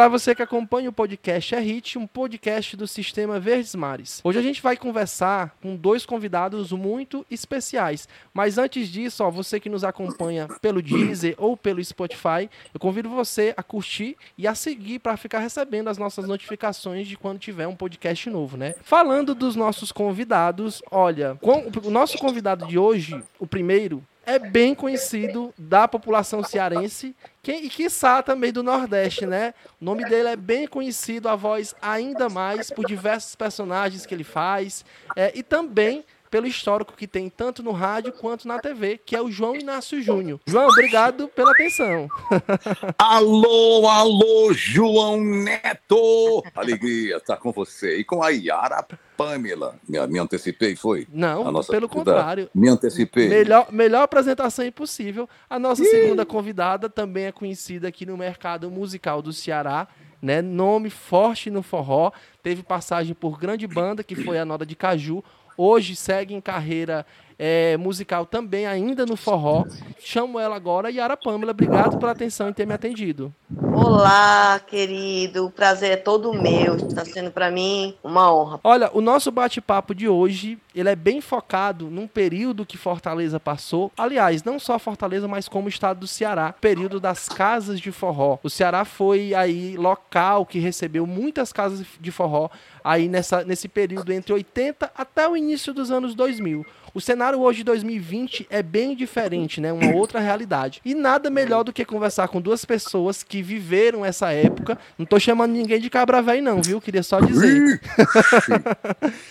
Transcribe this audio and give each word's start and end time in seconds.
Olá, 0.00 0.08
você 0.08 0.34
que 0.34 0.42
acompanha 0.42 0.88
o 0.88 0.92
podcast 0.94 1.54
É 1.54 1.60
Hit, 1.60 1.98
um 1.98 2.06
podcast 2.06 2.74
do 2.74 2.86
Sistema 2.86 3.38
Verdes 3.38 3.74
Mares. 3.74 4.22
Hoje 4.24 4.38
a 4.38 4.42
gente 4.42 4.62
vai 4.62 4.74
conversar 4.74 5.54
com 5.60 5.76
dois 5.76 6.06
convidados 6.06 6.72
muito 6.72 7.22
especiais. 7.30 8.08
Mas 8.32 8.56
antes 8.56 8.88
disso, 8.88 9.22
ó, 9.22 9.30
você 9.30 9.60
que 9.60 9.68
nos 9.68 9.84
acompanha 9.84 10.48
pelo 10.62 10.80
Deezer 10.80 11.34
ou 11.36 11.54
pelo 11.54 11.84
Spotify, 11.84 12.48
eu 12.72 12.80
convido 12.80 13.10
você 13.10 13.52
a 13.58 13.62
curtir 13.62 14.16
e 14.38 14.48
a 14.48 14.54
seguir 14.54 15.00
para 15.00 15.18
ficar 15.18 15.40
recebendo 15.40 15.88
as 15.88 15.98
nossas 15.98 16.26
notificações 16.26 17.06
de 17.06 17.18
quando 17.18 17.38
tiver 17.38 17.66
um 17.66 17.76
podcast 17.76 18.30
novo, 18.30 18.56
né? 18.56 18.74
Falando 18.82 19.34
dos 19.34 19.54
nossos 19.54 19.92
convidados, 19.92 20.82
olha, 20.90 21.36
o 21.42 21.90
nosso 21.90 22.16
convidado 22.16 22.66
de 22.66 22.78
hoje, 22.78 23.22
o 23.38 23.46
primeiro, 23.46 24.02
é 24.30 24.38
bem 24.38 24.76
conhecido 24.76 25.52
da 25.58 25.88
população 25.88 26.44
cearense 26.44 27.16
que, 27.42 27.52
e 27.52 27.68
quiçá 27.68 28.22
também 28.22 28.52
do 28.52 28.62
Nordeste, 28.62 29.26
né? 29.26 29.54
O 29.80 29.84
nome 29.84 30.04
dele 30.04 30.28
é 30.28 30.36
bem 30.36 30.68
conhecido, 30.68 31.28
a 31.28 31.34
voz 31.34 31.74
ainda 31.82 32.28
mais 32.28 32.70
por 32.70 32.86
diversos 32.86 33.34
personagens 33.34 34.06
que 34.06 34.14
ele 34.14 34.22
faz 34.22 34.84
é, 35.16 35.32
e 35.34 35.42
também 35.42 36.04
pelo 36.30 36.46
histórico 36.46 36.94
que 36.96 37.06
tem 37.06 37.28
tanto 37.28 37.62
no 37.62 37.72
rádio 37.72 38.12
quanto 38.12 38.46
na 38.46 38.58
TV, 38.58 39.00
que 39.04 39.16
é 39.16 39.20
o 39.20 39.30
João 39.30 39.56
Inácio 39.56 40.00
Júnior. 40.00 40.40
João, 40.46 40.68
obrigado 40.68 41.28
pela 41.28 41.50
atenção. 41.50 42.08
alô, 42.96 43.88
alô, 43.88 44.52
João 44.54 45.20
Neto! 45.20 46.42
Alegria 46.54 47.16
estar 47.16 47.36
com 47.36 47.50
você 47.50 47.98
e 47.98 48.04
com 48.04 48.22
a 48.22 48.28
Yara 48.28 48.86
Pamela. 49.16 49.74
Me, 49.88 50.06
me 50.06 50.18
antecipei, 50.18 50.76
foi? 50.76 51.06
Não, 51.12 51.62
pelo 51.64 51.88
contrário. 51.88 52.48
Me 52.54 52.68
antecipei. 52.68 53.28
Melhor, 53.28 53.66
melhor 53.72 54.02
apresentação 54.02 54.64
impossível. 54.64 55.28
A 55.48 55.58
nossa 55.58 55.82
Ih. 55.82 55.86
segunda 55.86 56.24
convidada 56.24 56.88
também 56.88 57.24
é 57.24 57.32
conhecida 57.32 57.88
aqui 57.88 58.06
no 58.06 58.16
mercado 58.16 58.70
musical 58.70 59.20
do 59.20 59.32
Ceará. 59.32 59.88
Né, 60.22 60.42
nome 60.42 60.90
forte 60.90 61.48
no 61.48 61.62
forró, 61.62 62.12
teve 62.42 62.62
passagem 62.62 63.14
por 63.14 63.38
grande 63.38 63.66
banda, 63.66 64.04
que 64.04 64.14
foi 64.14 64.38
a 64.38 64.44
Noda 64.44 64.66
de 64.66 64.76
Caju, 64.76 65.24
hoje 65.60 65.94
segue 65.94 66.34
em 66.34 66.40
carreira 66.40 67.04
é, 67.42 67.74
musical 67.78 68.26
também, 68.26 68.66
ainda 68.66 69.06
no 69.06 69.16
forró. 69.16 69.64
Chamo 69.98 70.38
ela 70.38 70.54
agora, 70.54 70.90
Yara 70.90 71.16
Pamela. 71.16 71.52
Obrigado 71.52 71.96
pela 71.98 72.12
atenção 72.12 72.50
e 72.50 72.52
ter 72.52 72.66
me 72.66 72.74
atendido. 72.74 73.32
Olá, 73.72 74.60
querido. 74.60 75.46
O 75.46 75.50
prazer 75.50 75.92
é 75.92 75.96
todo 75.96 76.34
meu. 76.34 76.76
Está 76.76 77.02
sendo 77.02 77.30
para 77.30 77.50
mim 77.50 77.96
uma 78.04 78.30
honra. 78.30 78.60
Olha, 78.62 78.90
o 78.92 79.00
nosso 79.00 79.30
bate-papo 79.30 79.94
de 79.94 80.06
hoje, 80.06 80.58
ele 80.74 80.90
é 80.90 80.94
bem 80.94 81.22
focado 81.22 81.86
num 81.86 82.06
período 82.06 82.66
que 82.66 82.76
Fortaleza 82.76 83.40
passou. 83.40 83.90
Aliás, 83.96 84.44
não 84.44 84.58
só 84.58 84.78
Fortaleza, 84.78 85.26
mas 85.26 85.48
como 85.48 85.64
o 85.64 85.70
estado 85.70 86.00
do 86.00 86.06
Ceará, 86.06 86.52
período 86.52 87.00
das 87.00 87.26
casas 87.26 87.80
de 87.80 87.90
forró. 87.90 88.38
O 88.42 88.50
Ceará 88.50 88.84
foi 88.84 89.32
aí 89.34 89.78
local 89.78 90.44
que 90.44 90.58
recebeu 90.58 91.06
muitas 91.06 91.54
casas 91.54 91.86
de 91.98 92.10
forró 92.10 92.50
aí 92.84 93.08
nessa, 93.08 93.44
nesse 93.44 93.68
período 93.68 94.12
entre 94.12 94.32
80 94.32 94.90
até 94.94 95.28
o 95.28 95.36
início 95.36 95.72
dos 95.72 95.90
anos 95.90 96.14
2000. 96.14 96.66
O 96.92 97.00
cenário 97.00 97.40
hoje 97.40 97.58
de 97.58 97.64
2020 97.64 98.46
é 98.50 98.62
bem 98.62 98.96
diferente, 98.96 99.60
né? 99.60 99.72
Uma 99.72 99.94
outra 99.94 100.18
realidade. 100.18 100.80
E 100.84 100.94
nada 100.94 101.30
melhor 101.30 101.62
do 101.62 101.72
que 101.72 101.84
conversar 101.84 102.28
com 102.28 102.40
duas 102.40 102.64
pessoas 102.64 103.22
que 103.22 103.42
viveram 103.42 104.04
essa 104.04 104.32
época. 104.32 104.78
Não 104.98 105.06
tô 105.06 105.18
chamando 105.20 105.52
ninguém 105.52 105.80
de 105.80 105.88
cabra 105.88 106.20
velho 106.20 106.42
não, 106.42 106.60
viu? 106.60 106.80
Queria 106.80 107.02
só 107.02 107.20
dizer. 107.20 107.80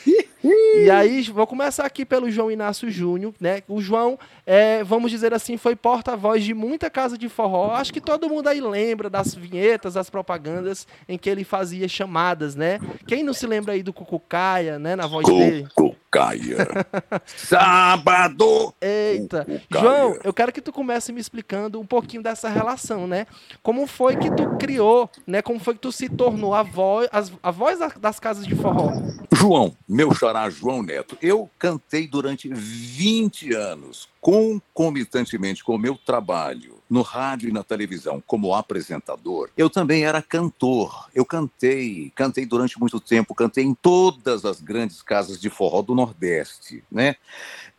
e 0.43 0.89
aí, 0.89 1.21
vou 1.23 1.45
começar 1.45 1.85
aqui 1.85 2.05
pelo 2.05 2.31
João 2.31 2.49
Inácio 2.49 2.89
Júnior, 2.89 3.33
né? 3.39 3.61
O 3.67 3.81
João, 3.81 4.17
é, 4.45 4.83
vamos 4.83 5.11
dizer 5.11 5.33
assim, 5.33 5.57
foi 5.57 5.75
porta-voz 5.75 6.43
de 6.43 6.53
muita 6.53 6.89
casa 6.89 7.17
de 7.17 7.27
forró. 7.27 7.71
Acho 7.73 7.91
que 7.91 8.01
todo 8.01 8.29
mundo 8.29 8.47
aí 8.47 8.61
lembra 8.61 9.09
das 9.09 9.35
vinhetas, 9.35 9.95
das 9.95 10.09
propagandas 10.09 10.87
em 11.07 11.17
que 11.17 11.29
ele 11.29 11.43
fazia 11.43 11.87
chamadas, 11.87 12.55
né? 12.55 12.79
Quem 13.05 13.23
não 13.23 13.33
se 13.33 13.45
lembra 13.45 13.73
aí 13.73 13.83
do 13.83 13.91
Cucucaia, 13.91 14.79
né? 14.79 14.95
Na 14.95 15.07
voz 15.07 15.27
dele. 15.27 15.67
Cucucaia. 16.09 16.57
Sábado! 17.25 18.73
Eita! 18.81 19.45
João, 19.71 20.17
eu 20.23 20.33
quero 20.33 20.51
que 20.51 20.59
tu 20.59 20.73
comece 20.73 21.13
me 21.13 21.21
explicando 21.21 21.79
um 21.79 21.85
pouquinho 21.85 22.23
dessa 22.23 22.49
relação, 22.49 23.07
né? 23.07 23.27
Como 23.61 23.85
foi 23.85 24.15
que 24.17 24.31
tu 24.31 24.57
criou, 24.57 25.09
né? 25.25 25.41
Como 25.43 25.59
foi 25.59 25.75
que 25.75 25.79
tu 25.79 25.91
se 25.91 26.09
tornou 26.09 26.55
a 26.55 26.63
voz, 26.63 27.07
a 27.43 27.51
voz 27.51 27.79
das 27.99 28.19
casas 28.19 28.45
de 28.45 28.55
forró? 28.55 28.91
João, 29.31 29.75
meu 29.87 30.13
xará 30.13 30.49
João 30.49 30.81
Neto, 30.81 31.15
eu 31.21 31.49
cantei 31.59 32.07
durante 32.07 32.49
20 32.51 33.53
anos, 33.53 34.09
concomitantemente 34.19 35.63
com 35.63 35.75
o 35.75 35.79
meu 35.79 35.95
trabalho 35.95 36.78
no 36.89 37.01
rádio 37.01 37.49
e 37.49 37.51
na 37.51 37.63
televisão 37.63 38.21
como 38.25 38.53
apresentador, 38.53 39.49
eu 39.55 39.69
também 39.69 40.03
era 40.03 40.21
cantor. 40.21 41.09
Eu 41.13 41.23
cantei, 41.23 42.11
cantei 42.15 42.45
durante 42.45 42.79
muito 42.79 42.99
tempo, 42.99 43.35
cantei 43.35 43.63
em 43.63 43.75
todas 43.75 44.43
as 44.43 44.59
grandes 44.59 45.01
casas 45.01 45.39
de 45.39 45.49
forró 45.49 45.81
do 45.81 45.93
Nordeste, 45.93 46.83
né? 46.91 47.15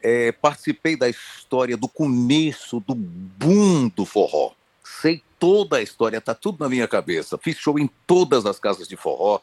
É, 0.03 0.33
participei 0.33 0.97
da 0.97 1.09
história 1.09 1.77
do 1.77 1.89
começo 1.89 2.81
do 2.81 2.95
boom 2.95 3.89
do 3.89 4.05
forró. 4.05 4.53
Sei 4.85 5.23
toda 5.39 5.79
a 5.79 5.83
história, 5.83 6.21
tá 6.21 6.35
tudo 6.35 6.63
na 6.63 6.69
minha 6.69 6.87
cabeça. 6.87 7.39
Fiz 7.39 7.57
show 7.57 7.79
em 7.79 7.89
todas 8.07 8.47
as 8.47 8.59
casas 8.59 8.87
de 8.87 8.97
forró, 8.97 9.41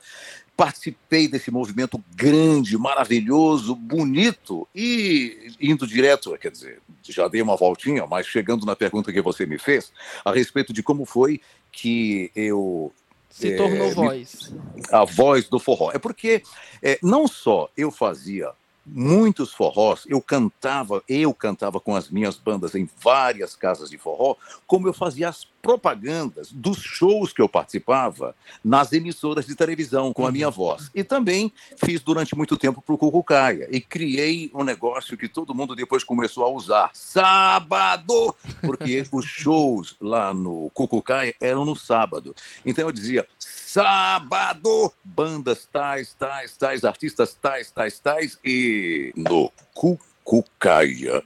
participei 0.57 1.27
desse 1.27 1.51
movimento 1.51 2.03
grande, 2.15 2.75
maravilhoso, 2.79 3.75
bonito 3.75 4.67
e 4.75 5.53
indo 5.61 5.85
direto, 5.85 6.35
quer 6.39 6.49
dizer, 6.49 6.81
já 7.03 7.27
dei 7.27 7.43
uma 7.43 7.55
voltinha, 7.55 8.07
mas 8.07 8.25
chegando 8.25 8.65
na 8.65 8.75
pergunta 8.75 9.13
que 9.13 9.21
você 9.21 9.45
me 9.45 9.59
fez 9.59 9.93
a 10.25 10.31
respeito 10.31 10.73
de 10.73 10.81
como 10.81 11.05
foi 11.05 11.39
que 11.71 12.31
eu 12.35 12.91
se 13.29 13.55
tornou 13.55 13.87
é, 13.87 13.93
voz. 13.93 14.55
A 14.91 15.05
voz 15.05 15.47
do 15.47 15.59
forró. 15.59 15.91
É 15.93 15.99
porque 15.99 16.41
é, 16.81 16.97
não 17.03 17.27
só 17.27 17.69
eu 17.77 17.91
fazia 17.91 18.51
muitos 18.83 19.53
forrós, 19.53 20.05
eu 20.07 20.21
cantava, 20.21 21.03
eu 21.07 21.33
cantava 21.33 21.79
com 21.79 21.95
as 21.95 22.09
minhas 22.09 22.37
bandas 22.37 22.73
em 22.73 22.89
várias 22.99 23.55
casas 23.55 23.89
de 23.89 23.97
forró, 23.97 24.35
como 24.65 24.87
eu 24.87 24.93
fazia 24.93 25.29
as 25.29 25.45
propagandas 25.67 26.49
dos 26.49 26.77
shows 26.77 27.33
que 27.33 27.41
eu 27.41 27.49
participava 27.49 28.33
nas 28.63 28.93
emissoras 28.93 29.45
de 29.45 29.53
televisão 29.53 30.13
com 30.13 30.25
a 30.25 30.31
minha 30.31 30.49
voz. 30.49 30.89
E 30.95 31.03
também 31.03 31.51
fiz 31.75 31.99
durante 31.99 32.33
muito 32.37 32.55
tempo 32.55 32.81
para 32.81 32.95
o 32.95 32.97
Cucucaia 32.97 33.67
e 33.69 33.81
criei 33.81 34.49
um 34.53 34.63
negócio 34.63 35.17
que 35.17 35.27
todo 35.27 35.53
mundo 35.53 35.75
depois 35.75 36.05
começou 36.05 36.45
a 36.45 36.49
usar. 36.49 36.89
Sábado! 36.93 38.33
Porque 38.61 39.05
os 39.11 39.25
shows 39.25 39.97
lá 39.99 40.33
no 40.33 40.71
Cucucaia 40.73 41.35
eram 41.41 41.65
no 41.65 41.75
sábado. 41.75 42.33
Então 42.65 42.87
eu 42.87 42.91
dizia, 42.93 43.27
sábado, 43.37 44.93
bandas 45.03 45.65
tais, 45.65 46.13
tais, 46.13 46.55
tais, 46.55 46.85
artistas 46.85 47.33
tais, 47.33 47.69
tais, 47.71 47.99
tais, 47.99 48.39
e 48.41 49.11
no 49.17 49.51
Cucucaia. 49.73 50.07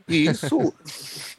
Isso 0.07 0.73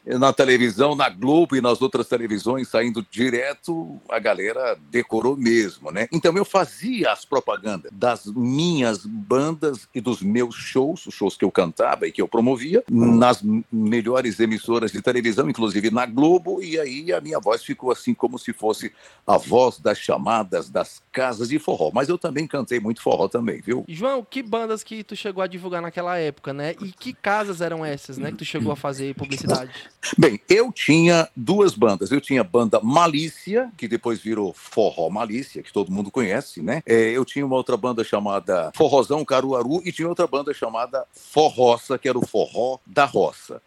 na 0.05 0.33
televisão, 0.33 0.95
na 0.97 1.09
Globo 1.09 1.57
e 1.57 1.61
nas 1.61 1.81
outras 1.81 2.09
televisões, 2.09 2.69
saindo 2.69 3.07
direto, 3.09 4.01
a 4.09 4.19
galera 4.19 4.77
decorou 4.91 5.37
mesmo, 5.37 5.91
né? 5.91 6.09
Então 6.13 6.37
eu 6.37 6.45
fazia 6.45 7.13
as 7.13 7.25
propagandas 7.25 7.91
das 7.93 8.27
minhas 8.27 9.07
bandas 9.07 9.89
e 9.95 10.01
dos 10.01 10.21
meus 10.21 10.55
shows, 10.55 11.07
os 11.07 11.15
shows 11.15 11.37
que 11.37 11.45
eu 11.45 11.51
cantava 11.51 12.07
e 12.07 12.13
que 12.13 12.21
eu 12.21 12.29
promovia, 12.29 12.83
nas 12.91 13.43
melhores 13.71 14.41
emissoras 14.41 14.91
de 14.91 15.01
televisão, 15.01 15.49
inclusive 15.49 15.91
na 15.91 16.07
Globo, 16.07 16.63
e 16.63 16.79
aí 16.79 17.13
a 17.13 17.21
minha 17.21 17.39
voz 17.39 17.63
ficou 17.63 17.93
assim 17.93 18.15
como 18.15 18.39
se 18.39 18.53
fosse 18.53 18.93
a 19.27 19.37
voz 19.37 19.79
das 19.79 19.99
chamadas 19.99 20.69
das 20.69 21.03
casas 21.13 21.49
de 21.49 21.59
forró. 21.59 21.91
Mas 21.93 22.09
eu 22.09 22.19
também 22.19 22.47
cantei 22.47 22.81
muito 22.81 23.01
forró 23.01 23.29
também, 23.29 23.61
viu? 23.61 23.85
João, 23.89 24.27
que 24.29 24.43
bandas 24.43 24.83
que 24.83 25.05
tu 25.05 25.15
chegou 25.15 25.43
a 25.43 25.47
divulgar 25.47 25.81
naquela 25.81 26.19
época, 26.19 26.53
né? 26.53 26.75
E 26.81 26.91
que 26.93 27.13
casas 27.13 27.52
eram 27.61 27.85
essas, 27.85 28.19
né, 28.19 28.31
que 28.31 28.39
tu 28.39 28.45
chegou 28.45 28.73
a 28.73 28.77
fazer 28.77 29.15
publicidade? 29.15 29.71
Bem, 30.17 30.41
eu 30.49 30.73
tinha 30.73 31.29
duas 31.37 31.75
bandas. 31.75 32.11
Eu 32.11 32.21
tinha 32.21 32.41
a 32.41 32.45
banda 32.45 32.81
Malícia, 32.81 33.71
que 33.77 33.87
depois 33.87 34.21
virou 34.21 34.53
Forró 34.53 35.11
Malícia, 35.11 35.63
que 35.63 35.73
todo 35.73 35.93
mundo 35.93 36.11
conhece, 36.11 36.63
né? 36.63 36.83
É, 36.87 37.11
eu 37.11 37.25
tinha 37.25 37.45
uma 37.45 37.57
outra 37.57 37.77
banda 37.77 38.03
chamada 38.03 38.73
Forrozão 38.75 39.25
Caruaru 39.25 39.83
e 39.85 39.93
tinha 39.93 40.09
outra 40.09 40.27
banda 40.27 40.55
chamada 40.55 41.05
Forroça, 41.13 41.99
que 41.99 42.09
era 42.09 42.19
o 42.19 42.27
Forró 42.27 42.79
da 42.87 43.05
Roça. 43.05 43.61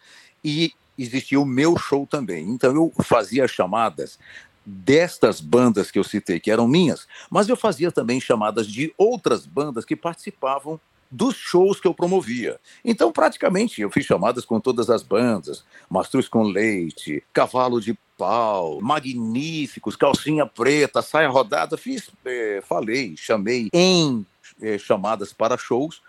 E 0.44 0.74
existia 0.98 1.40
o 1.40 1.46
meu 1.46 1.78
show 1.78 2.08
também. 2.08 2.50
Então 2.50 2.74
eu 2.74 2.92
fazia 3.04 3.48
chamadas 3.48 4.18
destas 4.66 5.40
bandas 5.40 5.92
que 5.92 6.00
eu 6.00 6.04
citei, 6.04 6.40
que 6.40 6.50
eram 6.50 6.68
minhas, 6.68 7.08
mas 7.30 7.48
eu 7.48 7.56
fazia 7.56 7.92
também 7.92 8.20
chamadas 8.20 8.66
de 8.66 8.94
outras 8.98 9.46
bandas 9.46 9.86
que 9.86 9.96
participavam 9.96 10.80
dos 11.16 11.36
shows 11.36 11.80
que 11.80 11.88
eu 11.88 11.94
promovia. 11.94 12.60
Então, 12.84 13.12
praticamente, 13.12 13.82
eu 13.82 13.90
fiz 13.90 14.06
chamadas 14.06 14.44
com 14.46 14.60
todas 14.60 14.90
as 14.90 15.02
bandas, 15.02 15.64
Mastruz 15.90 16.28
com 16.28 16.44
Leite, 16.44 17.24
Cavalo 17.34 17.80
de 17.80 17.98
Pau, 18.18 18.80
Magníficos, 18.82 19.96
Calcinha 19.96 20.46
Preta, 20.46 21.02
Saia 21.02 21.30
Rodada, 21.30 21.78
fiz, 21.78 22.10
é, 22.26 22.62
falei, 22.62 23.16
chamei 23.18 23.70
em 23.74 24.26
é, 24.62 24.78
chamadas 24.78 25.34
para 25.34 25.58
shows 25.58 26.02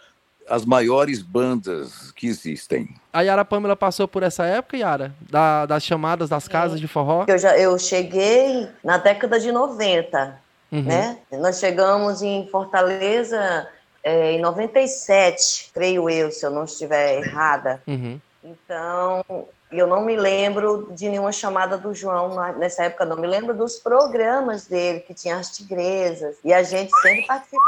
as 0.49 0.65
maiores 0.65 1.23
bandas 1.23 2.13
que 2.13 2.29
existem. 2.29 2.89
A 3.13 3.23
Yara 3.23 3.45
Pamela 3.45 3.75
passou 3.75 4.07
por 4.07 4.23
essa 4.23 4.45
época, 4.45 4.77
Yara? 4.77 5.13
Da, 5.29 5.67
das 5.67 5.83
chamadas 5.83 6.29
das 6.29 6.47
casas 6.47 6.79
é. 6.79 6.81
de 6.81 6.87
forró? 6.87 7.25
Eu, 7.27 7.37
já, 7.37 7.59
eu 7.59 7.77
cheguei 7.79 8.69
na 8.83 8.97
década 8.97 9.41
de 9.41 9.51
90. 9.51 10.41
uhum. 10.71 10.83
né? 10.83 11.19
Nós 11.33 11.59
chegamos 11.59 12.23
em 12.23 12.47
Fortaleza 12.49 13.69
é, 14.07 14.31
em 14.31 14.41
97, 14.41 15.71
creio 15.75 16.09
eu, 16.09 16.31
se 16.31 16.47
eu 16.47 16.51
não 16.53 16.63
estiver 16.63 17.19
errada. 17.19 17.83
Uhum. 17.89 18.21
Então, 18.45 19.49
eu 19.73 19.85
não 19.89 20.05
me 20.05 20.15
lembro 20.15 20.93
de 20.93 21.09
nenhuma 21.09 21.33
chamada 21.33 21.77
do 21.77 21.93
João 21.93 22.37
nessa 22.53 22.85
época, 22.85 23.05
não 23.05 23.17
me 23.17 23.27
lembro 23.27 23.53
dos 23.53 23.81
programas 23.81 24.67
dele, 24.67 25.01
que 25.01 25.13
tinha 25.13 25.37
as 25.37 25.51
tigresas, 25.51 26.37
e 26.45 26.55
a 26.55 26.63
gente 26.63 26.93
sempre 27.01 27.27
participava. 27.27 27.67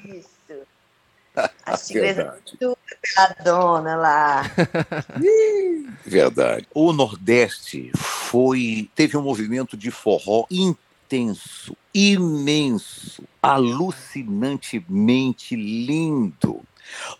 Isso. 0.08 0.32
As 1.66 1.86
tigresas 1.86 2.32
tudo 2.58 2.78
pela 3.02 3.36
dona 3.44 3.96
lá. 3.96 4.42
Verdade. 6.06 6.66
O 6.72 6.90
Nordeste 6.90 7.92
foi 7.94 8.88
teve 8.94 9.18
um 9.18 9.22
movimento 9.22 9.76
de 9.76 9.90
forró 9.90 10.46
intenso, 11.12 11.76
imenso, 11.92 13.22
alucinantemente 13.42 15.54
lindo. 15.54 16.62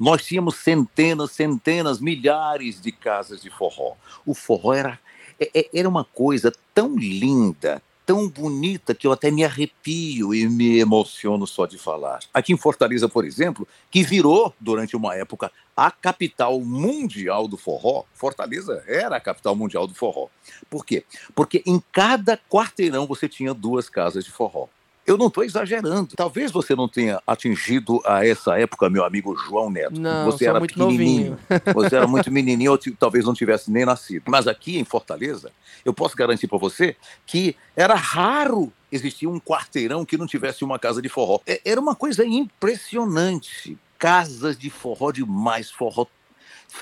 Nós 0.01 0.25
tínhamos 0.25 0.57
centenas, 0.57 1.33
centenas, 1.33 2.01
milhares 2.01 2.81
de 2.81 2.91
casas 2.91 3.43
de 3.43 3.51
forró. 3.51 3.93
O 4.25 4.33
forró 4.33 4.73
era, 4.73 4.99
é, 5.39 5.51
é, 5.55 5.69
era 5.75 5.87
uma 5.87 6.05
coisa 6.05 6.51
tão 6.75 6.97
linda, 6.97 7.83
tão 8.05 8.29
bonita 8.29 8.95
que 8.95 9.07
eu 9.07 9.13
até 9.13 9.31
me 9.31 9.45
arrepio 9.45 10.35
e 10.35 10.49
me 10.49 10.79
emociono 10.79 11.47
só 11.47 11.67
de 11.67 11.79
falar. 11.79 12.21
Aqui 12.33 12.53
em 12.53 12.57
Fortaleza, 12.57 13.09
por 13.09 13.25
exemplo, 13.25 13.67
que 13.91 14.03
virou, 14.03 14.55
durante 14.61 14.97
uma 14.97 15.15
época, 15.15 15.51
a 15.77 15.91
capital 15.91 16.61
mundial 16.61 17.49
do 17.49 17.57
forró. 17.57 18.05
Fortaleza 18.15 18.83
era 18.87 19.17
a 19.17 19.21
capital 19.21 19.57
mundial 19.57 19.87
do 19.87 19.95
forró. 19.95 20.29
Por 20.69 20.85
quê? 20.85 21.05
Porque 21.35 21.63
em 21.65 21.83
cada 21.93 22.39
quarteirão 22.51 23.07
você 23.07 23.29
tinha 23.29 23.55
duas 23.55 23.89
casas 23.89 24.25
de 24.25 24.31
forró. 24.31 24.69
Eu 25.05 25.19
não 25.19 25.27
estou 25.27 25.43
exagerando. 25.43 26.15
Talvez 26.17 26.53
você 26.53 26.77
não 26.77 26.89
tenha 26.89 27.21
atingido 27.27 28.01
a 28.05 28.25
essa 28.25 28.59
época, 28.59 28.89
meu 28.89 29.05
amigo 29.05 29.37
João 29.37 29.69
Neto. 29.69 30.01
Não, 30.01 30.25
você 30.25 30.47
era 30.47 30.61
muito 30.61 30.79
novinho. 30.79 31.37
Você 31.75 31.97
era 31.97 32.07
muito 32.07 32.31
menininho, 32.31 32.73
ou 32.73 32.79
talvez 32.99 33.25
não 33.25 33.35
tivesse 33.35 33.71
nem 33.71 33.85
nascido. 33.85 34.23
Mas 34.29 34.47
aqui 34.47 34.79
em 34.79 34.85
Fortaleza, 34.85 35.51
eu 35.85 35.93
posso 35.93 36.17
garantir 36.17 36.47
para 36.47 36.59
você 36.59 36.97
que 37.27 37.57
era 37.75 37.95
raro 37.95 38.73
existir 38.93 39.27
um 39.27 39.41
quarteirão 39.41 40.05
que 40.05 40.17
não 40.17 40.27
tivesse 40.27 40.65
uma 40.65 40.79
casa 40.79 41.03
de 41.03 41.09
forró. 41.09 41.41
É, 41.47 41.61
era 41.65 41.81
uma 41.81 41.97
coisa 41.97 42.25
impressionante. 42.25 43.77
Casas 43.99 44.57
de 44.57 44.71
forró 44.71 45.11
demais, 45.11 45.71
forró. 45.71 46.07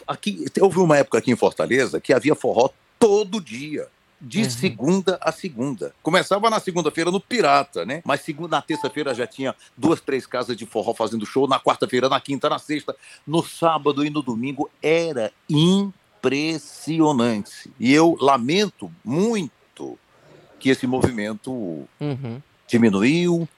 Aqui, 0.07 0.45
houve 0.61 0.79
uma 0.79 0.99
época 0.99 1.19
aqui 1.19 1.31
em 1.31 1.37
Fortaleza 1.37 2.01
que 2.01 2.13
havia 2.13 2.35
forró 2.35 2.71
todo 2.99 3.41
dia 3.41 3.89
de 4.21 4.43
uhum. 4.43 4.51
segunda 4.51 5.19
a 5.21 5.31
segunda. 5.33 5.95
Começava 6.03 6.51
na 6.51 6.61
segunda-feira 6.61 7.11
no 7.11 7.21
Pirata, 7.21 7.87
né? 7.87 8.03
Mas 8.05 8.21
segunda, 8.21 8.57
na 8.57 8.63
terça-feira 8.63 9.15
já 9.15 9.27
tinha 9.27 9.55
duas, 9.77 10.01
três 10.01 10.27
casas 10.27 10.57
de 10.57 10.67
forró 10.67 10.95
fazendo 10.95 11.25
show. 11.25 11.49
Na 11.49 11.59
quarta-feira, 11.59 12.09
na 12.09 12.21
quinta, 12.21 12.49
na 12.49 12.59
sexta, 12.59 12.95
no 13.27 13.43
sábado 13.43 14.05
e 14.05 14.11
no 14.11 14.23
domingo. 14.23 14.71
Era 14.83 15.33
impressionante. 15.49 17.71
E 17.79 17.93
eu 17.93 18.17
lamento 18.21 18.91
muito 19.05 19.99
que 20.59 20.69
esse 20.69 20.87
movimento 20.87 21.51
uhum. 21.51 22.43
diminuiu, 22.69 23.49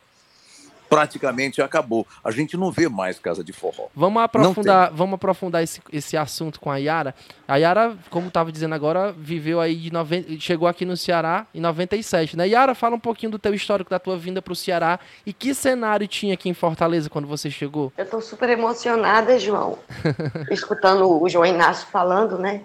praticamente 0.93 1.63
acabou. 1.63 2.07
A 2.23 2.31
gente 2.31 2.55
não 2.55 2.71
vê 2.71 2.87
mais 2.87 3.19
casa 3.19 3.43
de 3.43 3.51
forró. 3.51 3.87
Vamos 3.97 4.23
aprofundar, 4.23 4.93
vamos 4.93 5.15
aprofundar 5.15 5.63
esse, 5.63 5.81
esse 5.91 6.19
assunto 6.19 6.61
com 6.61 6.71
a 6.71 6.77
Yara. 6.77 7.15
A 7.49 7.57
Yara, 7.57 7.97
como 8.11 8.29
estava 8.29 8.53
dizendo 8.53 8.75
agora, 8.75 9.11
viveu 9.11 9.59
aí 9.59 9.75
de 9.75 9.91
90, 9.91 10.39
chegou 10.39 10.69
aqui 10.69 10.85
no 10.85 10.95
Ceará 10.95 11.47
em 11.55 11.61
97, 11.61 12.37
né? 12.37 12.47
Yara, 12.47 12.75
fala 12.75 12.95
um 12.95 13.01
pouquinho 13.01 13.33
do 13.33 13.39
teu 13.39 13.55
histórico 13.55 13.89
da 13.89 13.99
tua 13.99 14.19
vinda 14.19 14.43
para 14.43 14.53
o 14.53 14.57
Ceará 14.57 15.01
e 15.25 15.33
que 15.33 15.55
cenário 15.55 16.07
tinha 16.07 16.35
aqui 16.35 16.51
em 16.51 16.55
Fortaleza 16.55 17.09
quando 17.09 17.27
você 17.27 17.51
chegou? 17.51 17.91
Eu 17.97 18.05
estou 18.05 18.21
super 18.21 18.51
emocionada, 18.51 19.39
João, 19.39 19.79
escutando 20.53 21.11
o 21.11 21.27
João 21.27 21.47
Inácio 21.47 21.89
falando, 21.91 22.37
né? 22.37 22.61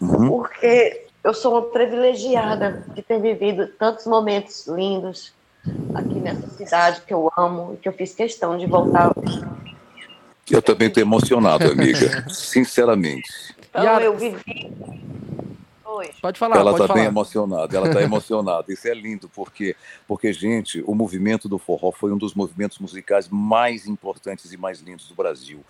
Uhum. 0.00 0.28
Porque 0.28 1.04
eu 1.22 1.34
sou 1.34 1.52
uma 1.52 1.62
privilegiada 1.62 2.82
de 2.94 3.02
ter 3.02 3.20
vivido 3.20 3.68
tantos 3.78 4.06
momentos 4.06 4.66
lindos, 4.66 5.36
aqui 5.94 6.20
nessa 6.20 6.48
cidade 6.48 7.02
que 7.06 7.12
eu 7.12 7.30
amo 7.36 7.74
e 7.74 7.76
que 7.78 7.88
eu 7.88 7.92
fiz 7.92 8.14
questão 8.14 8.56
de 8.56 8.66
voltar. 8.66 9.12
Eu 10.50 10.62
também 10.62 10.88
estou 10.88 11.02
emocionado, 11.02 11.70
amiga, 11.70 12.24
sinceramente. 12.30 13.28
Então, 13.70 14.00
eu 14.00 14.16
vivi 14.16 14.72
Pode 16.20 16.38
falar. 16.38 16.56
Ela 16.56 16.72
está 16.72 16.92
bem 16.92 17.04
emocionada, 17.04 17.76
ela 17.76 17.88
está 17.88 18.00
emocionada. 18.02 18.72
Isso 18.72 18.88
é 18.88 18.94
lindo, 18.94 19.28
porque, 19.34 19.74
porque, 20.06 20.32
gente, 20.32 20.82
o 20.86 20.94
movimento 20.94 21.48
do 21.48 21.58
forró 21.58 21.90
foi 21.90 22.12
um 22.12 22.18
dos 22.18 22.34
movimentos 22.34 22.78
musicais 22.78 23.28
mais 23.30 23.86
importantes 23.86 24.52
e 24.52 24.56
mais 24.56 24.80
lindos 24.80 25.08
do 25.08 25.14
Brasil. 25.14 25.64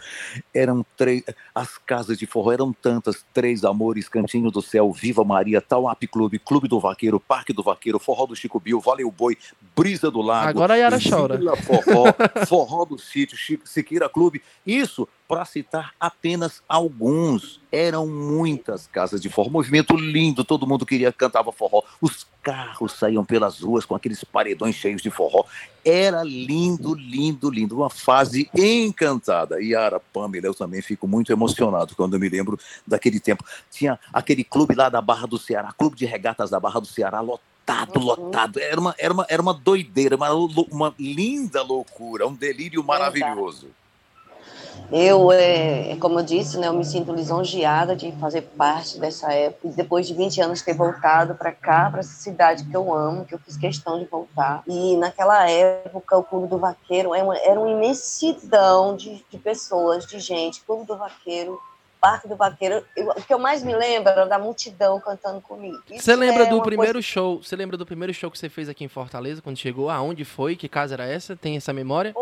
Eram 0.55 0.85
três, 0.97 1.23
as 1.55 1.79
casas 1.79 2.19
de 2.19 2.27
forró 2.27 2.53
eram 2.53 2.73
tantas: 2.73 3.25
Três 3.33 3.65
Amores, 3.65 4.09
Cantinho 4.09 4.51
do 4.51 4.63
Céu, 4.63 4.93
Viva 4.93 5.25
Maria, 5.25 5.61
Tauap 5.61 6.07
Clube, 6.07 6.39
Clube 6.39 6.69
do 6.69 6.81
Vaqueiro, 6.81 7.19
Parque 7.19 7.53
do 7.53 7.63
Vaqueiro, 7.63 7.99
Forró 7.99 8.27
do 8.27 8.37
Chico 8.37 8.61
Bill, 8.61 8.81
Valeu 8.81 9.11
Boi, 9.11 9.37
Brisa 9.77 10.11
do 10.11 10.21
Lago. 10.21 10.49
Agora 10.49 10.75
a 10.75 10.77
Yara 10.77 10.99
chora. 10.99 11.39
Forró, 11.57 12.05
Forró 12.47 12.85
do 12.85 12.99
Sítio, 12.99 13.37
Chico, 13.37 13.69
Siqueira 13.69 14.09
Clube. 14.09 14.43
Isso 14.67 15.09
para 15.29 15.45
citar 15.45 15.93
apenas 16.01 16.63
alguns. 16.67 17.61
Eram 17.71 18.07
muitas 18.07 18.87
casas 18.87 19.21
de 19.21 19.29
forró, 19.29 19.51
movimento 19.51 19.95
lindo, 19.95 20.43
todo 20.43 20.67
mundo 20.67 20.87
queria 20.87 21.13
cantava 21.13 21.53
forró. 21.53 21.83
Os 22.01 22.27
carros 22.43 22.93
saíam 22.93 23.23
pelas 23.23 23.61
ruas 23.61 23.85
com 23.85 23.95
aqueles 23.95 24.25
paredões 24.25 24.75
cheios 24.75 25.03
de 25.03 25.11
forró. 25.11 25.45
Era 25.85 26.23
lindo, 26.23 26.95
lindo, 26.95 27.51
lindo, 27.51 27.77
uma 27.77 27.91
fase 27.91 28.51
encantada. 28.55 29.61
E 29.61 29.75
Ara 29.75 30.01
Pamela, 30.01 30.47
eu 30.47 30.55
também 30.55 30.81
fico 30.81 31.07
muito 31.07 31.31
emocionado 31.31 31.95
quando 31.95 32.15
eu 32.15 32.21
me 32.21 32.29
lembro 32.31 32.59
daquele 32.87 33.21
tempo. 33.21 33.45
Tinha 33.71 34.01
aquele 34.11 34.43
clube 34.43 34.75
lá 34.75 34.89
da 34.89 35.03
Barra 35.03 35.27
do 35.27 35.39
Ceará, 35.39 35.73
clube 35.73 35.95
de 35.95 36.07
regatas 36.07 36.49
da 36.49 36.59
Barra 36.59 36.81
do 36.81 36.87
Ceará, 36.87 37.21
lotado, 37.21 37.99
uhum. 37.99 38.05
lotado. 38.05 38.59
Era 38.59 38.81
uma, 38.81 38.95
era 38.97 39.13
uma, 39.13 39.27
era 39.29 39.43
uma 39.43 39.53
doideira, 39.53 40.17
uma, 40.17 40.33
uma 40.33 40.95
linda 40.99 41.63
loucura, 41.63 42.27
um 42.27 42.35
delírio 42.35 42.83
maravilhoso. 42.83 43.69
Eu, 44.91 45.31
é, 45.31 45.97
como 46.01 46.21
eu 46.21 46.25
disse, 46.25 46.59
né, 46.59 46.69
eu 46.69 46.73
me 46.73 46.85
sinto 46.85 47.13
lisonjeada 47.13 47.95
de 47.95 48.11
fazer 48.13 48.43
parte 48.43 48.99
dessa 48.99 49.33
época. 49.33 49.69
Depois 49.77 50.07
de 50.07 50.15
20 50.15 50.41
anos 50.41 50.63
ter 50.63 50.75
voltado 50.75 51.35
para 51.35 51.53
cá, 51.53 51.91
para 51.91 52.01
essa 52.01 52.15
cidade 52.15 52.65
que 52.65 52.75
eu 52.75 52.93
amo, 52.93 53.25
que 53.25 53.35
eu 53.35 53.39
fiz 53.39 53.57
questão 53.57 53.99
de 53.99 54.07
voltar. 54.07 54.63
E 54.67 54.97
naquela 54.97 55.49
época, 55.49 56.17
o 56.17 56.25
Clube 56.25 56.49
do 56.49 56.59
Vaqueiro 56.59 57.15
era 57.15 57.25
uma, 57.25 57.37
era 57.37 57.61
uma 57.61 57.71
imensidão 57.71 58.97
de, 58.97 59.25
de 59.31 59.39
pessoas, 59.39 60.07
de 60.07 60.19
gente. 60.19 60.63
Clube 60.63 60.87
do 60.87 60.97
Vaqueiro, 60.97 61.61
Parque 62.01 62.29
do 62.29 62.37
Vaqueiro. 62.37 62.83
Eu, 62.97 63.11
o 63.11 63.23
que 63.23 63.35
eu 63.35 63.39
mais 63.39 63.63
me 63.63 63.75
lembro 63.75 64.11
era 64.11 64.25
da 64.25 64.39
multidão 64.39 64.99
cantando 65.01 65.41
comigo. 65.41 65.79
você 65.91 66.17
lembra 66.17 66.45
é 66.45 66.51
do 66.51 66.63
primeiro 66.63 66.95
coisa... 66.95 67.07
show? 67.07 67.43
Você 67.43 67.57
lembra 67.57 67.77
do 67.77 67.85
primeiro 67.85 68.15
show 68.15 68.31
que 68.31 68.39
você 68.39 68.49
fez 68.49 68.69
aqui 68.69 68.85
em 68.85 68.89
Fortaleza, 68.89 69.43
quando 69.43 69.57
chegou? 69.57 69.91
Aonde 69.91 70.25
foi? 70.25 70.57
Que 70.57 70.69
casa 70.69 70.95
era 70.95 71.07
essa? 71.07 71.37
Tem 71.37 71.57
essa 71.57 71.73
memória? 71.73 72.15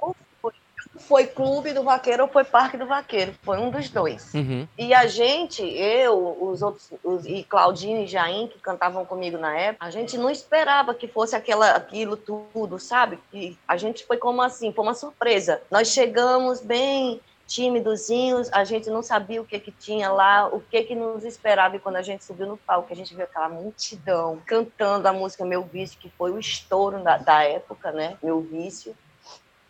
Foi 0.99 1.27
Clube 1.27 1.73
do 1.73 1.83
Vaqueiro 1.83 2.25
ou 2.25 2.29
foi 2.29 2.45
Parque 2.45 2.77
do 2.77 2.87
Vaqueiro, 2.87 3.35
foi 3.43 3.59
um 3.59 3.71
dos 3.71 3.89
dois. 3.89 4.33
Uhum. 4.35 4.67
E 4.79 4.93
a 4.95 5.07
gente, 5.07 5.63
eu, 5.63 6.37
os 6.41 6.63
outros, 6.63 6.91
os, 7.03 7.25
e 7.27 7.45
Claudine 7.45 8.05
e 8.05 8.07
Jaim, 8.07 8.49
que 8.49 8.59
cantavam 8.59 9.05
comigo 9.05 9.39
na 9.39 9.57
época, 9.57 9.85
a 9.85 9.91
gente 9.91 10.17
não 10.17 10.31
esperava 10.31 10.95
que 10.95 11.07
fosse 11.07 11.37
aquela, 11.37 11.73
aquilo 11.73 12.17
tudo, 12.17 12.79
sabe? 12.79 13.19
E 13.33 13.57
a 13.67 13.77
gente 13.77 14.05
foi 14.07 14.17
como 14.17 14.43
assim, 14.43 14.73
foi 14.73 14.85
uma 14.85 14.95
surpresa. 14.95 15.61
Nós 15.71 15.89
chegamos 15.89 16.61
bem 16.61 17.21
timidozinhos, 17.47 18.53
a 18.53 18.65
gente 18.65 18.91
não 18.91 19.03
sabia 19.03 19.41
o 19.41 19.45
que 19.45 19.59
que 19.59 19.71
tinha 19.71 20.11
lá, 20.11 20.49
o 20.49 20.61
que 20.61 20.83
que 20.83 20.95
nos 20.95 21.25
esperava 21.25 21.77
e 21.77 21.79
quando 21.79 21.97
a 21.97 22.03
gente 22.03 22.25
subiu 22.25 22.47
no 22.47 22.57
palco, 22.57 22.93
a 22.93 22.97
gente 22.97 23.15
viu 23.15 23.25
aquela 23.25 23.49
multidão 23.49 24.41
cantando 24.45 25.07
a 25.07 25.13
música 25.13 25.45
Meu 25.45 25.63
Vício, 25.63 25.99
que 25.99 26.11
foi 26.11 26.33
o 26.33 26.39
estouro 26.39 27.03
da, 27.03 27.17
da 27.17 27.45
época, 27.45 27.93
né? 27.93 28.17
Meu 28.23 28.41
Vício. 28.41 28.95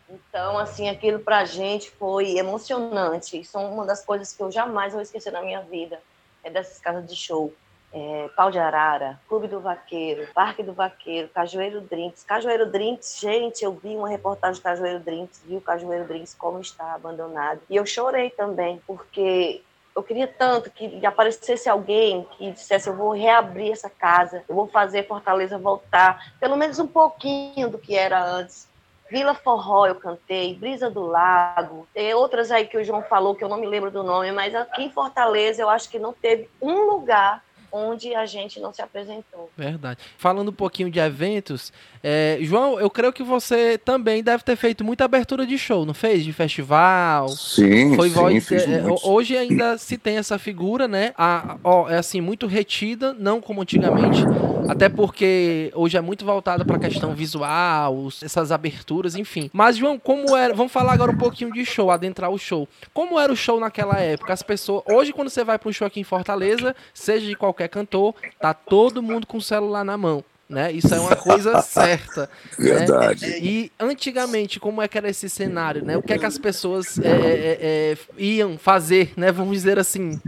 Então, 0.09 0.57
assim, 0.57 0.89
aquilo 0.89 1.19
para 1.19 1.39
a 1.39 1.45
gente 1.45 1.91
foi 1.91 2.37
emocionante. 2.37 3.39
Isso 3.39 3.57
é 3.57 3.61
uma 3.61 3.85
das 3.85 4.05
coisas 4.05 4.31
que 4.31 4.41
eu 4.41 4.51
jamais 4.51 4.93
vou 4.93 5.01
esquecer 5.01 5.31
na 5.31 5.41
minha 5.41 5.61
vida. 5.61 5.99
É 6.43 6.49
dessas 6.49 6.79
casas 6.79 7.07
de 7.07 7.15
show. 7.15 7.53
É, 7.93 8.29
Pau 8.35 8.51
de 8.51 8.59
Arara, 8.59 9.19
Clube 9.29 9.47
do 9.47 9.61
Vaqueiro, 9.61 10.27
Parque 10.33 10.61
do 10.61 10.73
Vaqueiro, 10.73 11.29
Cajueiro 11.29 11.81
Drinks. 11.81 12.23
Cajueiro 12.23 12.69
Drinks, 12.69 13.17
gente, 13.19 13.63
eu 13.63 13.71
vi 13.71 13.95
uma 13.95 14.09
reportagem 14.09 14.59
do 14.59 14.63
Cajueiro 14.63 14.99
Drinks, 14.99 15.41
vi 15.45 15.55
o 15.55 15.61
Cajueiro 15.61 16.05
Drinks 16.05 16.33
como 16.33 16.59
está 16.59 16.93
abandonado. 16.93 17.61
E 17.69 17.75
eu 17.75 17.85
chorei 17.85 18.29
também, 18.29 18.81
porque 18.85 19.63
eu 19.95 20.03
queria 20.03 20.27
tanto 20.27 20.69
que 20.69 21.03
aparecesse 21.05 21.67
alguém 21.67 22.27
que 22.37 22.51
dissesse: 22.51 22.87
eu 22.87 22.95
vou 22.95 23.13
reabrir 23.13 23.71
essa 23.71 23.89
casa, 23.89 24.43
eu 24.47 24.53
vou 24.53 24.67
fazer 24.67 25.07
Fortaleza 25.07 25.57
voltar, 25.57 26.35
pelo 26.39 26.55
menos 26.55 26.77
um 26.77 26.85
pouquinho 26.85 27.69
do 27.69 27.79
que 27.79 27.95
era 27.95 28.23
antes. 28.23 28.67
Vila 29.09 29.33
Forró 29.33 29.85
eu 29.85 29.95
cantei, 29.95 30.53
Brisa 30.53 30.89
do 30.89 31.05
Lago, 31.05 31.87
tem 31.93 32.13
outras 32.13 32.51
aí 32.51 32.67
que 32.67 32.77
o 32.77 32.83
João 32.83 33.01
falou 33.03 33.35
que 33.35 33.43
eu 33.43 33.49
não 33.49 33.57
me 33.57 33.65
lembro 33.65 33.89
do 33.89 34.03
nome, 34.03 34.31
mas 34.31 34.53
aqui 34.53 34.83
em 34.83 34.91
Fortaleza 34.91 35.61
eu 35.61 35.69
acho 35.69 35.89
que 35.89 35.97
não 35.97 36.13
teve 36.13 36.49
um 36.61 36.89
lugar 36.91 37.43
onde 37.71 38.13
a 38.15 38.25
gente 38.25 38.59
não 38.59 38.73
se 38.73 38.81
apresentou. 38.81 39.49
Verdade. 39.57 39.99
Falando 40.17 40.49
um 40.49 40.53
pouquinho 40.53 40.89
de 40.89 40.99
eventos, 40.99 41.71
é, 42.03 42.37
João, 42.41 42.79
eu 42.79 42.89
creio 42.89 43.11
que 43.11 43.23
você 43.23 43.77
também 43.77 44.23
deve 44.23 44.43
ter 44.43 44.55
feito 44.55 44.83
muita 44.83 45.05
abertura 45.05 45.45
de 45.45 45.57
show, 45.57 45.85
não 45.85 45.93
fez? 45.93 46.23
De 46.23 46.31
festival. 46.33 47.29
Sim, 47.29 47.95
Foi 47.95 48.09
sim, 48.09 48.15
voz, 48.15 48.47
fiz 48.47 48.63
é, 48.63 48.81
muitos. 48.81 49.03
hoje 49.03 49.37
ainda 49.37 49.77
se 49.77 49.97
tem 49.97 50.17
essa 50.17 50.37
figura, 50.39 50.87
né? 50.87 51.13
A, 51.17 51.57
ó, 51.63 51.89
é 51.89 51.97
assim, 51.97 52.21
muito 52.21 52.47
retida, 52.47 53.13
não 53.13 53.41
como 53.41 53.61
antigamente. 53.61 54.23
Até 54.67 54.89
porque 54.89 55.71
hoje 55.75 55.97
é 55.97 56.01
muito 56.01 56.25
voltada 56.25 56.65
para 56.65 56.75
a 56.75 56.79
questão 56.79 57.13
visual, 57.15 58.07
essas 58.21 58.51
aberturas, 58.51 59.15
enfim. 59.15 59.49
Mas, 59.53 59.77
João, 59.77 59.97
como 59.97 60.35
era. 60.35 60.53
Vamos 60.53 60.71
falar 60.71 60.93
agora 60.93 61.11
um 61.11 61.17
pouquinho 61.17 61.51
de 61.53 61.65
show, 61.65 61.89
adentrar 61.89 62.29
o 62.29 62.37
show. 62.37 62.67
Como 62.93 63.19
era 63.19 63.31
o 63.31 63.35
show 63.35 63.59
naquela 63.59 63.97
época? 63.99 64.33
As 64.33 64.43
pessoas. 64.43 64.83
Hoje, 64.89 65.13
quando 65.13 65.29
você 65.29 65.43
vai 65.43 65.57
para 65.57 65.69
um 65.69 65.73
show 65.73 65.87
aqui 65.87 65.99
em 65.99 66.03
Fortaleza, 66.03 66.75
seja 66.93 67.25
de 67.25 67.35
qualquer 67.35 67.66
cantor, 67.67 68.15
tá 68.39 68.53
todo 68.53 69.01
mundo 69.01 69.27
com 69.27 69.37
o 69.37 69.41
celular 69.41 69.83
na 69.83 69.97
mão. 69.97 70.23
Né? 70.49 70.71
Isso 70.71 70.93
é 70.93 70.99
uma 70.99 71.15
coisa 71.15 71.59
certa. 71.63 72.29
né? 72.57 72.73
Verdade. 72.73 73.25
E 73.41 73.71
antigamente, 73.77 74.59
como 74.59 74.81
é 74.81 74.87
que 74.87 74.97
era 74.97 75.09
esse 75.09 75.29
cenário, 75.29 75.83
né? 75.83 75.97
O 75.97 76.01
que 76.01 76.13
é 76.13 76.17
que 76.17 76.25
as 76.25 76.37
pessoas 76.37 76.97
é, 76.99 77.09
é, 77.09 77.57
é, 77.61 77.97
iam 78.17 78.57
fazer, 78.57 79.13
né? 79.17 79.31
Vamos 79.31 79.57
dizer 79.57 79.77
assim. 79.77 80.19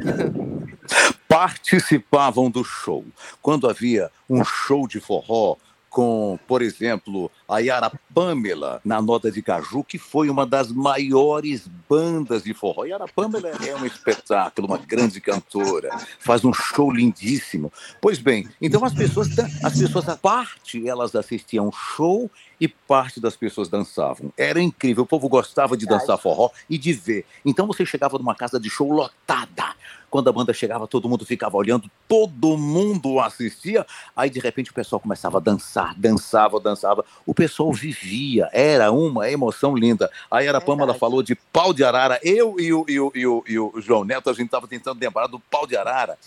participavam 1.27 2.49
do 2.49 2.63
show. 2.63 3.05
Quando 3.41 3.69
havia 3.69 4.09
um 4.29 4.43
show 4.43 4.87
de 4.87 4.99
forró 4.99 5.55
com, 5.89 6.37
por 6.47 6.61
exemplo, 6.61 7.31
a 7.47 7.59
Yara 7.59 7.91
Pamela 8.13 8.79
na 8.85 9.01
Nota 9.01 9.31
de 9.31 9.41
Caju, 9.41 9.83
que 9.83 9.97
foi 9.97 10.29
uma 10.29 10.45
das 10.45 10.71
maiores 10.71 11.67
bandas 11.89 12.43
de 12.43 12.53
forró. 12.53 12.85
Yara 12.85 13.07
Pamela 13.07 13.49
é 13.49 13.75
um 13.75 13.85
espetáculo, 13.85 14.67
uma 14.67 14.77
grande 14.77 15.19
cantora, 15.19 15.89
faz 16.19 16.45
um 16.45 16.53
show 16.53 16.91
lindíssimo. 16.91 17.71
Pois 17.99 18.19
bem, 18.19 18.47
então 18.61 18.83
as 18.85 18.93
pessoas, 18.93 19.27
as 19.63 19.77
pessoas, 19.77 20.07
a 20.07 20.15
parte 20.15 20.87
elas 20.87 21.15
assistiam 21.15 21.67
o 21.67 21.71
show 21.71 22.29
e 22.59 22.67
parte 22.67 23.19
das 23.19 23.35
pessoas 23.35 23.69
dançavam. 23.69 24.31
Era 24.37 24.61
incrível, 24.61 25.03
o 25.03 25.07
povo 25.07 25.29
gostava 25.29 25.77
de 25.77 25.85
dançar 25.85 26.17
forró 26.17 26.51
e 26.69 26.77
de 26.77 26.93
ver. 26.93 27.25
Então 27.45 27.65
você 27.65 27.85
chegava 27.85 28.17
numa 28.17 28.35
casa 28.35 28.59
de 28.59 28.69
show 28.69 28.91
lotada. 28.91 29.75
Quando 30.09 30.29
a 30.29 30.33
banda 30.33 30.53
chegava, 30.53 30.87
todo 30.87 31.07
mundo 31.07 31.25
ficava 31.25 31.55
olhando, 31.55 31.89
todo 32.07 32.57
mundo 32.57 33.19
assistia. 33.19 33.85
Aí, 34.15 34.29
de 34.29 34.39
repente, 34.39 34.71
o 34.71 34.73
pessoal 34.73 34.99
começava 34.99 35.37
a 35.37 35.41
dançar, 35.41 35.93
dançava, 35.95 36.59
dançava. 36.59 37.05
O 37.25 37.33
pessoal 37.33 37.71
vivia, 37.71 38.49
era 38.51 38.91
uma 38.91 39.29
emoção 39.29 39.75
linda. 39.75 40.09
Aí, 40.29 40.47
a 40.47 40.59
Pamela 40.59 40.87
Verdade. 40.87 40.99
falou 40.99 41.23
de 41.23 41.35
pau 41.35 41.73
de 41.73 41.83
arara. 41.83 42.19
Eu 42.23 42.59
e 42.59 42.73
o, 42.73 42.85
e 42.87 42.99
o, 42.99 43.11
e 43.15 43.27
o, 43.27 43.43
e 43.47 43.59
o 43.59 43.73
João 43.77 44.03
Neto, 44.03 44.29
a 44.29 44.33
gente 44.33 44.45
estava 44.45 44.67
tentando 44.67 44.99
lembrar 44.99 45.27
do 45.27 45.39
pau 45.39 45.67
de 45.67 45.77
arara. 45.77 46.17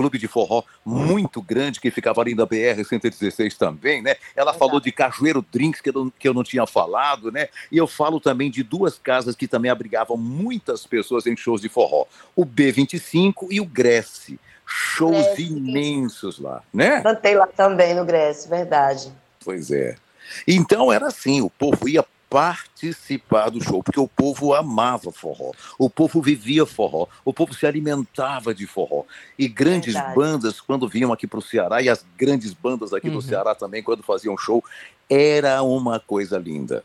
Clube 0.00 0.16
de 0.16 0.26
forró 0.26 0.62
muito 0.82 1.42
grande 1.42 1.78
que 1.78 1.90
ficava 1.90 2.22
ali 2.22 2.34
na 2.34 2.46
BR-116 2.46 3.54
também, 3.58 4.00
né? 4.00 4.16
Ela 4.34 4.54
falou 4.54 4.80
de 4.80 4.90
Cajueiro 4.90 5.44
Drinks, 5.52 5.82
que 5.82 5.90
eu, 5.90 5.92
não, 5.92 6.12
que 6.18 6.26
eu 6.26 6.32
não 6.32 6.42
tinha 6.42 6.66
falado, 6.66 7.30
né? 7.30 7.48
E 7.70 7.76
eu 7.76 7.86
falo 7.86 8.18
também 8.18 8.50
de 8.50 8.62
duas 8.62 8.98
casas 8.98 9.36
que 9.36 9.46
também 9.46 9.70
abrigavam 9.70 10.16
muitas 10.16 10.86
pessoas 10.86 11.26
em 11.26 11.36
shows 11.36 11.60
de 11.60 11.68
forró: 11.68 12.06
o 12.34 12.46
B25 12.46 13.48
e 13.50 13.60
o 13.60 13.66
Grécie. 13.66 14.40
Shows 14.64 15.38
imensos 15.38 16.38
lá, 16.38 16.62
né? 16.72 17.02
Cantei 17.02 17.34
lá 17.34 17.46
também 17.48 17.92
no 17.92 18.06
Grécia, 18.06 18.48
verdade. 18.48 19.12
Pois 19.44 19.70
é. 19.70 19.96
Então 20.48 20.90
era 20.90 21.08
assim: 21.08 21.42
o 21.42 21.50
povo 21.50 21.86
ia 21.86 22.02
participar 22.30 23.50
do 23.50 23.62
show, 23.62 23.82
porque 23.82 23.98
o 23.98 24.06
povo 24.06 24.54
amava 24.54 25.10
forró, 25.10 25.50
o 25.76 25.90
povo 25.90 26.22
vivia 26.22 26.64
forró, 26.64 27.08
o 27.24 27.34
povo 27.34 27.52
se 27.52 27.66
alimentava 27.66 28.54
de 28.54 28.66
forró. 28.68 29.04
E 29.36 29.48
grandes 29.48 29.94
Verdade. 29.94 30.14
bandas, 30.14 30.60
quando 30.60 30.88
vinham 30.88 31.12
aqui 31.12 31.26
para 31.26 31.40
o 31.40 31.42
Ceará, 31.42 31.82
e 31.82 31.88
as 31.88 32.06
grandes 32.16 32.54
bandas 32.54 32.92
aqui 32.94 33.08
Uhum. 33.08 33.14
do 33.14 33.22
Ceará 33.22 33.54
também, 33.54 33.82
quando 33.82 34.04
faziam 34.04 34.38
show, 34.38 34.64
era 35.08 35.60
uma 35.62 35.98
coisa 35.98 36.38
linda. 36.38 36.84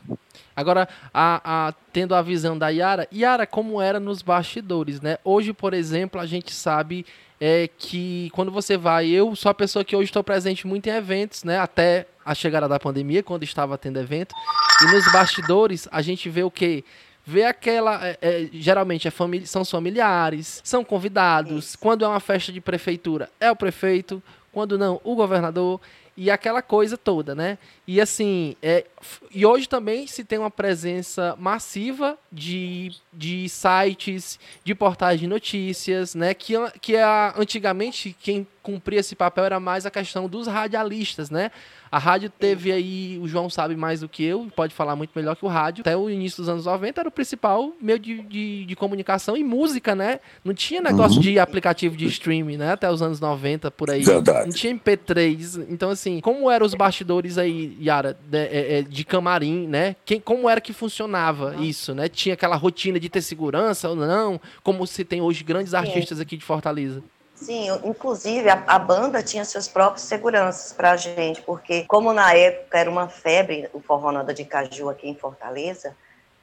Agora, 0.56 0.88
a, 1.12 1.40
a- 1.68 1.74
tendo 1.92 2.14
a 2.14 2.22
visão 2.22 2.56
da 2.56 2.68
Yara, 2.70 3.06
Yara, 3.14 3.46
como 3.46 3.80
era 3.80 4.00
nos 4.00 4.22
bastidores, 4.22 5.00
né? 5.00 5.18
Hoje, 5.22 5.52
por 5.52 5.74
exemplo, 5.74 6.18
a 6.20 6.24
gente 6.26 6.52
sabe 6.54 7.04
é, 7.40 7.68
que 7.78 8.30
quando 8.32 8.50
você 8.50 8.76
vai, 8.78 9.06
eu 9.08 9.36
sou 9.36 9.50
a 9.50 9.54
pessoa 9.54 9.84
que 9.84 9.94
hoje 9.94 10.06
estou 10.06 10.24
presente 10.24 10.66
muito 10.66 10.86
em 10.88 10.92
eventos, 10.92 11.44
né? 11.44 11.58
Até 11.58 12.06
a 12.24 12.34
chegada 12.34 12.66
da 12.66 12.80
pandemia, 12.80 13.22
quando 13.22 13.42
estava 13.42 13.76
tendo 13.76 14.00
evento. 14.00 14.34
E 14.82 14.86
nos 14.86 15.12
bastidores, 15.12 15.86
a 15.92 16.00
gente 16.00 16.28
vê 16.30 16.42
o 16.42 16.50
quê? 16.50 16.82
Vê 17.24 17.44
aquela. 17.44 18.06
é, 18.06 18.16
é, 18.22 18.48
geralmente 18.52 19.06
é 19.06 19.10
família, 19.10 19.46
são 19.46 19.64
familiares, 19.64 20.60
são 20.64 20.82
convidados. 20.84 21.76
Quando 21.76 22.04
é 22.04 22.08
uma 22.08 22.20
festa 22.20 22.50
de 22.52 22.60
prefeitura, 22.60 23.28
é 23.38 23.50
o 23.50 23.56
prefeito. 23.56 24.22
Quando 24.52 24.78
não, 24.78 25.00
o 25.04 25.14
governador. 25.14 25.80
E 26.16 26.30
aquela 26.30 26.62
coisa 26.62 26.96
toda, 26.96 27.34
né? 27.34 27.58
E 27.86 28.00
assim, 28.00 28.56
é, 28.62 28.86
e 29.30 29.44
hoje 29.44 29.68
também 29.68 30.06
se 30.06 30.24
tem 30.24 30.38
uma 30.38 30.50
presença 30.50 31.36
massiva 31.38 32.18
de, 32.32 32.92
de 33.12 33.48
sites, 33.48 34.38
de 34.64 34.74
portais 34.74 35.20
de 35.20 35.26
notícias, 35.26 36.14
né? 36.14 36.32
Que, 36.32 36.54
que 36.80 36.96
a, 36.96 37.34
antigamente 37.36 38.16
quem 38.18 38.46
cumpria 38.66 38.98
esse 38.98 39.14
papel 39.14 39.44
era 39.44 39.60
mais 39.60 39.86
a 39.86 39.90
questão 39.92 40.28
dos 40.28 40.48
radialistas, 40.48 41.30
né? 41.30 41.52
A 41.90 41.98
rádio 41.98 42.28
teve 42.28 42.72
aí, 42.72 43.16
o 43.22 43.28
João 43.28 43.48
sabe 43.48 43.76
mais 43.76 44.00
do 44.00 44.08
que 44.08 44.24
eu, 44.24 44.48
pode 44.56 44.74
falar 44.74 44.96
muito 44.96 45.12
melhor 45.14 45.36
que 45.36 45.44
o 45.44 45.48
rádio. 45.48 45.82
Até 45.82 45.96
o 45.96 46.10
início 46.10 46.42
dos 46.42 46.48
anos 46.48 46.66
90 46.66 47.00
era 47.00 47.08
o 47.08 47.12
principal 47.12 47.72
meio 47.80 47.96
de, 47.98 48.22
de, 48.22 48.64
de 48.64 48.76
comunicação 48.76 49.36
e 49.36 49.44
música, 49.44 49.94
né? 49.94 50.18
Não 50.44 50.52
tinha 50.52 50.80
negócio 50.80 51.16
Uhum. 51.16 51.22
de 51.22 51.38
aplicativo 51.38 51.96
de 51.96 52.04
streaming, 52.06 52.56
né? 52.56 52.72
Até 52.72 52.90
os 52.90 53.00
anos 53.02 53.20
90, 53.20 53.70
por 53.70 53.88
aí. 53.88 54.02
Verdade. 54.02 54.48
Não 54.48 54.54
tinha 54.56 54.74
MP3. 54.74 55.64
Então, 55.70 55.90
assim, 55.90 56.20
como 56.20 56.50
eram 56.50 56.66
os 56.66 56.74
bastidores 56.74 57.38
aí, 57.38 57.78
Yara, 57.80 58.18
de, 58.28 58.38
é, 58.38 58.78
é, 58.78 58.82
de 58.82 59.04
camarim, 59.04 59.68
né? 59.68 59.94
Quem, 60.04 60.18
como 60.20 60.48
era 60.50 60.60
que 60.60 60.72
funcionava 60.72 61.54
isso, 61.60 61.94
né? 61.94 62.08
Tinha 62.08 62.34
aquela 62.34 62.56
rotina 62.56 62.98
de 62.98 63.08
ter 63.08 63.22
segurança 63.22 63.88
ou 63.88 63.94
não? 63.94 64.40
Como 64.64 64.84
se 64.88 65.04
tem 65.04 65.20
hoje 65.20 65.44
grandes 65.44 65.72
artistas 65.72 66.18
aqui 66.18 66.36
de 66.36 66.44
Fortaleza. 66.44 67.00
Sim, 67.36 67.68
inclusive 67.84 68.48
a, 68.48 68.64
a 68.66 68.78
banda 68.78 69.22
tinha 69.22 69.44
seus 69.44 69.68
próprios 69.68 70.06
seguranças 70.06 70.72
para 70.72 70.92
a 70.92 70.96
gente, 70.96 71.42
porque 71.42 71.84
como 71.86 72.12
na 72.12 72.32
época 72.34 72.78
era 72.78 72.90
uma 72.90 73.08
febre 73.08 73.68
o 73.72 73.80
forró 73.80 74.10
nada 74.10 74.32
de 74.32 74.44
caju 74.44 74.88
aqui 74.88 75.08
em 75.08 75.14
Fortaleza, 75.14 75.94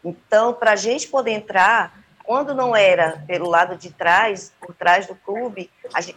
então 0.05 0.53
para 0.53 0.73
a 0.73 0.75
gente 0.75 1.07
poder 1.07 1.31
entrar, 1.31 2.00
quando 2.23 2.53
não 2.53 2.75
era 2.75 3.21
pelo 3.27 3.50
lado 3.50 3.75
de 3.75 3.89
trás, 3.89 4.53
por 4.62 4.73
trás 4.75 5.07
do 5.07 5.15
clube, 5.15 5.69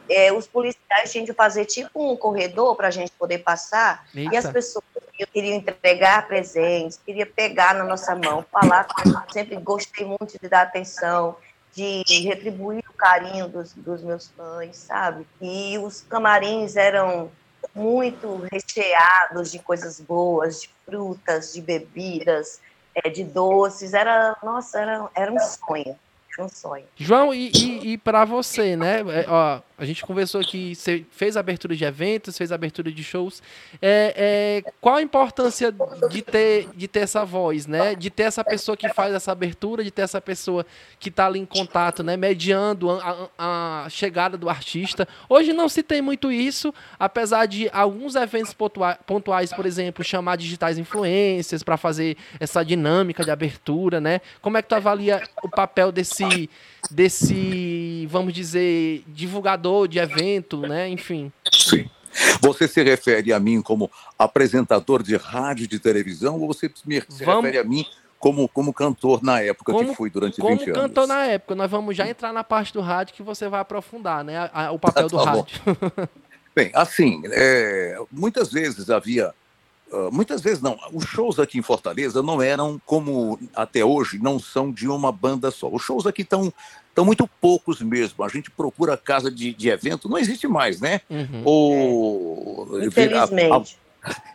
é, 0.09 0.33
os 0.33 0.47
policiais 0.47 1.11
tinham 1.11 1.25
de 1.25 1.33
fazer 1.33 1.64
tipo 1.64 2.12
um 2.12 2.16
corredor 2.16 2.76
para 2.76 2.88
a 2.88 2.92
gente 2.92 3.11
poder 3.12 3.38
passar, 3.38 4.06
e 4.14 4.28
as 4.37 4.45
Eita. 4.45 4.52
pessoas 4.52 4.85
queriam- 5.33 5.56
entregar 5.56 6.28
presentes, 6.28 7.00
queriam 7.04 7.26
pegar 7.35 7.75
na 7.75 7.83
nossa 7.83 8.14
mão, 8.14 8.45
falar, 8.52 8.87
sempre 9.33 9.56
gostei 9.56 10.06
muito 10.06 10.38
de 10.40 10.49
dar 10.49 10.62
atenção, 10.62 11.37
de 11.76 12.02
retribuir 12.23 12.83
o 12.88 12.92
carinho 12.95 13.49
dos, 13.49 13.75
dos 13.75 14.02
meus 14.02 14.28
fãs, 14.28 14.76
sabe? 14.76 15.26
E 15.42 15.76
os 15.78 16.00
camarins 16.00 16.75
eram 16.75 17.30
muito 17.75 18.47
recheados 18.50 19.52
de 19.52 19.59
coisas 19.59 20.00
boas, 20.00 20.62
de 20.62 20.71
frutas, 20.87 21.52
de 21.52 21.61
bebidas, 21.61 22.61
eh, 22.95 23.11
de 23.11 23.23
doces. 23.23 23.92
Era, 23.92 24.35
nossa, 24.42 24.80
era, 24.80 25.09
era 25.14 25.30
um 25.30 25.38
sonho. 25.38 25.99
Um 26.38 26.49
sonho. 26.49 26.85
João, 26.97 27.33
e, 27.33 27.50
e, 27.50 27.92
e 27.92 27.99
para 27.99 28.25
você, 28.25 28.76
né? 28.76 29.00
É, 29.00 29.26
ó, 29.28 29.61
a 29.78 29.85
gente 29.85 30.02
conversou 30.04 30.40
aqui, 30.40 30.75
você 30.75 31.04
fez 31.11 31.37
abertura 31.37 31.76
de 31.76 31.85
eventos, 31.85 32.38
fez 32.38 32.50
abertura 32.50 32.90
de 32.90 33.04
shows. 33.04 33.42
É, 33.83 34.62
é, 34.64 34.73
qual 34.80 34.97
a 34.97 35.02
importância 35.02 35.75
de 36.09 36.23
ter, 36.23 36.68
de 36.75 36.88
ter 36.88 37.00
essa 37.00 37.25
voz, 37.26 37.66
né? 37.66 37.95
De 37.95 38.09
ter 38.09 38.23
essa 38.23 38.42
pessoa 38.42 38.75
que 38.76 38.88
faz 38.88 39.12
essa 39.12 39.33
abertura, 39.33 39.85
de 39.85 39.90
ter 39.90 40.02
essa 40.02 40.21
pessoa 40.21 40.64
que 40.99 41.11
está 41.11 41.26
ali 41.26 41.38
em 41.38 41.45
contato, 41.45 42.02
né? 42.02 42.16
Mediando 42.16 42.90
a, 42.90 43.28
a- 43.38 43.87
chegada 43.90 44.38
do 44.38 44.49
artista. 44.49 45.06
Hoje 45.28 45.52
não 45.52 45.68
se 45.68 45.83
tem 45.83 46.00
muito 46.00 46.33
isso, 46.33 46.73
apesar 46.99 47.45
de 47.47 47.68
alguns 47.71 48.14
eventos 48.14 48.54
pontua- 48.54 48.99
pontuais, 49.06 49.52
por 49.52 49.66
exemplo, 49.66 50.02
chamar 50.02 50.37
digitais 50.37 50.78
influências 50.78 51.62
para 51.62 51.76
fazer 51.76 52.16
essa 52.40 52.64
dinâmica 52.64 53.23
de 53.23 53.30
abertura, 53.30 54.00
né? 54.00 54.23
Como 54.40 54.56
é 54.56 54.62
que 54.62 54.68
tu 54.68 54.75
avalia 54.75 55.23
o 55.42 55.50
papel 55.50 55.92
desse, 55.92 56.49
desse, 56.90 58.06
vamos 58.11 58.33
dizer, 58.33 59.02
divulgador 59.06 59.66
de 59.89 59.99
evento, 59.99 60.61
né? 60.61 60.89
Enfim. 60.89 61.33
Sim. 61.53 61.89
Você 62.41 62.67
se 62.67 62.83
refere 62.83 63.33
a 63.33 63.39
mim 63.41 63.61
como 63.61 63.91
apresentador 64.19 65.03
de 65.03 65.17
rádio 65.17 65.65
e 65.65 65.67
de 65.67 65.79
televisão 65.79 66.41
ou 66.41 66.47
você 66.47 66.71
me 66.85 67.01
se 67.09 67.25
Vamos- 67.25 67.45
refere 67.45 67.59
a 67.59 67.65
mim 67.65 67.85
como, 68.19 68.49
como 68.49 68.73
cantor 68.73 69.23
na 69.23 69.41
época 69.43 69.73
Como- 69.73 69.91
que 69.91 69.95
fui 69.95 70.09
durante 70.09 70.41
Como 70.41 70.57
20 70.57 70.71
anos? 70.71 70.81
cantor 70.83 71.07
na 71.07 71.27
época, 71.27 71.55
nós 71.55 71.71
vamos 71.71 71.95
já 71.97 72.09
entrar 72.09 72.33
na 72.33 72.43
parte 72.43 72.73
do 72.73 72.81
rádio 72.81 73.15
que 73.15 73.23
você 73.23 73.49
vai 73.49 73.61
aprofundar, 73.61 74.25
né? 74.25 74.39
a- 74.39 74.67
a- 74.67 74.73
o 74.73 74.79
papel 74.79 75.09
do 75.11 75.17
Tá 75.23 75.25
rádio. 75.31 75.61
Bem, 76.57 76.71
assim, 76.75 77.21
é, 77.27 77.99
muitas 78.11 78.51
vezes 78.51 78.89
havia. 78.89 79.35
ah, 79.93 80.09
muitas 80.11 80.41
vezes 80.41 80.63
não. 80.63 80.79
Os 80.93 81.05
shows 81.05 81.39
aqui 81.39 81.59
em 81.59 81.63
Fortaleza 81.63 82.23
não 82.23 82.41
eram 82.41 82.81
como 82.87 83.39
até 83.55 83.85
hoje, 83.85 84.19
não 84.19 84.39
são 84.39 84.73
de 84.73 84.89
uma 84.89 85.13
banda 85.13 85.51
só. 85.51 85.69
Os 85.69 85.83
shows 85.83 86.07
aqui 86.07 86.23
estão 86.23 86.51
Então, 86.97 87.05
muito 87.05 87.29
poucos 87.43 87.83
mesmo. 87.83 88.25
A 88.25 88.29
gente 88.31 88.50
procura 88.50 88.97
casa 88.97 89.31
de, 89.31 89.53
de 89.53 89.69
evento, 89.69 90.09
não 90.09 90.17
existe 90.17 90.49
mais, 90.49 90.81
né? 90.81 91.03
Uhum. 91.11 91.43
Ou... 91.45 92.83
Infelizmente. 92.83 93.79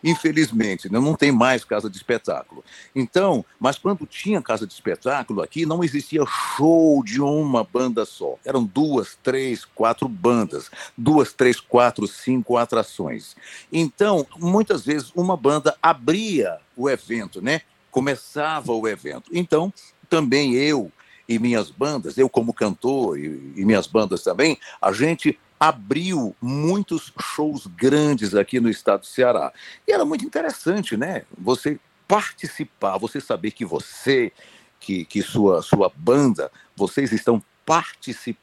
Infelizmente, 0.04 0.92
né? 0.92 1.00
não 1.00 1.16
tem 1.16 1.32
mais 1.32 1.64
casa 1.64 1.90
de 1.90 1.96
espetáculo. 1.96 2.62
Então, 2.94 3.44
mas 3.58 3.78
quando 3.78 4.06
tinha 4.06 4.40
casa 4.40 4.64
de 4.64 4.72
espetáculo 4.72 5.42
aqui, 5.42 5.66
não 5.66 5.82
existia 5.82 6.24
show 6.56 7.02
de 7.02 7.20
uma 7.20 7.64
banda 7.64 8.04
só. 8.04 8.36
Eram 8.44 8.62
duas, 8.62 9.18
três, 9.24 9.64
quatro 9.64 10.06
bandas, 10.06 10.70
duas, 10.96 11.32
três, 11.32 11.58
quatro, 11.58 12.06
cinco 12.06 12.56
atrações. 12.56 13.34
Então, 13.72 14.24
muitas 14.38 14.84
vezes 14.84 15.10
uma 15.16 15.36
banda 15.36 15.76
abria 15.82 16.58
o 16.76 16.88
evento, 16.88 17.42
né? 17.42 17.62
Começava 17.90 18.72
o 18.72 18.86
evento. 18.86 19.28
Então, 19.32 19.72
também 20.08 20.54
eu 20.54 20.92
e 21.28 21.38
minhas 21.38 21.70
bandas, 21.70 22.18
eu 22.18 22.28
como 22.28 22.52
cantor 22.52 23.18
e, 23.18 23.52
e 23.56 23.64
minhas 23.64 23.86
bandas 23.86 24.22
também, 24.22 24.58
a 24.80 24.92
gente 24.92 25.38
abriu 25.58 26.34
muitos 26.40 27.12
shows 27.20 27.66
grandes 27.66 28.34
aqui 28.34 28.58
no 28.58 28.68
estado 28.68 29.00
do 29.00 29.06
Ceará. 29.06 29.52
E 29.86 29.92
era 29.92 30.04
muito 30.04 30.24
interessante, 30.24 30.96
né? 30.96 31.22
Você 31.38 31.78
participar, 32.08 32.98
você 32.98 33.20
saber 33.20 33.52
que 33.52 33.64
você, 33.64 34.32
que, 34.80 35.04
que 35.04 35.22
sua, 35.22 35.62
sua 35.62 35.90
banda, 35.94 36.50
vocês 36.76 37.12
estão 37.12 37.42
participando 37.64 38.41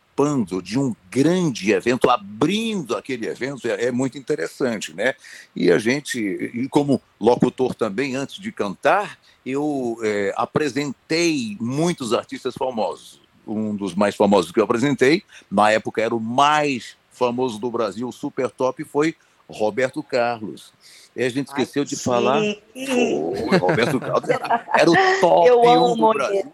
de 0.62 0.78
um 0.78 0.94
grande 1.10 1.72
evento, 1.72 2.10
abrindo 2.10 2.98
aquele 2.98 3.26
evento, 3.26 3.68
é, 3.68 3.86
é 3.86 3.92
muito 3.92 4.18
interessante, 4.18 4.94
né? 4.94 5.14
E 5.56 5.72
a 5.72 5.78
gente, 5.78 6.20
e 6.20 6.68
como 6.68 7.02
locutor 7.20 7.74
também, 7.74 8.16
antes 8.16 8.36
de 8.36 8.52
cantar, 8.52 9.18
eu 9.46 9.98
é, 10.04 10.34
apresentei 10.36 11.56
muitos 11.60 12.14
artistas 12.14 12.54
famosos. 12.54 13.22
Um 13.48 13.74
dos 13.74 13.96
mais 13.96 14.16
famosos 14.16 14.52
que 14.52 14.60
eu 14.60 14.66
apresentei, 14.66 15.24
na 15.50 15.72
época 15.72 16.02
era 16.02 16.14
o 16.14 16.20
mais 16.20 16.98
famoso 17.12 17.58
do 17.58 17.72
Brasil, 17.72 18.12
super 18.12 18.50
top, 18.50 18.84
foi 18.84 19.16
Roberto 19.50 20.04
Carlos. 20.04 20.74
E 21.16 21.24
a 21.24 21.30
gente 21.30 21.48
esqueceu 21.48 21.84
Ai, 21.84 21.88
de 21.88 21.96
falar. 21.96 22.42
Foi, 22.74 23.58
Roberto 23.58 24.00
Carlos 24.00 24.30
era, 24.30 24.66
era 24.78 24.92
o 24.92 24.96
top 25.22 25.48
Eu 25.48 25.62
um 25.62 25.96
do 25.96 26.14
Brasil. 26.14 26.54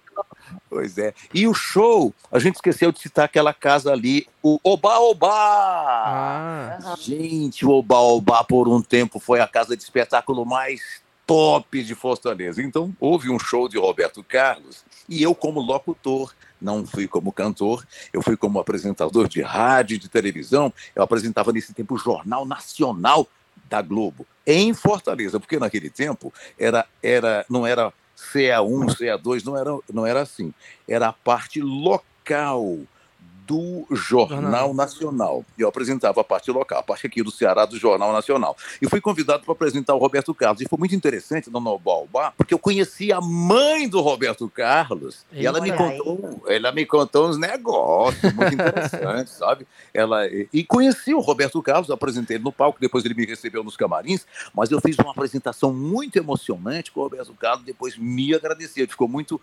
Pois 0.69 0.97
é. 0.97 1.13
E 1.33 1.47
o 1.47 1.53
show, 1.53 2.13
a 2.31 2.39
gente 2.39 2.55
esqueceu 2.55 2.91
de 2.91 2.99
citar 2.99 3.25
aquela 3.25 3.53
casa 3.53 3.91
ali, 3.91 4.27
o 4.41 4.59
Oba 4.63 4.99
Oba! 4.99 5.29
Ah. 5.29 6.95
Gente, 6.99 7.65
o 7.65 7.71
Oba 7.71 7.97
Oba 7.97 8.43
por 8.43 8.67
um 8.67 8.81
tempo 8.81 9.19
foi 9.19 9.39
a 9.39 9.47
casa 9.47 9.75
de 9.75 9.83
espetáculo 9.83 10.45
mais 10.45 11.03
top 11.25 11.83
de 11.83 11.95
Fortaleza. 11.95 12.61
Então, 12.61 12.95
houve 12.99 13.29
um 13.29 13.39
show 13.39 13.67
de 13.67 13.77
Roberto 13.77 14.23
Carlos 14.23 14.83
e 15.07 15.21
eu, 15.21 15.33
como 15.33 15.59
locutor, 15.59 16.33
não 16.61 16.85
fui 16.85 17.07
como 17.07 17.31
cantor, 17.31 17.85
eu 18.13 18.21
fui 18.21 18.37
como 18.37 18.59
apresentador 18.59 19.27
de 19.27 19.41
rádio 19.41 19.95
e 19.95 19.99
de 19.99 20.09
televisão. 20.09 20.73
Eu 20.95 21.03
apresentava 21.03 21.51
nesse 21.51 21.73
tempo 21.73 21.95
o 21.95 21.97
Jornal 21.97 22.45
Nacional 22.45 23.27
da 23.69 23.81
Globo, 23.81 24.25
em 24.45 24.73
Fortaleza, 24.73 25.39
porque 25.39 25.57
naquele 25.57 25.89
tempo 25.89 26.33
era, 26.57 26.85
era, 27.01 27.45
não 27.49 27.65
era 27.65 27.91
CA1, 28.17 28.95
CA2, 28.98 29.43
não 29.43 29.57
era, 29.57 29.79
não 29.91 30.05
era 30.05 30.22
assim. 30.22 30.53
Era 30.88 31.10
a 31.10 31.13
parte 31.13 31.62
local 31.62 32.79
do 33.45 33.85
Jornal 33.91 34.73
Nacional. 34.73 35.45
Eu 35.57 35.67
apresentava 35.67 36.21
a 36.21 36.23
parte 36.23 36.51
local, 36.51 36.79
a 36.79 36.83
parte 36.83 37.07
aqui 37.07 37.21
do 37.21 37.31
Ceará 37.31 37.65
do 37.65 37.77
Jornal 37.77 38.11
Nacional. 38.11 38.55
E 38.81 38.89
fui 38.89 38.99
convidado 38.99 39.43
para 39.43 39.51
apresentar 39.51 39.93
o 39.93 39.97
Roberto 39.97 40.34
Carlos. 40.34 40.62
E 40.62 40.67
foi 40.67 40.79
muito 40.79 40.95
interessante 40.95 41.49
no 41.49 41.60
Nobalbá, 41.60 42.34
porque 42.38 42.53
eu 42.53 42.60
conheci 42.60 43.12
a 43.12 43.21
mãe 43.21 43.88
do 43.88 44.01
Roberto 44.01 44.49
Carlos 44.49 45.25
e, 45.31 45.41
e 45.41 45.45
ela 45.45 45.62
me 45.62 45.71
contou, 45.71 46.43
ela 46.47 46.71
me 46.71 46.86
contou 46.86 47.29
uns 47.29 47.38
negócios 47.38 48.34
muito 48.34 48.53
interessantes, 48.55 49.34
sabe? 49.34 49.67
Ela 49.93 50.27
e 50.27 50.63
conheci 50.63 51.13
o 51.13 51.19
Roberto 51.19 51.62
Carlos, 51.62 51.89
apresentei 51.89 52.38
ele 52.38 52.43
no 52.43 52.51
palco, 52.51 52.79
depois 52.79 53.05
ele 53.05 53.13
me 53.13 53.25
recebeu 53.25 53.63
nos 53.63 53.77
camarins, 53.77 54.25
mas 54.53 54.71
eu 54.71 54.81
fiz 54.81 54.97
uma 54.97 55.12
apresentação 55.12 55.73
muito 55.73 56.17
emocionante 56.17 56.91
com 56.91 57.01
o 57.01 57.03
Roberto 57.03 57.34
Carlos, 57.34 57.65
depois 57.65 57.97
me 57.97 58.34
agradeceu, 58.34 58.84
ele 58.84 58.91
ficou 58.91 59.08
muito 59.08 59.39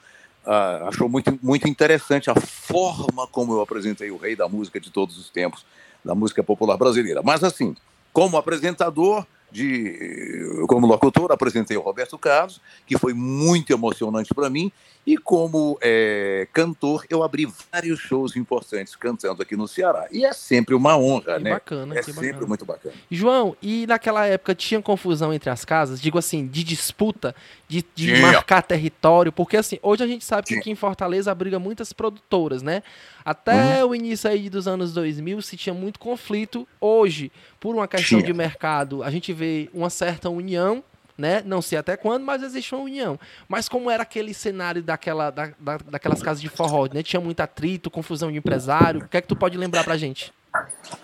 uh, 0.46 0.88
achou 0.88 1.09
muito, 1.09 1.38
muito 1.42 1.68
interessante 1.68 2.31
a 2.31 2.35
forma 2.35 3.26
como 3.26 3.52
eu 3.52 3.61
apresentei 3.61 4.11
o 4.11 4.16
rei 4.16 4.37
da 4.37 4.48
música 4.48 4.81
de 4.81 4.90
todos 4.90 5.18
os 5.18 5.31
tempos, 5.31 5.64
da 6.05 6.14
música 6.14 6.42
popular 6.42 6.76
brasileira. 6.76 7.22
Mas 7.22 7.44
assim, 7.44 7.76
como 8.12 8.37
apresentador, 8.37 9.26
de 9.52 10.64
como 10.66 10.86
locutor 10.86 11.30
apresentei 11.30 11.76
o 11.76 11.80
Roberto 11.80 12.18
Carlos, 12.18 12.60
que 12.86 12.98
foi 12.98 13.12
muito 13.12 13.72
emocionante 13.72 14.32
para 14.34 14.48
mim, 14.48 14.72
e 15.06 15.18
como 15.18 15.76
é, 15.82 16.46
cantor 16.52 17.04
eu 17.10 17.22
abri 17.22 17.46
vários 17.72 17.98
shows 17.98 18.36
importantes 18.36 18.94
cantando 18.94 19.42
aqui 19.42 19.56
no 19.56 19.66
Ceará. 19.66 20.06
E 20.10 20.24
é 20.24 20.32
sempre 20.32 20.74
uma 20.74 20.96
honra, 20.96 21.36
que 21.36 21.44
né? 21.44 21.50
Bacana, 21.50 21.98
é 21.98 22.02
sempre 22.02 22.28
bacana. 22.28 22.46
muito 22.46 22.64
bacana. 22.64 22.94
João, 23.10 23.56
e 23.60 23.86
naquela 23.86 24.26
época 24.26 24.54
tinha 24.54 24.80
confusão 24.80 25.34
entre 25.34 25.50
as 25.50 25.64
casas, 25.64 26.00
digo 26.00 26.18
assim, 26.18 26.46
de 26.46 26.62
disputa, 26.62 27.34
de, 27.68 27.84
de 27.94 28.20
marcar 28.20 28.62
território, 28.62 29.32
porque 29.32 29.56
assim, 29.56 29.78
hoje 29.82 30.04
a 30.04 30.06
gente 30.06 30.24
sabe 30.24 30.46
que 30.46 30.54
aqui 30.54 30.70
em 30.70 30.76
Fortaleza 30.76 31.32
abriga 31.32 31.58
muitas 31.58 31.92
produtoras, 31.92 32.62
né? 32.62 32.82
Até 33.24 33.84
uhum. 33.84 33.90
o 33.90 33.94
início 33.94 34.28
aí 34.28 34.48
dos 34.48 34.66
anos 34.66 34.92
2000 34.92 35.42
se 35.42 35.56
tinha 35.56 35.74
muito 35.74 35.98
conflito. 35.98 36.66
Hoje, 36.80 37.30
por 37.62 37.77
uma 37.77 37.87
questão 37.87 38.20
de 38.20 38.33
mercado, 38.33 39.05
a 39.05 39.11
gente 39.11 39.33
vê 39.33 39.70
uma 39.72 39.88
certa 39.88 40.29
união 40.29 40.83
né? 41.16 41.42
Não 41.44 41.61
sei 41.61 41.79
até 41.79 41.94
quando, 41.94 42.25
mas 42.25 42.42
existe 42.42 42.75
uma 42.75 42.83
união. 42.83 43.20
Mas 43.46 43.68
como 43.68 43.90
era 43.90 44.03
aquele 44.03 44.33
cenário 44.33 44.83
daquela, 44.83 45.31
da, 45.31 45.53
da, 45.61 45.77
daquelas 45.77 46.22
casas 46.22 46.40
de 46.40 46.48
forró, 46.48 46.88
né? 46.92 47.03
Tinha 47.03 47.20
muito 47.20 47.38
atrito, 47.38 47.90
confusão 47.90 48.33
de 48.33 48.38
empresário. 48.38 49.03
O 49.03 49.09
que 49.09 49.18
é 49.18 49.20
que 49.20 49.29
tu 49.29 49.37
pode 49.37 49.57
lembrar 49.59 49.85
pra 49.85 49.96
gente? 49.96 50.33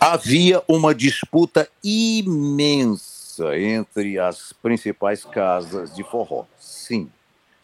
Havia 0.01 0.63
uma 0.67 0.95
disputa 0.95 1.69
imensa 1.85 3.57
entre 3.57 4.19
as 4.19 4.53
principais 4.55 5.25
casas 5.27 5.95
de 5.95 6.03
forró. 6.03 6.47
Sim, 6.59 7.09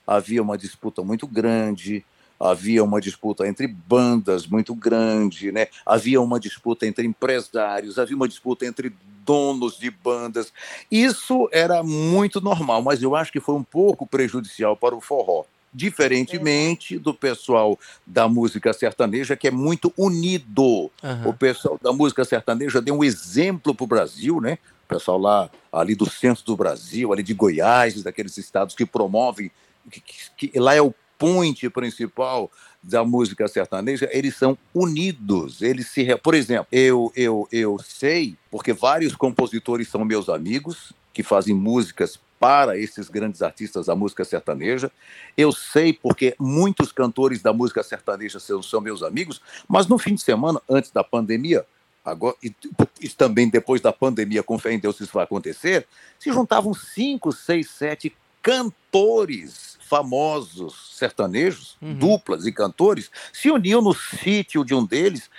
havia 0.06 0.42
uma 0.42 0.58
disputa 0.58 1.02
muito 1.02 1.26
grande 1.26 2.04
havia 2.44 2.84
uma 2.84 3.00
disputa 3.00 3.48
entre 3.48 3.66
bandas 3.66 4.46
muito 4.46 4.74
grande, 4.74 5.50
né? 5.50 5.68
havia 5.86 6.20
uma 6.20 6.38
disputa 6.38 6.86
entre 6.86 7.06
empresários, 7.06 7.98
havia 7.98 8.14
uma 8.14 8.28
disputa 8.28 8.66
entre 8.66 8.92
donos 9.24 9.78
de 9.78 9.90
bandas. 9.90 10.52
Isso 10.90 11.48
era 11.50 11.82
muito 11.82 12.42
normal, 12.42 12.82
mas 12.82 13.02
eu 13.02 13.16
acho 13.16 13.32
que 13.32 13.40
foi 13.40 13.54
um 13.54 13.62
pouco 13.62 14.06
prejudicial 14.06 14.76
para 14.76 14.94
o 14.94 15.00
forró. 15.00 15.44
Diferentemente 15.72 16.98
do 16.98 17.12
pessoal 17.12 17.78
da 18.06 18.28
música 18.28 18.72
sertaneja, 18.72 19.34
que 19.34 19.48
é 19.48 19.50
muito 19.50 19.92
unido. 19.96 20.90
Uhum. 21.02 21.28
O 21.28 21.32
pessoal 21.32 21.80
da 21.82 21.92
música 21.92 22.24
sertaneja 22.24 22.80
deu 22.80 22.98
um 22.98 23.02
exemplo 23.02 23.74
para 23.74 23.84
o 23.84 23.88
Brasil, 23.88 24.40
né? 24.40 24.58
O 24.84 24.88
pessoal 24.88 25.18
lá, 25.18 25.50
ali 25.72 25.96
do 25.96 26.08
centro 26.08 26.44
do 26.44 26.56
Brasil, 26.56 27.12
ali 27.12 27.24
de 27.24 27.34
Goiás, 27.34 28.00
daqueles 28.04 28.36
estados 28.36 28.76
que 28.76 28.86
promovem, 28.86 29.50
que, 29.90 30.00
que, 30.00 30.48
que 30.48 30.60
lá 30.60 30.74
é 30.74 30.82
o 30.82 30.94
ponte 31.24 31.70
principal 31.70 32.50
da 32.82 33.02
música 33.02 33.48
sertaneja, 33.48 34.08
eles 34.12 34.36
são 34.36 34.58
unidos. 34.74 35.62
Eles 35.62 35.88
se, 35.88 36.04
por 36.16 36.34
exemplo, 36.34 36.66
eu 36.70 37.10
eu 37.16 37.48
eu 37.50 37.78
sei 37.82 38.36
porque 38.50 38.74
vários 38.74 39.16
compositores 39.16 39.88
são 39.88 40.04
meus 40.04 40.28
amigos 40.28 40.92
que 41.14 41.22
fazem 41.22 41.54
músicas 41.54 42.18
para 42.38 42.76
esses 42.76 43.08
grandes 43.08 43.40
artistas 43.40 43.86
da 43.86 43.94
música 43.94 44.22
sertaneja. 44.22 44.92
Eu 45.34 45.50
sei 45.50 45.94
porque 45.94 46.34
muitos 46.38 46.92
cantores 46.92 47.40
da 47.40 47.54
música 47.54 47.82
sertaneja 47.82 48.38
são, 48.38 48.62
são 48.62 48.82
meus 48.82 49.02
amigos, 49.02 49.40
mas 49.66 49.86
no 49.86 49.96
fim 49.96 50.14
de 50.14 50.20
semana, 50.20 50.60
antes 50.68 50.90
da 50.90 51.02
pandemia, 51.02 51.64
agora 52.04 52.36
e, 52.42 52.54
e, 53.00 53.08
também 53.08 53.48
depois 53.48 53.80
da 53.80 53.94
pandemia, 53.94 54.42
com 54.42 54.58
fé 54.58 54.74
em 54.74 54.78
Deus 54.78 55.00
isso 55.00 55.14
vai 55.14 55.24
acontecer, 55.24 55.86
se 56.18 56.30
juntavam 56.30 56.74
cinco, 56.74 57.32
seis, 57.32 57.70
sete 57.70 58.14
cantores 58.44 59.78
famosos 59.80 60.90
sertanejos, 60.98 61.78
uhum. 61.80 61.94
duplas 61.94 62.46
e 62.46 62.52
cantores, 62.52 63.10
se 63.32 63.50
uniam 63.50 63.80
no 63.80 63.94
sítio 63.94 64.64
de 64.64 64.74
um 64.74 64.84
deles 64.84 65.30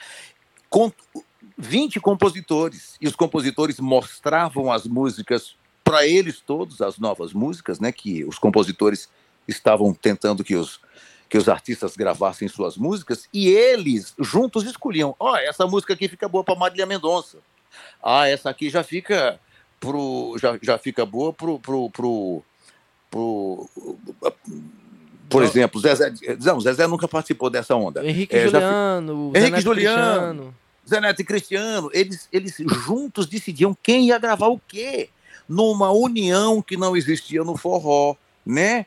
com 0.67 0.91
20 1.55 1.99
compositores. 1.99 2.95
E 2.99 3.07
os 3.07 3.15
compositores 3.15 3.79
mostravam 3.79 4.71
as 4.71 4.85
músicas 4.85 5.55
para 5.83 6.07
eles 6.07 6.39
todos, 6.39 6.81
as 6.81 6.97
novas 6.97 7.31
músicas, 7.31 7.79
né, 7.79 7.91
que 7.91 8.25
os 8.25 8.39
compositores 8.39 9.07
estavam 9.47 9.93
tentando 9.93 10.43
que 10.43 10.55
os, 10.55 10.79
que 11.29 11.37
os 11.37 11.47
artistas 11.47 11.95
gravassem 11.95 12.47
suas 12.47 12.75
músicas, 12.75 13.29
e 13.31 13.49
eles 13.49 14.15
juntos 14.17 14.63
escolhiam: 14.63 15.15
ó, 15.19 15.33
oh, 15.33 15.37
essa 15.37 15.67
música 15.67 15.93
aqui 15.93 16.07
fica 16.07 16.27
boa 16.27 16.43
para 16.43 16.55
Marília 16.55 16.87
Mendonça. 16.87 17.37
Ah, 18.01 18.27
essa 18.27 18.49
aqui 18.49 18.67
já 18.67 18.81
fica 18.83 19.39
pro 19.79 20.35
já, 20.39 20.57
já 20.59 20.77
fica 20.79 21.05
boa 21.05 21.31
pro, 21.31 21.59
pro, 21.59 21.89
pro 21.91 22.43
pro, 23.15 23.69
por 25.29 25.41
exemplo, 25.41 25.79
Zezé, 25.79 26.13
não, 26.43 26.59
Zezé 26.59 26.85
nunca 26.85 27.07
participou 27.07 27.49
dessa 27.49 27.73
onda. 27.75 28.05
Henrique 28.05 28.35
é, 28.35 28.43
Juliano, 28.43 29.31
Zé 29.31 29.39
Henrique 29.39 29.61
Juliano, 29.61 30.01
Cristiano. 30.01 30.55
Zé 30.87 31.01
Neto 31.01 31.21
e 31.21 31.25
Cristiano, 31.25 31.89
eles, 31.93 32.27
eles 32.31 32.57
juntos 32.85 33.25
decidiam 33.25 33.75
quem 33.81 34.07
ia 34.07 34.19
gravar 34.19 34.47
o 34.47 34.59
quê, 34.67 35.09
numa 35.47 35.91
união 35.91 36.61
que 36.61 36.75
não 36.75 36.95
existia 36.95 37.43
no 37.43 37.55
forró, 37.55 38.15
né? 38.45 38.85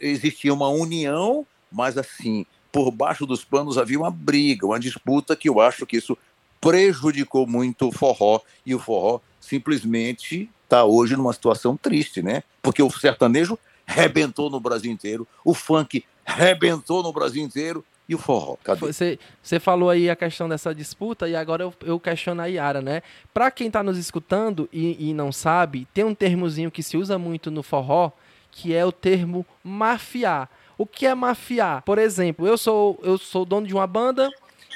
Existia 0.00 0.54
uma 0.54 0.68
união, 0.68 1.44
mas 1.70 1.98
assim, 1.98 2.46
por 2.70 2.90
baixo 2.90 3.26
dos 3.26 3.44
panos 3.44 3.76
havia 3.76 3.98
uma 3.98 4.10
briga, 4.10 4.66
uma 4.66 4.78
disputa 4.78 5.34
que 5.34 5.48
eu 5.48 5.60
acho 5.60 5.84
que 5.84 5.96
isso 5.96 6.16
prejudicou 6.60 7.46
muito 7.46 7.88
o 7.88 7.92
forró 7.92 8.40
e 8.64 8.74
o 8.74 8.78
forró 8.78 9.20
simplesmente 9.40 10.48
está 10.64 10.84
hoje 10.84 11.16
numa 11.16 11.32
situação 11.32 11.76
triste, 11.76 12.22
né? 12.22 12.42
Porque 12.60 12.82
o 12.82 12.90
sertanejo 12.90 13.58
rebentou 13.86 14.50
no 14.50 14.58
Brasil 14.58 14.90
inteiro, 14.90 15.28
o 15.44 15.54
funk 15.54 16.04
rebentou 16.24 17.02
no 17.02 17.12
Brasil 17.12 17.42
inteiro 17.42 17.84
e 18.08 18.14
o 18.14 18.18
forró? 18.18 18.56
Cadê? 18.62 18.80
Você, 18.80 19.18
você 19.42 19.58
falou 19.58 19.88
aí 19.88 20.10
a 20.10 20.16
questão 20.16 20.48
dessa 20.48 20.74
disputa 20.74 21.28
e 21.28 21.36
agora 21.36 21.62
eu, 21.62 21.74
eu 21.82 22.00
questiono 22.00 22.40
a 22.42 22.46
Yara, 22.46 22.80
né? 22.80 23.02
Para 23.32 23.50
quem 23.50 23.68
está 23.68 23.82
nos 23.82 23.96
escutando 23.96 24.68
e, 24.72 25.10
e 25.10 25.14
não 25.14 25.32
sabe, 25.32 25.86
tem 25.94 26.04
um 26.04 26.14
termozinho 26.14 26.70
que 26.70 26.82
se 26.82 26.96
usa 26.96 27.18
muito 27.18 27.50
no 27.50 27.62
forró, 27.62 28.10
que 28.50 28.74
é 28.74 28.84
o 28.84 28.92
termo 28.92 29.46
mafiar. 29.62 30.50
O 30.76 30.86
que 30.86 31.06
é 31.06 31.14
mafiar? 31.14 31.82
Por 31.82 31.98
exemplo, 31.98 32.46
eu 32.46 32.58
sou 32.58 32.98
eu 33.02 33.16
sou 33.16 33.44
dono 33.44 33.66
de 33.66 33.74
uma 33.74 33.86
banda 33.86 34.28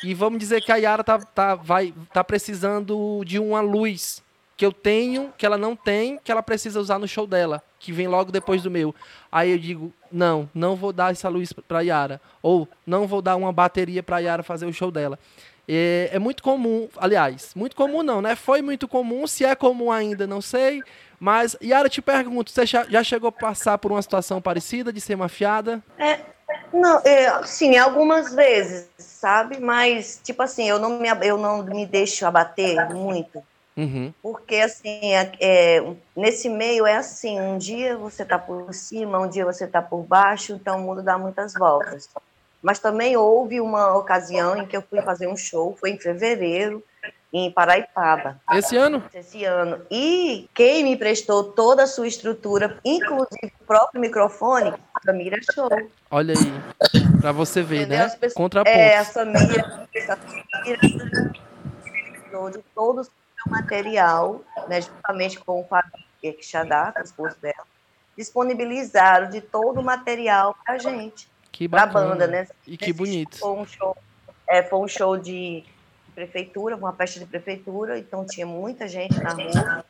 e 0.02 0.14
vamos 0.14 0.38
dizer 0.38 0.62
que 0.62 0.70
a 0.70 0.76
Yara 0.76 1.02
tá, 1.02 1.18
tá, 1.18 1.54
vai, 1.54 1.92
tá 2.12 2.22
precisando 2.22 3.22
de 3.24 3.38
uma 3.38 3.60
luz 3.60 4.22
que 4.58 4.66
eu 4.66 4.72
tenho, 4.72 5.32
que 5.38 5.46
ela 5.46 5.56
não 5.56 5.76
tem, 5.76 6.18
que 6.18 6.32
ela 6.32 6.42
precisa 6.42 6.80
usar 6.80 6.98
no 6.98 7.06
show 7.06 7.28
dela, 7.28 7.62
que 7.78 7.92
vem 7.92 8.08
logo 8.08 8.32
depois 8.32 8.60
do 8.60 8.68
meu. 8.68 8.92
Aí 9.30 9.52
eu 9.52 9.58
digo, 9.58 9.94
não, 10.10 10.50
não 10.52 10.74
vou 10.74 10.92
dar 10.92 11.12
essa 11.12 11.28
luz 11.28 11.52
para 11.52 11.80
Yara, 11.80 12.20
ou 12.42 12.68
não 12.84 13.06
vou 13.06 13.22
dar 13.22 13.36
uma 13.36 13.52
bateria 13.52 14.02
para 14.02 14.18
Yara 14.18 14.42
fazer 14.42 14.66
o 14.66 14.72
show 14.72 14.90
dela. 14.90 15.16
É, 15.68 16.10
é, 16.12 16.18
muito 16.18 16.42
comum, 16.42 16.88
aliás, 16.96 17.52
muito 17.54 17.76
comum 17.76 18.02
não, 18.02 18.20
né? 18.20 18.34
Foi 18.34 18.60
muito 18.60 18.88
comum, 18.88 19.28
se 19.28 19.44
é 19.44 19.54
comum 19.54 19.92
ainda, 19.92 20.26
não 20.26 20.40
sei. 20.40 20.82
Mas, 21.20 21.56
Yara, 21.62 21.88
te 21.88 22.02
pergunto, 22.02 22.50
você 22.50 22.66
já 22.66 23.04
chegou 23.04 23.28
a 23.28 23.32
passar 23.32 23.78
por 23.78 23.92
uma 23.92 24.02
situação 24.02 24.42
parecida 24.42 24.92
de 24.92 25.00
ser 25.00 25.14
mafiada? 25.14 25.80
É, 25.96 26.18
não, 26.72 27.00
é, 27.04 27.44
sim, 27.44 27.76
algumas 27.76 28.34
vezes, 28.34 28.88
sabe? 28.98 29.60
Mas, 29.60 30.20
tipo 30.22 30.42
assim, 30.42 30.68
eu 30.68 30.80
não 30.80 30.98
me, 30.98 31.08
eu 31.22 31.38
não 31.38 31.62
me 31.62 31.86
deixo 31.86 32.26
abater 32.26 32.88
muito. 32.92 33.40
Uhum. 33.78 34.12
Porque, 34.20 34.56
assim, 34.56 35.14
é, 35.14 35.32
é, 35.40 35.92
nesse 36.16 36.48
meio 36.48 36.84
é 36.84 36.96
assim: 36.96 37.40
um 37.40 37.56
dia 37.56 37.96
você 37.96 38.24
está 38.24 38.36
por 38.36 38.74
cima, 38.74 39.20
um 39.20 39.28
dia 39.28 39.44
você 39.44 39.66
está 39.66 39.80
por 39.80 40.02
baixo, 40.02 40.52
então 40.52 40.78
o 40.78 40.82
mundo 40.82 41.00
dá 41.00 41.16
muitas 41.16 41.54
voltas. 41.54 42.10
Mas 42.60 42.80
também 42.80 43.16
houve 43.16 43.60
uma 43.60 43.96
ocasião 43.96 44.56
em 44.56 44.66
que 44.66 44.76
eu 44.76 44.82
fui 44.82 45.00
fazer 45.02 45.28
um 45.28 45.36
show, 45.36 45.76
foi 45.78 45.90
em 45.90 45.98
fevereiro, 45.98 46.82
em 47.32 47.52
Paraipaba. 47.52 48.40
Esse 48.50 48.76
ano? 48.76 49.00
Esse 49.14 49.44
ano. 49.44 49.80
E 49.88 50.48
quem 50.52 50.82
me 50.82 50.96
prestou 50.96 51.44
toda 51.44 51.84
a 51.84 51.86
sua 51.86 52.08
estrutura, 52.08 52.80
inclusive 52.84 53.52
o 53.60 53.64
próprio 53.64 54.00
microfone, 54.00 54.74
a 54.92 55.00
Samira 55.04 55.38
Show. 55.54 55.70
Olha 56.10 56.34
aí, 56.34 57.20
para 57.20 57.30
você 57.30 57.62
ver, 57.62 57.82
Entendeu? 57.82 57.98
né? 57.98 58.08
Pessoas, 58.08 58.34
Contraponto. 58.34 58.76
É, 58.76 58.96
a 58.96 59.04
Samira, 59.04 59.86
a 60.08 60.16
Samira 60.16 60.78
de 62.50 62.62
todo 62.74 63.00
o 63.00 63.06
seu 63.42 63.52
material, 63.52 64.42
né, 64.68 64.80
juntamente 64.80 65.38
com 65.38 65.60
o 65.60 65.64
Fábio 65.64 65.92
Quixadá, 66.20 66.92
é 66.96 67.00
o 67.00 67.04
esposo 67.04 67.36
dela, 67.40 67.66
disponibilizaram 68.16 69.30
de 69.30 69.40
todo 69.40 69.80
o 69.80 69.84
material 69.84 70.56
para 70.64 70.74
a 70.74 70.78
gente. 70.78 71.28
Que 71.52 71.68
bacana. 71.68 71.92
Pra 71.92 72.00
banda, 72.00 72.26
né? 72.26 72.46
E 72.66 72.76
que 72.76 72.92
bonito. 72.92 73.38
Foi 73.38 73.52
um 73.52 73.66
show, 73.66 73.96
é, 74.46 74.62
foi 74.62 74.78
um 74.78 74.88
show 74.88 75.16
de 75.16 75.64
prefeitura, 76.14 76.76
uma 76.76 76.92
festa 76.92 77.20
de 77.20 77.26
prefeitura, 77.26 77.98
então 77.98 78.26
tinha 78.26 78.46
muita 78.46 78.88
gente 78.88 79.20
na 79.22 79.32
rua. 79.32 79.84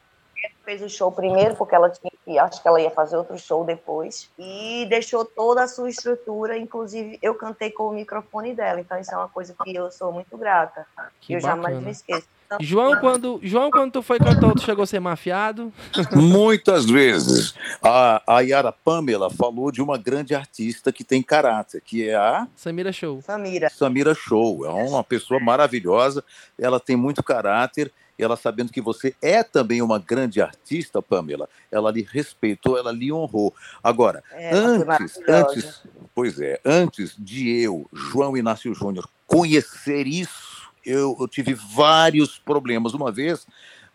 Fez 0.64 0.83
o 0.83 0.88
show 0.88 1.11
primeiro, 1.11 1.57
porque 1.57 1.74
ela 1.74 1.90
tinha, 1.90 2.42
acho 2.42 2.61
que 2.61 2.68
ela 2.68 2.81
ia 2.81 2.90
fazer 2.90 3.16
outro 3.16 3.38
show 3.38 3.64
depois, 3.64 4.31
e 4.38 4.87
deixou 4.88 5.24
toda 5.24 5.62
a 5.62 5.68
sua 5.68 5.88
estrutura, 5.88 6.59
inclusive 6.59 7.18
eu 7.22 7.35
cantei 7.35 7.70
com 7.70 7.88
o 7.88 7.92
microfone 7.92 8.55
dela, 8.55 8.81
então 8.81 8.98
isso 8.98 9.12
é 9.12 9.16
uma 9.16 9.29
coisa 9.29 9.55
que 9.64 9.74
eu 9.74 9.90
sou 9.90 10.12
muito 10.12 10.37
grata. 10.37 10.87
Que 11.20 11.35
eu 11.35 11.40
bacana. 11.40 11.62
jamais 11.62 11.83
me 11.83 11.90
esqueço. 11.90 12.29
João, 12.61 12.98
quando, 12.98 13.38
João, 13.42 13.70
quando 13.70 13.92
tu 13.92 14.03
foi 14.03 14.18
cantor, 14.18 14.55
tu 14.55 14.62
chegou 14.62 14.83
a 14.83 14.87
ser 14.87 15.01
mafiado? 15.01 15.70
Muitas 16.14 16.87
vezes. 16.87 17.55
A, 17.83 18.22
a 18.27 18.40
Yara 18.40 18.72
Pamela 18.72 19.29
falou 19.29 19.70
de 19.70 19.83
uma 19.83 19.98
grande 19.98 20.35
artista 20.35 20.90
que 20.90 21.05
tem 21.05 21.22
caráter, 21.22 21.83
que 21.83 22.09
é 22.09 22.14
a... 22.14 22.46
Samira 22.57 22.90
Show. 22.90 23.20
Samira. 23.20 23.68
Samira 23.68 24.14
Show. 24.14 24.64
É 24.64 24.70
uma 24.70 25.05
pessoa 25.05 25.38
maravilhosa, 25.38 26.24
ela 26.59 26.81
tem 26.81 26.96
muito 26.96 27.22
caráter, 27.22 27.92
ela 28.18 28.37
sabendo 28.37 28.72
que 28.72 28.81
você 28.81 29.14
é 29.22 29.42
também 29.42 29.81
uma 29.81 29.98
grande 29.98 30.40
artista, 30.40 31.00
Pamela, 31.00 31.48
ela 31.70 31.90
lhe 31.90 32.02
respeitou, 32.02 32.76
ela 32.76 32.90
lhe 32.90 33.12
honrou. 33.12 33.54
Agora, 33.83 34.22
é, 34.33 34.50
antes, 34.52 35.20
antes, 35.28 35.83
pois 36.14 36.40
é, 36.40 36.61
antes 36.64 37.14
de 37.18 37.48
eu, 37.48 37.88
João 37.92 38.37
Inácio 38.37 38.74
Júnior, 38.74 39.09
conhecer 39.26 40.07
isso, 40.07 40.68
eu, 40.85 41.16
eu 41.20 41.28
tive 41.28 41.54
vários 41.54 42.38
problemas. 42.38 42.94
Uma 42.94 43.12
vez, 43.12 43.46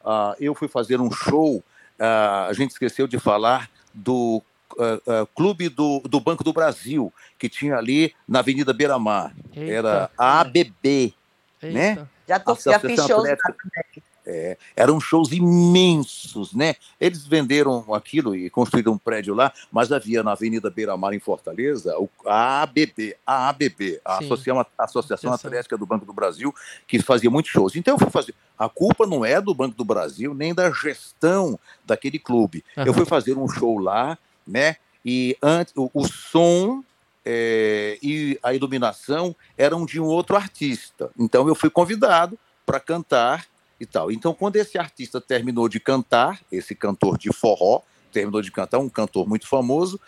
uh, 0.02 0.36
eu 0.40 0.56
fui 0.56 0.68
fazer 0.68 1.02
um 1.02 1.12
show, 1.12 1.58
uh, 1.58 2.48
a 2.48 2.54
gente 2.54 2.72
esqueceu 2.72 3.08
de 3.08 3.20
falar 3.20 3.70
do 3.94 4.42
uh, 4.74 5.26
clube 5.36 5.70
do, 5.70 6.00
do 6.02 6.20
Banco 6.20 6.44
do 6.44 6.54
Brasil, 6.54 7.12
que 7.38 7.50
tinha 7.50 7.76
ali 7.76 8.14
na 8.28 8.40
Avenida 8.40 8.74
Beira 8.74 8.98
Mar. 8.98 9.36
Era 9.54 10.10
a 10.18 10.42
ABB, 10.42 11.14
né? 11.62 12.08
Já, 12.28 12.40
tô, 12.40 12.56
já 12.56 12.80
fiz 12.80 13.06
shows 13.06 13.28
é, 14.26 14.58
eram 14.76 15.00
shows 15.00 15.32
imensos, 15.32 16.54
né? 16.54 16.76
Eles 17.00 17.26
venderam 17.26 17.94
aquilo 17.94 18.36
e 18.36 18.50
construíram 18.50 18.94
um 18.94 18.98
prédio 18.98 19.34
lá, 19.34 19.52
mas 19.72 19.92
havia 19.92 20.24
na 20.24 20.32
Avenida 20.32 20.70
Beira 20.70 20.96
Mar, 20.96 21.14
em 21.14 21.20
Fortaleza, 21.20 21.94
a 22.26 22.62
ABB, 22.62 23.16
a 23.26 23.50
ABB, 23.50 24.00
a 24.04 24.20
Associação, 24.20 24.66
a 24.78 24.84
Associação 24.84 25.34
Atlética 25.34 25.78
do 25.78 25.86
Banco 25.86 26.06
do 26.06 26.14
Brasil, 26.14 26.54
que 26.88 27.02
fazia 27.02 27.30
muitos 27.30 27.52
shows. 27.52 27.76
Então 27.76 27.96
eu 27.96 28.00
fui 28.00 28.10
fazer. 28.10 28.34
A 28.58 28.70
culpa 28.70 29.06
não 29.06 29.26
é 29.26 29.42
do 29.42 29.54
Banco 29.54 29.76
do 29.76 29.84
Brasil, 29.84 30.34
nem 30.34 30.54
da 30.54 30.72
gestão 30.72 31.60
daquele 31.86 32.20
clube. 32.20 32.64
Uhum. 32.78 32.84
Eu 32.86 32.94
fui 32.94 33.06
fazer 33.06 33.38
um 33.38 33.48
show 33.48 33.78
lá, 33.78 34.18
né? 34.48 34.78
E 35.06 35.38
antes, 35.42 35.74
o, 35.76 35.90
o 35.94 36.08
som 36.08 36.84
é, 37.26 37.98
e 38.02 38.38
a 38.44 38.54
iluminação 38.54 39.36
eram 39.58 39.86
de 39.86 40.00
um 40.00 40.06
outro 40.06 40.36
artista. 40.36 41.10
Então 41.18 41.48
eu 41.48 41.56
fui 41.56 41.70
convidado 41.70 42.38
para 42.66 42.80
cantar 42.80 43.46
e 43.84 43.86
tal. 43.86 44.12
Então, 44.12 44.34
quando 44.34 44.56
esse 44.56 44.78
artista 44.78 45.22
terminou 45.22 45.70
de 45.70 45.80
cantar, 45.80 46.42
esse 46.52 46.74
cantor 46.74 47.18
de 47.18 47.32
forró, 47.32 47.82
terminou 48.12 48.42
de 48.42 48.52
cantar, 48.52 48.80
um 48.80 48.90
cantor 48.90 49.28
muito 49.28 49.48
famoso, 49.48 50.00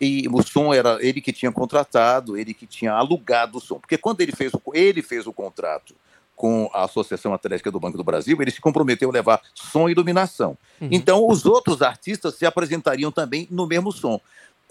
e 0.00 0.26
o 0.28 0.42
som 0.42 0.74
era 0.74 0.98
ele 1.00 1.20
que 1.20 1.32
tinha 1.32 1.52
contratado, 1.52 2.36
ele 2.36 2.52
que 2.52 2.66
tinha 2.66 2.92
alugado 2.92 3.58
o 3.58 3.60
som. 3.60 3.78
Porque 3.78 3.96
quando 3.96 4.20
ele 4.20 4.32
fez 4.32 4.52
o, 4.52 4.60
ele 4.72 5.02
fez 5.02 5.26
o 5.26 5.32
contrato 5.32 5.94
com 6.34 6.68
a 6.72 6.84
Associação 6.84 7.32
Atlética 7.32 7.70
do 7.70 7.78
Banco 7.78 7.96
do 7.96 8.02
Brasil, 8.02 8.36
ele 8.40 8.50
se 8.50 8.60
comprometeu 8.60 9.08
a 9.08 9.12
levar 9.12 9.40
som 9.54 9.88
e 9.88 9.92
iluminação. 9.92 10.58
Uhum. 10.80 10.88
Então, 10.90 11.28
os 11.28 11.46
outros 11.46 11.80
artistas 11.80 12.34
se 12.34 12.44
apresentariam 12.44 13.12
também 13.12 13.46
no 13.50 13.66
mesmo 13.66 13.92
som. 13.92 14.20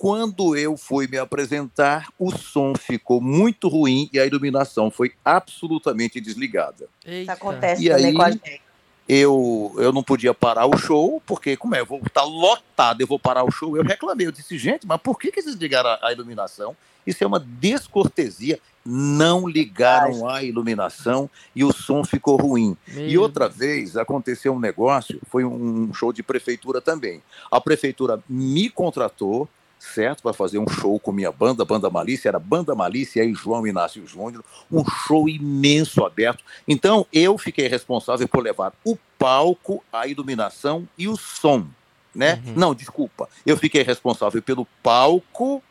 Quando 0.04 0.54
eu 0.58 0.76
fui 0.76 1.08
me 1.08 1.18
apresentar, 1.18 2.10
o 2.20 2.30
som 2.30 2.76
ficou 2.76 3.22
muito 3.22 3.70
ruim 3.70 4.10
e 4.12 4.20
a 4.20 4.26
iluminação 4.26 4.92
foi 4.92 5.14
absolutamente 5.24 6.20
desligada. 6.20 6.90
Isso 7.08 7.32
acontece 7.32 7.86
e 7.86 7.88
também 7.88 8.08
aí, 8.08 8.14
com 8.14 8.22
a 8.22 8.32
gente. 8.32 8.62
Eu, 9.08 9.74
eu 9.78 9.94
não 9.94 10.04
podia 10.04 10.34
parar 10.34 10.66
o 10.66 10.78
show, 10.78 11.24
porque 11.26 11.56
como 11.56 11.74
é, 11.76 11.80
eu 11.80 11.86
vou 11.86 12.00
estar 12.00 12.20
tá 12.20 12.24
lotado, 12.24 13.00
eu 13.00 13.08
vou 13.08 13.18
parar 13.18 13.46
o 13.46 13.52
show. 13.52 13.78
Eu 13.78 13.84
reclamei, 13.84 14.28
eu 14.28 14.32
disse, 14.34 14.58
gente, 14.58 14.86
mas 14.86 15.00
por 15.00 15.18
que, 15.18 15.32
que 15.32 15.40
eles 15.40 15.56
ligaram 15.56 15.92
a, 15.92 16.08
a 16.08 16.12
iluminação? 16.12 16.76
Isso 17.08 17.24
é 17.24 17.28
uma 17.28 17.40
descortesia. 17.40 18.60
Não 18.86 19.48
ligaram 19.48 20.28
a 20.28 20.44
iluminação 20.44 21.30
e 21.56 21.64
o 21.64 21.72
som 21.72 22.04
ficou 22.04 22.36
ruim. 22.36 22.76
Meu 22.90 23.08
e 23.08 23.18
outra 23.18 23.48
vez 23.48 23.96
aconteceu 23.96 24.54
um 24.54 24.60
negócio, 24.60 25.18
foi 25.30 25.46
um 25.46 25.94
show 25.94 26.12
de 26.12 26.22
prefeitura 26.22 26.82
também. 26.82 27.24
A 27.50 27.62
prefeitura 27.62 28.22
me 28.28 28.70
contratou, 28.70 29.48
certo? 29.84 30.24
Para 30.24 30.34
fazer 30.34 30.60
um 30.60 30.68
show 30.68 31.00
com 31.00 31.12
minha 31.12 31.32
banda, 31.32 31.66
Banda 31.66 31.90
Malícia, 31.90 32.30
era 32.30 32.40
Banda 32.40 32.74
Malícia 32.74 33.24
e 33.24 33.34
João 33.34 33.68
Inácio 33.68 34.06
Júnior, 34.08 34.44
um 34.72 34.84
show 34.86 35.28
imenso 35.28 36.06
aberto. 36.06 36.44
Então, 36.68 37.06
eu 37.12 37.38
fiquei 37.38 37.68
responsável 37.68 38.28
por 38.28 38.42
levar 38.42 38.74
o 38.86 38.98
palco, 39.20 39.84
a 39.92 40.08
iluminação 40.08 40.88
e 40.98 41.08
o 41.08 41.18
som, 41.18 41.68
né? 42.16 42.42
Uhum. 42.46 42.54
Não, 42.56 42.76
desculpa, 42.76 43.28
eu 43.46 43.58
fiquei 43.58 43.84
responsável 43.84 44.42
pelo 44.42 44.66
palco 44.82 45.62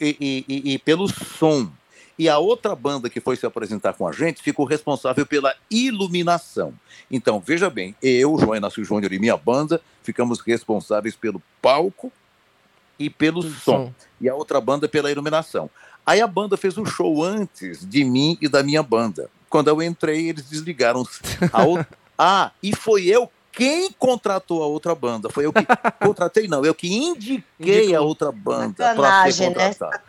e, 0.00 0.44
e, 0.48 0.72
e 0.74 0.78
pelo 0.78 1.06
som. 1.08 1.70
E 2.18 2.28
a 2.28 2.38
outra 2.38 2.74
banda 2.74 3.08
que 3.08 3.20
foi 3.20 3.36
se 3.36 3.46
apresentar 3.46 3.92
com 3.92 4.06
a 4.08 4.10
gente 4.10 4.42
ficou 4.42 4.66
responsável 4.66 5.24
pela 5.24 5.54
iluminação. 5.70 6.74
Então, 7.08 7.38
veja 7.38 7.70
bem, 7.70 7.94
eu, 8.02 8.36
João 8.38 8.56
Inácio 8.56 8.84
Júnior 8.84 9.12
e 9.12 9.20
minha 9.20 9.36
banda 9.36 9.80
ficamos 10.02 10.40
responsáveis 10.40 11.14
pelo 11.14 11.40
palco, 11.62 12.10
e 12.98 13.08
pelo 13.08 13.42
som. 13.42 13.50
som. 13.86 13.94
E 14.20 14.28
a 14.28 14.34
outra 14.34 14.60
banda 14.60 14.88
pela 14.88 15.10
iluminação. 15.10 15.70
Aí 16.04 16.20
a 16.20 16.26
banda 16.26 16.56
fez 16.56 16.78
um 16.78 16.86
show 16.86 17.22
antes 17.22 17.86
de 17.86 18.02
mim 18.04 18.38
e 18.40 18.48
da 18.48 18.62
minha 18.62 18.82
banda. 18.82 19.30
Quando 19.48 19.68
eu 19.68 19.82
entrei, 19.82 20.28
eles 20.28 20.48
desligaram. 20.48 21.04
A 21.52 21.64
outra... 21.64 21.88
ah, 22.18 22.50
e 22.62 22.74
foi 22.74 23.04
eu 23.04 23.30
quem 23.52 23.90
contratou 23.92 24.62
a 24.62 24.66
outra 24.66 24.94
banda. 24.94 25.28
Foi 25.28 25.44
eu 25.44 25.52
que 25.52 25.66
contratei, 26.00 26.46
não, 26.48 26.64
eu 26.64 26.74
que 26.74 26.88
indiquei 26.88 27.44
Indicou. 27.84 27.96
a 27.96 28.00
outra 28.00 28.32
banda 28.32 28.94
para 28.94 29.30
ser 29.30 29.50
né? 29.50 29.54
contratada. 29.54 30.02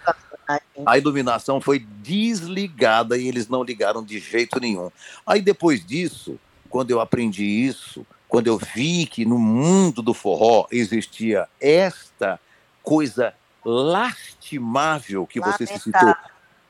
Né? 0.48 0.60
a 0.86 0.98
iluminação 0.98 1.62
foi 1.62 1.80
desligada 1.80 3.18
e 3.18 3.28
eles 3.28 3.48
não 3.48 3.64
ligaram 3.64 4.04
de 4.04 4.20
jeito 4.20 4.60
nenhum. 4.60 4.90
Aí 5.26 5.42
depois 5.42 5.86
disso, 5.86 6.40
quando 6.70 6.92
eu 6.92 7.00
aprendi 7.00 7.44
isso, 7.44 8.06
quando 8.28 8.48
eu 8.48 8.58
vi 8.58 9.06
que 9.06 9.26
no 9.26 9.38
mundo 9.38 10.02
do 10.02 10.14
forró 10.14 10.66
existia 10.72 11.48
esta 11.60 12.40
coisa 12.84 13.34
lastimável 13.64 15.28
que 15.28 15.40
você 15.40 15.66
se 15.66 15.80
citou, 15.80 16.16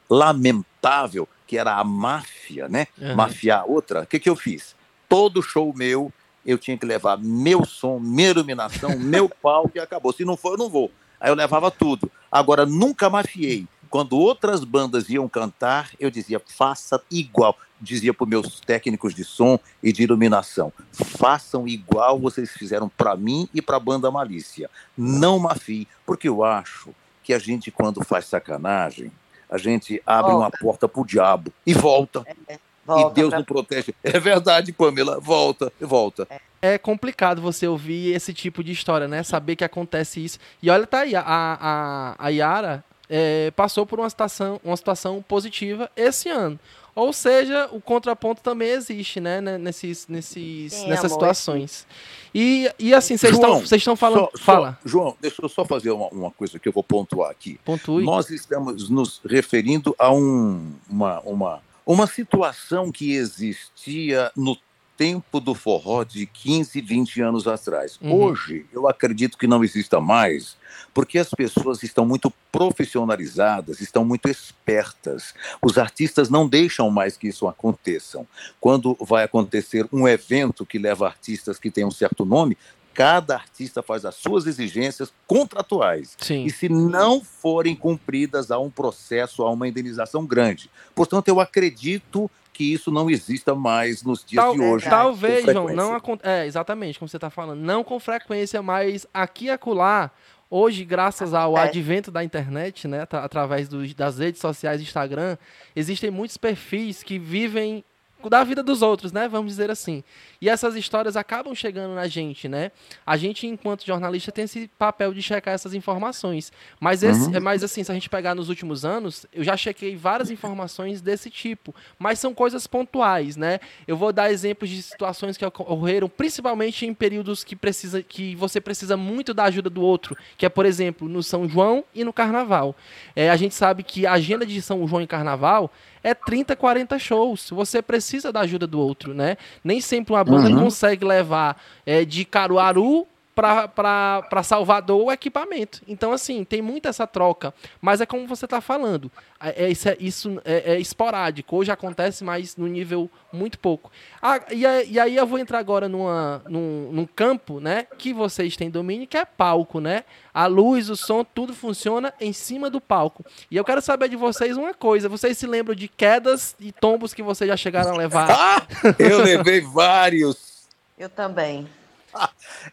lamentável, 0.10 1.28
que 1.46 1.58
era 1.58 1.76
a 1.76 1.84
máfia, 1.84 2.68
né? 2.68 2.88
Uhum. 2.98 3.16
Mafiar 3.16 3.66
outra. 3.70 4.02
O 4.02 4.06
que, 4.06 4.20
que 4.20 4.30
eu 4.30 4.36
fiz? 4.36 4.76
Todo 5.08 5.42
show 5.42 5.74
meu, 5.76 6.12
eu 6.46 6.58
tinha 6.58 6.78
que 6.78 6.86
levar 6.86 7.18
meu 7.18 7.66
som, 7.66 8.00
minha 8.00 8.30
iluminação, 8.30 8.98
meu 8.98 9.30
palco 9.42 9.72
e 9.76 9.80
acabou. 9.80 10.14
Se 10.14 10.26
não 10.26 10.38
for, 10.38 10.54
eu 10.54 10.58
não 10.58 10.70
vou. 10.70 10.92
Aí 11.20 11.30
eu 11.30 11.36
levava 11.36 11.70
tudo. 11.70 12.12
Agora, 12.32 12.66
nunca 12.66 13.10
mafiei. 13.10 13.68
Quando 13.90 14.18
outras 14.18 14.64
bandas 14.64 15.10
iam 15.10 15.28
cantar, 15.28 15.92
eu 16.00 16.12
dizia, 16.12 16.42
faça 16.46 17.02
igual. 17.10 17.58
Dizia 17.82 18.14
para 18.14 18.26
os 18.26 18.30
meus 18.30 18.60
técnicos 18.60 19.16
de 19.16 19.24
som 19.24 19.58
e 19.82 19.94
de 19.94 20.04
iluminação: 20.04 20.72
façam 20.92 21.68
igual 21.68 22.20
vocês 22.20 22.52
fizeram 22.52 22.90
para 22.90 23.16
mim 23.16 23.48
e 23.54 23.62
para 23.62 23.78
a 23.78 23.80
banda 23.80 24.12
Malícia. 24.12 24.70
Não 24.98 25.40
mafie, 25.40 25.88
porque 26.06 26.28
eu 26.28 26.44
acho 26.44 26.94
que 27.24 27.34
a 27.34 27.40
gente, 27.40 27.72
quando 27.72 28.04
faz 28.04 28.26
sacanagem, 28.26 29.12
a 29.50 29.58
gente 29.58 30.02
abre 30.06 30.32
volta. 30.32 30.46
uma 30.46 30.52
porta 30.52 30.90
para 30.90 31.02
o 31.02 31.06
diabo 31.06 31.54
e 31.66 31.74
volta. 31.74 32.26
É, 32.48 32.60
volta 32.86 33.12
e 33.12 33.14
Deus 33.14 33.30
pra... 33.30 33.40
não 33.40 33.46
protege. 33.46 33.96
É 34.04 34.20
verdade, 34.20 34.74
Pamela, 34.74 35.20
volta, 35.20 35.72
volta. 35.80 36.28
É 36.30 36.42
é 36.62 36.78
complicado 36.78 37.42
você 37.42 37.68
ouvir 37.68 38.14
esse 38.14 38.34
tipo 38.34 38.64
de 38.64 38.72
história, 38.72 39.08
né? 39.08 39.24
Saber 39.24 39.56
que 39.56 39.64
acontece 39.64 40.24
isso. 40.24 40.40
E 40.62 40.70
olha, 40.70 40.86
tá 40.86 41.00
aí, 41.00 41.16
a, 41.16 41.24
a, 41.26 42.16
a 42.18 42.30
Yara 42.30 42.84
é, 43.10 43.52
passou 43.52 43.86
por 43.86 44.00
uma 44.00 44.10
situação, 44.10 44.62
uma 44.64 44.78
situação 44.78 45.24
positiva 45.28 45.90
esse 45.96 46.30
ano. 46.30 46.60
Ou 46.96 47.14
seja, 47.14 47.70
o 47.72 47.80
contraponto 47.80 48.42
também 48.42 48.70
existe, 48.70 49.20
né? 49.20 49.40
Nesses, 49.40 50.08
nesses, 50.08 50.74
Sim, 50.74 50.88
nessas 50.88 51.06
amor. 51.06 51.14
situações. 51.14 51.88
E, 52.36 52.70
e 52.78 52.94
assim, 52.94 53.16
vocês 53.16 53.34
estão, 53.34 53.60
vocês 53.60 53.82
estão 53.82 53.96
falando. 53.96 54.30
Só, 54.36 54.44
Fala. 54.44 54.78
Só, 54.84 54.90
João, 54.90 55.18
deixa 55.20 55.42
eu 55.42 55.50
só 55.50 55.64
fazer 55.64 55.92
uma, 55.92 56.08
uma, 56.10 56.32
coisa 56.32 56.60
que 56.60 56.68
eu 56.68 56.74
vou 56.74 56.84
pontuar 56.84 57.32
aqui. 57.32 57.60
Pontue. 57.64 58.04
Nós 58.04 58.30
estamos 58.30 58.90
nos 58.90 59.22
referindo 59.26 59.96
a 59.98 60.12
um, 60.12 60.74
uma, 60.90 61.22
uma, 61.22 61.62
uma 61.86 62.06
situação 62.06 62.92
que 62.92 63.14
existia 63.14 64.32
no 64.36 64.58
tempo 65.00 65.40
do 65.40 65.56
forró 65.56 66.04
de 66.04 66.26
15, 66.26 66.82
20 66.82 67.22
anos 67.22 67.48
atrás. 67.48 67.98
Uhum. 68.02 68.22
Hoje, 68.22 68.66
eu 68.74 68.86
acredito 68.86 69.38
que 69.38 69.48
não 69.48 69.64
exista 69.64 70.02
mais, 70.02 70.58
porque 70.94 71.18
as 71.18 71.30
pessoas 71.30 71.82
estão 71.84 72.06
muito 72.06 72.30
profissionalizadas, 72.52 73.80
estão 73.80 74.04
muito 74.04 74.28
espertas. 74.28 75.34
Os 75.62 75.78
artistas 75.78 76.30
não 76.30 76.46
deixam 76.46 76.92
mais 76.92 77.16
que 77.16 77.30
isso 77.30 77.48
aconteça. 77.48 78.28
Quando 78.60 78.98
vai 79.00 79.24
acontecer 79.24 79.88
um 79.90 80.06
evento 80.06 80.66
que 80.66 80.78
leva 80.78 81.08
artistas 81.08 81.58
que 81.58 81.72
têm 81.72 81.86
um 81.86 81.92
certo 81.92 82.26
nome, 82.26 82.58
cada 82.94 83.36
artista 83.36 83.82
faz 83.82 84.04
as 84.04 84.16
suas 84.16 84.48
exigências 84.48 85.14
contratuais. 85.26 86.18
Sim. 86.20 86.44
E 86.44 86.50
se 86.50 86.68
não 86.68 87.22
forem 87.22 87.74
cumpridas, 87.74 88.52
há 88.52 88.60
um 88.60 88.70
processo, 88.70 89.44
há 89.44 89.50
uma 89.50 89.66
indenização 89.66 90.26
grande. 90.26 90.70
Portanto, 90.94 91.30
eu 91.30 91.40
acredito 91.40 92.30
que 92.60 92.74
isso 92.74 92.92
não 92.92 93.10
exista 93.10 93.56
mais 93.56 94.04
nos 94.04 94.22
dias 94.26 94.44
Tal, 94.44 94.54
de 94.54 94.60
hoje. 94.60 94.90
Talvez, 94.90 95.46
João, 95.46 95.70
não 95.70 95.98
é 96.22 96.46
exatamente 96.46 97.00
como 97.00 97.08
você 97.08 97.16
está 97.16 97.30
falando, 97.30 97.62
não 97.62 97.86
com 97.86 97.98
frequência, 98.02 98.62
mas 98.62 99.08
aqui 99.14 99.46
e 99.46 99.50
acolá, 99.50 100.12
hoje, 100.50 100.84
graças 100.84 101.34
ao 101.34 101.58
é. 101.58 101.62
advento 101.62 102.12
da 102.12 102.22
internet, 102.22 102.86
né, 102.86 103.08
através 103.14 103.70
do, 103.70 103.88
das 103.96 104.20
redes 104.20 104.42
sociais, 104.42 104.82
Instagram, 104.82 105.38
existem 105.74 106.12
muitos 106.12 106.36
perfis 106.36 107.02
que 107.02 107.18
vivem 107.18 107.82
da 108.28 108.44
vida 108.44 108.64
dos 108.64 108.82
outros, 108.82 109.12
né? 109.12 109.28
Vamos 109.28 109.52
dizer 109.52 109.70
assim. 109.70 110.04
E 110.42 110.50
essas 110.50 110.76
histórias 110.76 111.16
acabam 111.16 111.54
chegando 111.54 111.94
na 111.94 112.08
gente, 112.08 112.50
né? 112.50 112.72
A 113.06 113.16
gente, 113.16 113.46
enquanto 113.46 113.86
jornalista, 113.86 114.32
tem 114.32 114.46
esse 114.46 114.68
papel 114.80 115.14
de 115.14 115.22
checar 115.22 115.54
essas 115.54 115.74
informações. 115.74 116.52
Mas, 116.80 117.04
esse, 117.04 117.30
uhum. 117.30 117.42
mas 117.42 117.64
assim, 117.64 117.84
se 117.84 117.92
a 117.92 117.94
gente 117.94 118.10
pegar 118.10 118.34
nos 118.34 118.50
últimos 118.50 118.84
anos, 118.84 119.26
eu 119.32 119.44
já 119.44 119.56
chequei 119.56 119.96
várias 119.96 120.32
informações 120.32 121.02
desse 121.02 121.30
tipo. 121.30 121.74
Mas 121.98 122.20
são 122.20 122.34
coisas 122.34 122.66
pontuais, 122.66 123.38
né? 123.38 123.60
Eu 123.88 123.96
vou 123.96 124.12
dar 124.12 124.32
exemplos 124.32 124.70
de 124.70 124.82
situações 124.82 125.38
que 125.38 125.46
ocorreram, 125.46 126.10
principalmente 126.10 126.86
em 126.86 126.94
períodos 126.94 127.44
que, 127.44 127.56
precisa, 127.56 128.02
que 128.02 128.36
você 128.36 128.60
precisa 128.60 128.98
muito 128.98 129.34
da 129.34 129.44
ajuda 129.46 129.70
do 129.70 129.82
outro. 129.82 130.18
Que 130.38 130.46
é, 130.46 130.50
por 130.50 130.66
exemplo, 130.66 131.08
no 131.08 131.22
São 131.22 131.48
João 131.48 131.84
e 131.94 132.04
no 132.04 132.12
Carnaval. 132.12 132.76
É, 133.16 133.30
a 133.30 133.36
gente 133.36 133.54
sabe 133.54 133.84
que 133.84 134.06
a 134.06 134.14
agenda 134.14 134.46
de 134.46 134.62
São 134.62 134.86
João 134.88 135.02
e 135.02 135.08
Carnaval 135.08 135.72
é 136.04 136.14
30, 136.14 136.56
40 136.56 137.00
shows. 137.00 137.50
Você 137.52 137.82
precisa 137.82 138.32
da 138.32 138.42
ajuda 138.42 138.66
do 138.66 138.80
outro, 138.80 139.14
né? 139.14 139.38
Nem 139.64 139.82
sempre 139.82 140.14
uma 140.14 140.24
banda 140.24 140.50
uhum. 140.50 140.64
consegue 140.64 141.06
levar 141.06 141.62
é, 141.86 142.06
de 142.06 142.26
Caruaru 142.26 143.08
para 143.40 144.44
Salvador 144.44 145.06
o 145.06 145.12
equipamento. 145.12 145.82
Então, 145.88 146.12
assim, 146.12 146.44
tem 146.44 146.62
muita 146.62 146.90
essa 146.90 147.08
troca. 147.08 147.54
Mas 147.82 148.02
é 148.02 148.06
como 148.06 148.28
você 148.28 148.46
está 148.46 148.60
falando. 148.62 149.12
É, 149.42 149.66
é, 149.66 149.70
isso 149.70 149.90
é, 149.90 149.98
isso 150.00 150.42
é, 150.44 150.74
é, 150.74 150.80
esporádico. 150.80 151.56
Hoje 151.56 151.72
acontece, 151.72 152.24
mas 152.24 152.56
no 152.58 152.68
nível 152.68 153.10
muito 153.32 153.58
pouco. 153.58 153.92
Ah, 154.22 154.42
e, 154.52 154.64
e 154.92 155.00
aí 155.00 155.16
eu 155.16 155.26
vou 155.26 155.40
entrar 155.40 155.60
agora 155.60 155.88
numa, 155.88 156.42
num, 156.48 156.90
num 156.92 157.06
campo 157.06 157.60
né, 157.60 157.88
que 157.98 158.14
vocês 158.14 158.58
têm 158.58 158.70
domínio, 158.70 159.08
que 159.08 159.18
é 159.18 159.26
palco, 159.26 159.80
né? 159.80 160.04
A 160.34 160.46
luz, 160.46 160.90
o 160.90 160.96
som, 160.96 161.24
tudo 161.24 161.54
funciona 161.54 162.14
em 162.20 162.34
cima 162.34 162.70
do 162.70 162.82
palco. 162.82 163.26
E 163.50 163.56
eu 163.56 163.64
quero 163.64 163.82
saber 163.82 164.10
de 164.10 164.16
vocês 164.16 164.58
uma 164.58 164.74
coisa. 164.74 165.08
Vocês 165.08 165.38
se 165.38 165.48
lembram 165.48 165.76
de 165.76 165.88
quedas 165.88 166.56
e 166.60 166.72
tombos 166.72 167.14
que 167.14 167.24
vocês 167.24 167.48
já 167.48 167.58
chegaram 167.58 167.94
a 167.94 167.98
levar? 167.98 168.30
Ah, 168.30 168.68
eu 169.00 169.22
levei 169.22 169.62
vários. 169.62 170.68
Eu 170.98 171.10
também. 171.10 171.68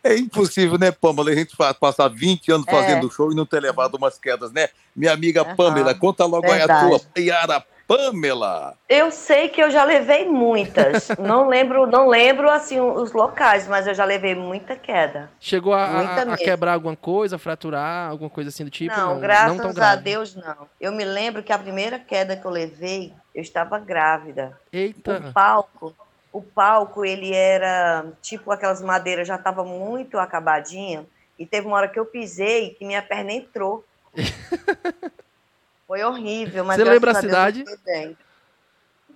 É 0.02 0.16
impossível, 0.16 0.78
né, 0.78 0.90
Pamela? 0.90 1.30
A 1.30 1.34
gente 1.34 1.56
passar 1.80 2.08
20 2.08 2.52
anos 2.52 2.66
é. 2.68 2.70
fazendo 2.70 3.10
show 3.10 3.30
e 3.30 3.34
não 3.34 3.46
ter 3.46 3.60
levado 3.60 3.94
umas 3.94 4.18
quedas, 4.18 4.52
né? 4.52 4.68
Minha 4.94 5.12
amiga 5.12 5.46
uhum. 5.46 5.56
Pamela, 5.56 5.94
conta 5.94 6.24
logo 6.24 6.46
Verdade. 6.46 6.72
aí 6.72 6.94
a 6.94 6.98
tua. 6.98 7.00
Yara 7.18 7.64
Pamela. 7.86 8.76
Eu 8.88 9.12
sei 9.12 9.48
que 9.48 9.62
eu 9.62 9.70
já 9.70 9.84
levei 9.84 10.26
muitas. 10.26 11.08
não 11.18 11.48
lembro, 11.48 11.86
não 11.86 12.08
lembro 12.08 12.50
assim 12.50 12.80
os 12.80 13.12
locais, 13.12 13.68
mas 13.68 13.86
eu 13.86 13.94
já 13.94 14.04
levei 14.04 14.34
muita 14.34 14.74
queda. 14.74 15.30
Chegou 15.38 15.72
a, 15.72 15.84
a, 15.84 16.22
a 16.22 16.36
quebrar 16.36 16.74
alguma 16.74 16.96
coisa, 16.96 17.38
fraturar, 17.38 18.10
alguma 18.10 18.28
coisa 18.28 18.50
assim 18.50 18.64
do 18.64 18.70
tipo? 18.70 18.96
Não, 18.96 19.14
não 19.14 19.20
graças 19.20 19.74
não 19.74 19.84
a 19.84 19.94
Deus 19.94 20.34
não. 20.34 20.68
Eu 20.80 20.92
me 20.92 21.04
lembro 21.04 21.42
que 21.42 21.52
a 21.52 21.58
primeira 21.58 21.98
queda 21.98 22.36
que 22.36 22.44
eu 22.44 22.50
levei, 22.50 23.12
eu 23.34 23.42
estava 23.42 23.78
grávida. 23.78 24.58
Eita. 24.72 25.22
O 25.28 25.32
palco 25.32 25.94
o 26.36 26.42
palco 26.42 27.02
ele 27.02 27.32
era 27.32 28.12
tipo 28.20 28.50
aquelas 28.50 28.82
madeiras 28.82 29.26
já 29.26 29.36
estava 29.36 29.64
muito 29.64 30.18
acabadinha 30.18 31.06
e 31.38 31.46
teve 31.46 31.66
uma 31.66 31.78
hora 31.78 31.88
que 31.88 31.98
eu 31.98 32.04
pisei 32.04 32.74
que 32.74 32.84
minha 32.84 33.00
perna 33.00 33.32
entrou. 33.32 33.82
Foi 35.88 36.04
horrível, 36.04 36.62
mas 36.62 36.76
Você 36.76 36.84
lembra 36.84 37.12
a 37.12 37.14
cidade? 37.14 37.64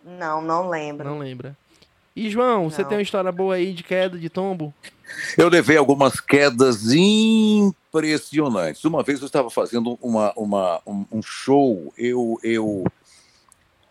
Não, 0.02 0.40
não 0.40 0.70
lembro. 0.70 1.06
Não 1.06 1.18
lembra. 1.18 1.54
E 2.16 2.30
João, 2.30 2.62
não. 2.62 2.70
você 2.70 2.82
tem 2.84 2.96
uma 2.96 3.02
história 3.02 3.30
boa 3.30 3.56
aí 3.56 3.74
de 3.74 3.82
queda 3.82 4.18
de 4.18 4.30
tombo? 4.30 4.72
Eu 5.36 5.50
levei 5.50 5.76
algumas 5.76 6.20
quedas 6.20 6.90
impressionantes. 6.90 8.82
Uma 8.82 9.02
vez 9.02 9.20
eu 9.20 9.26
estava 9.26 9.50
fazendo 9.50 9.98
uma, 10.00 10.32
uma, 10.34 10.80
um, 10.86 11.04
um 11.12 11.20
show, 11.20 11.92
eu, 11.98 12.40
eu 12.42 12.84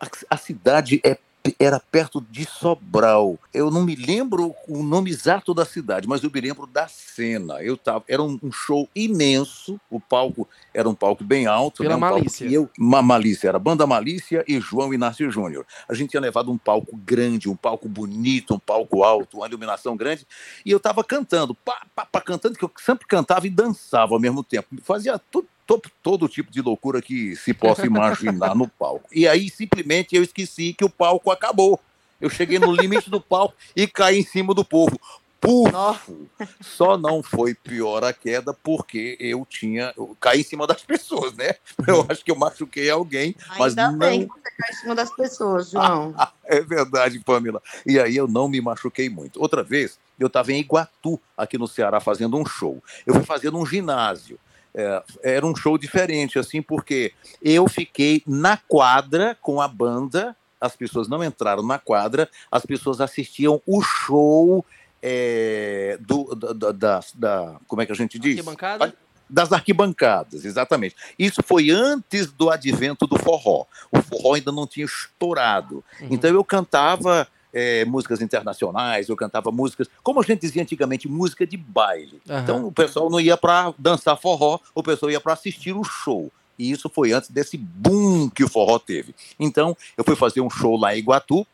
a, 0.00 0.08
a 0.30 0.36
cidade 0.36 1.00
é 1.04 1.16
era 1.58 1.80
perto 1.80 2.20
de 2.30 2.44
Sobral. 2.44 3.38
Eu 3.52 3.70
não 3.70 3.82
me 3.82 3.96
lembro 3.96 4.54
o 4.68 4.82
nome 4.82 5.10
exato 5.10 5.54
da 5.54 5.64
cidade, 5.64 6.06
mas 6.06 6.22
eu 6.22 6.30
me 6.32 6.40
lembro 6.40 6.66
da 6.66 6.86
cena. 6.88 7.62
Eu 7.62 7.76
tava, 7.76 8.04
era 8.08 8.22
um, 8.22 8.38
um 8.42 8.52
show 8.52 8.88
imenso, 8.94 9.80
o 9.90 9.98
palco 9.98 10.48
era 10.74 10.88
um 10.88 10.94
palco 10.94 11.24
bem 11.24 11.46
alto. 11.46 11.82
Pela 11.82 11.90
né, 11.90 11.96
um 11.96 12.00
Malícia. 12.00 12.50
eu, 12.50 12.70
uma 12.78 13.00
Malícia, 13.00 13.48
era 13.48 13.58
Banda 13.58 13.86
Malícia 13.86 14.44
e 14.46 14.60
João 14.60 14.92
Inácio 14.92 15.30
Júnior. 15.30 15.66
A 15.88 15.94
gente 15.94 16.10
tinha 16.10 16.20
levado 16.20 16.50
um 16.50 16.58
palco 16.58 16.96
grande, 16.96 17.48
um 17.48 17.56
palco 17.56 17.88
bonito, 17.88 18.54
um 18.54 18.58
palco 18.58 19.02
alto, 19.02 19.38
uma 19.38 19.46
iluminação 19.46 19.96
grande, 19.96 20.26
e 20.64 20.70
eu 20.70 20.76
estava 20.76 21.02
cantando, 21.02 21.54
pá, 21.54 21.86
pá, 21.94 22.04
pá, 22.04 22.20
cantando, 22.20 22.58
que 22.58 22.64
eu 22.64 22.70
sempre 22.78 23.06
cantava 23.06 23.46
e 23.46 23.50
dançava 23.50 24.14
ao 24.14 24.20
mesmo 24.20 24.44
tempo. 24.44 24.68
Fazia 24.82 25.18
tudo 25.18 25.48
todo 25.78 26.28
tipo 26.28 26.50
de 26.50 26.60
loucura 26.62 27.02
que 27.02 27.36
se 27.36 27.52
possa 27.52 27.86
imaginar 27.86 28.54
no 28.54 28.66
palco. 28.66 29.08
E 29.12 29.28
aí, 29.28 29.50
simplesmente, 29.50 30.16
eu 30.16 30.22
esqueci 30.22 30.72
que 30.72 30.84
o 30.84 30.90
palco 30.90 31.30
acabou. 31.30 31.78
Eu 32.20 32.28
cheguei 32.28 32.58
no 32.58 32.72
limite 32.72 33.10
do 33.10 33.20
palco 33.20 33.54
e 33.74 33.86
caí 33.86 34.18
em 34.18 34.24
cima 34.24 34.54
do 34.54 34.64
povo. 34.64 34.98
Pufo! 35.40 36.28
Só 36.60 36.98
não 36.98 37.22
foi 37.22 37.54
pior 37.54 38.04
a 38.04 38.12
queda 38.12 38.52
porque 38.52 39.16
eu 39.18 39.46
tinha. 39.48 39.92
Eu 39.96 40.14
caí 40.20 40.40
em 40.40 40.44
cima 40.44 40.66
das 40.66 40.82
pessoas, 40.82 41.32
né? 41.34 41.54
Eu 41.86 42.06
acho 42.08 42.22
que 42.22 42.30
eu 42.30 42.36
machuquei 42.36 42.90
alguém. 42.90 43.34
mas 43.58 43.76
Ainda 43.76 43.90
não... 43.90 43.98
bem 43.98 44.28
que 44.28 44.34
você 44.34 44.50
caiu 44.50 44.70
em 44.70 44.76
cima 44.80 44.94
das 44.94 45.16
pessoas, 45.16 45.70
João. 45.70 46.14
é 46.44 46.60
verdade, 46.60 47.18
Pamela. 47.20 47.62
E 47.86 47.98
aí 47.98 48.16
eu 48.16 48.28
não 48.28 48.48
me 48.48 48.60
machuquei 48.60 49.08
muito. 49.08 49.40
Outra 49.40 49.62
vez, 49.62 49.98
eu 50.18 50.26
estava 50.26 50.52
em 50.52 50.60
Iguatu, 50.60 51.18
aqui 51.34 51.56
no 51.56 51.66
Ceará, 51.66 52.00
fazendo 52.00 52.36
um 52.36 52.44
show. 52.44 52.82
Eu 53.06 53.14
fui 53.14 53.24
fazendo 53.24 53.56
um 53.56 53.64
ginásio. 53.64 54.38
É, 54.74 55.02
era 55.22 55.46
um 55.46 55.54
show 55.54 55.76
diferente, 55.76 56.38
assim, 56.38 56.62
porque 56.62 57.12
eu 57.42 57.68
fiquei 57.68 58.22
na 58.26 58.56
quadra 58.56 59.36
com 59.40 59.60
a 59.60 59.68
banda, 59.68 60.36
as 60.60 60.76
pessoas 60.76 61.08
não 61.08 61.22
entraram 61.24 61.62
na 61.62 61.78
quadra, 61.78 62.28
as 62.50 62.64
pessoas 62.64 63.00
assistiam 63.00 63.60
o 63.66 63.82
show 63.82 64.64
é, 65.02 65.98
do, 66.00 66.34
da, 66.34 66.72
da, 66.72 67.00
da, 67.14 67.56
Como 67.66 67.82
é 67.82 67.86
que 67.86 67.92
a 67.92 67.96
gente 67.96 68.18
diz? 68.18 68.38
Arquibancada? 68.38 68.94
Das 69.28 69.52
arquibancadas, 69.52 70.44
exatamente. 70.44 70.96
Isso 71.16 71.40
foi 71.44 71.70
antes 71.70 72.32
do 72.32 72.50
advento 72.50 73.06
do 73.06 73.16
forró. 73.16 73.64
O 73.90 74.02
forró 74.02 74.34
ainda 74.34 74.50
não 74.50 74.66
tinha 74.66 74.84
estourado. 74.84 75.84
Uhum. 76.00 76.08
Então 76.10 76.30
eu 76.30 76.42
cantava 76.42 77.28
é, 77.52 77.84
músicas 77.84 78.20
internacionais, 78.20 79.08
eu 79.08 79.16
cantava 79.16 79.50
músicas, 79.50 79.88
como 80.02 80.20
a 80.20 80.22
gente 80.22 80.40
dizia 80.40 80.62
antigamente, 80.62 81.08
música 81.08 81.46
de 81.46 81.56
baile. 81.56 82.20
Uhum. 82.28 82.38
Então 82.38 82.66
o 82.66 82.72
pessoal 82.72 83.10
não 83.10 83.20
ia 83.20 83.36
para 83.36 83.74
dançar 83.78 84.16
forró, 84.16 84.58
o 84.74 84.82
pessoal 84.82 85.10
ia 85.10 85.20
para 85.20 85.32
assistir 85.32 85.72
o 85.72 85.84
show. 85.84 86.30
E 86.58 86.70
isso 86.70 86.90
foi 86.90 87.12
antes 87.12 87.30
desse 87.30 87.56
boom 87.56 88.28
que 88.28 88.44
o 88.44 88.48
forró 88.48 88.78
teve. 88.78 89.14
Então 89.38 89.76
eu 89.96 90.04
fui 90.04 90.14
fazer 90.14 90.40
um 90.40 90.50
show 90.50 90.76
lá 90.76 90.94
em 90.94 90.98
Iguatu, 90.98 91.46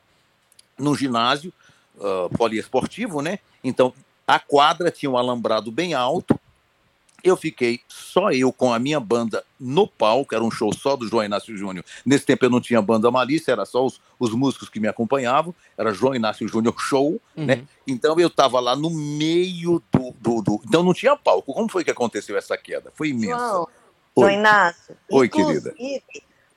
no 0.78 0.94
ginásio 0.94 1.52
uh, 1.96 2.28
poliesportivo, 2.36 3.22
né? 3.22 3.38
Então 3.62 3.92
a 4.26 4.38
quadra 4.38 4.90
tinha 4.90 5.10
um 5.10 5.16
alambrado 5.16 5.70
bem 5.70 5.94
alto 5.94 6.38
eu 7.26 7.36
fiquei 7.36 7.80
só 7.88 8.30
eu 8.30 8.52
com 8.52 8.72
a 8.72 8.78
minha 8.78 9.00
banda 9.00 9.44
no 9.58 9.86
palco, 9.86 10.34
era 10.34 10.44
um 10.44 10.50
show 10.50 10.72
só 10.72 10.96
do 10.96 11.08
João 11.08 11.24
Inácio 11.24 11.56
Júnior. 11.56 11.84
Nesse 12.04 12.24
tempo 12.24 12.44
eu 12.44 12.50
não 12.50 12.60
tinha 12.60 12.80
banda 12.80 13.10
Malícia, 13.10 13.52
era 13.52 13.64
só 13.64 13.84
os, 13.84 14.00
os 14.18 14.32
músicos 14.32 14.68
que 14.68 14.78
me 14.78 14.86
acompanhavam, 14.86 15.54
era 15.76 15.92
João 15.92 16.14
Inácio 16.14 16.46
Júnior 16.46 16.74
Show, 16.78 17.20
uhum. 17.36 17.44
né? 17.44 17.64
Então 17.86 18.18
eu 18.18 18.28
estava 18.28 18.60
lá 18.60 18.76
no 18.76 18.90
meio 18.90 19.82
do, 19.92 20.14
do, 20.20 20.42
do, 20.42 20.60
Então 20.66 20.82
não 20.82 20.94
tinha 20.94 21.16
palco. 21.16 21.52
Como 21.52 21.68
foi 21.68 21.84
que 21.84 21.90
aconteceu 21.90 22.36
essa 22.36 22.56
queda? 22.56 22.92
Foi 22.94 23.08
imensa. 23.08 23.36
João, 23.36 23.68
João 24.16 24.30
Inácio. 24.30 24.96
Oi, 25.10 25.28
querida. 25.28 25.74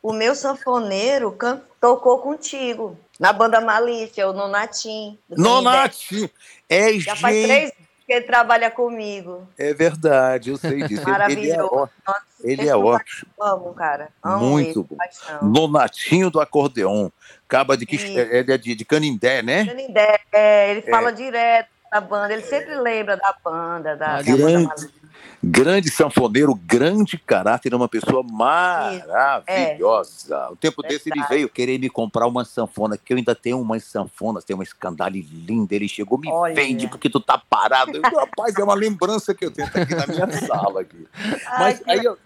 O 0.01 0.13
meu 0.13 0.33
sanfoneiro 0.33 1.31
can... 1.33 1.61
tocou 1.81 2.19
contigo 2.19 2.97
na 3.19 3.33
banda 3.33 3.59
Malícia, 3.59 4.29
o 4.29 4.33
Nonatim. 4.33 5.17
Nonatim! 5.29 6.29
É, 6.69 6.93
Já 6.93 7.13
gente... 7.13 7.21
faz 7.21 7.43
três 7.43 7.71
que 8.09 8.13
ele 8.13 8.25
trabalha 8.25 8.71
comigo. 8.71 9.47
É 9.55 9.71
verdade, 9.71 10.49
eu 10.49 10.57
sei 10.57 10.81
disso. 10.87 11.07
Maravilhoso. 11.07 11.91
Ele 12.43 12.61
é, 12.61 12.63
ele 12.63 12.67
é 12.67 12.75
ótimo. 12.75 13.31
Amo, 13.39 13.71
cara. 13.75 14.09
Amo 14.23 14.49
Muito 14.49 14.83
bom. 14.83 14.97
Nonatinho 15.43 16.31
do 16.31 16.41
acordeon. 16.41 17.11
Acaba 17.47 17.77
de 17.77 17.85
que 17.85 17.97
ele 17.97 18.51
é 18.51 18.57
de, 18.57 18.73
de 18.73 18.83
Canindé, 18.83 19.43
né? 19.43 19.63
Canindé, 19.63 20.19
é, 20.31 20.71
ele 20.71 20.83
é. 20.87 20.89
fala 20.89 21.11
direto 21.11 21.69
da 21.91 22.01
banda, 22.01 22.33
ele 22.33 22.41
sempre 22.41 22.75
lembra 22.75 23.15
da 23.15 23.35
banda, 23.43 23.95
da, 23.95 24.21
grande, 24.23 24.41
da 24.41 24.75
banda 24.75 24.98
grande 25.43 25.89
sanfoneiro, 25.89 26.53
grande 26.53 27.17
caráter, 27.17 27.73
uma 27.73 27.87
pessoa 27.87 28.23
maravilhosa. 28.23 29.47
É. 30.35 30.49
O 30.49 30.55
tempo 30.55 30.81
Verdade. 30.81 31.03
desse 31.03 31.09
ele 31.09 31.23
veio 31.27 31.49
querer 31.49 31.79
me 31.79 31.89
comprar 31.89 32.27
uma 32.27 32.43
sanfona, 32.43 32.97
que 32.97 33.13
eu 33.13 33.17
ainda 33.17 33.33
tenho 33.33 33.59
umas 33.59 33.83
sanfonas, 33.83 34.43
tem 34.43 34.53
uma 34.53 34.63
escandale 34.63 35.21
linda. 35.21 35.73
Ele 35.75 35.87
chegou, 35.87 36.17
me 36.17 36.29
Olha. 36.29 36.53
vende 36.53 36.87
porque 36.87 37.09
tu 37.09 37.19
tá 37.19 37.37
parado. 37.37 37.95
Eu, 37.95 38.01
Rapaz, 38.01 38.55
é 38.55 38.63
uma 38.63 38.75
lembrança 38.75 39.33
que 39.33 39.45
eu 39.45 39.51
tenho 39.51 39.67
aqui 39.67 39.95
na 39.95 40.07
minha 40.07 40.29
sala. 40.45 40.81
Aqui. 40.81 41.07
Mas 41.57 41.81
Ai, 41.87 41.99
aí 41.99 42.05
eu 42.05 42.17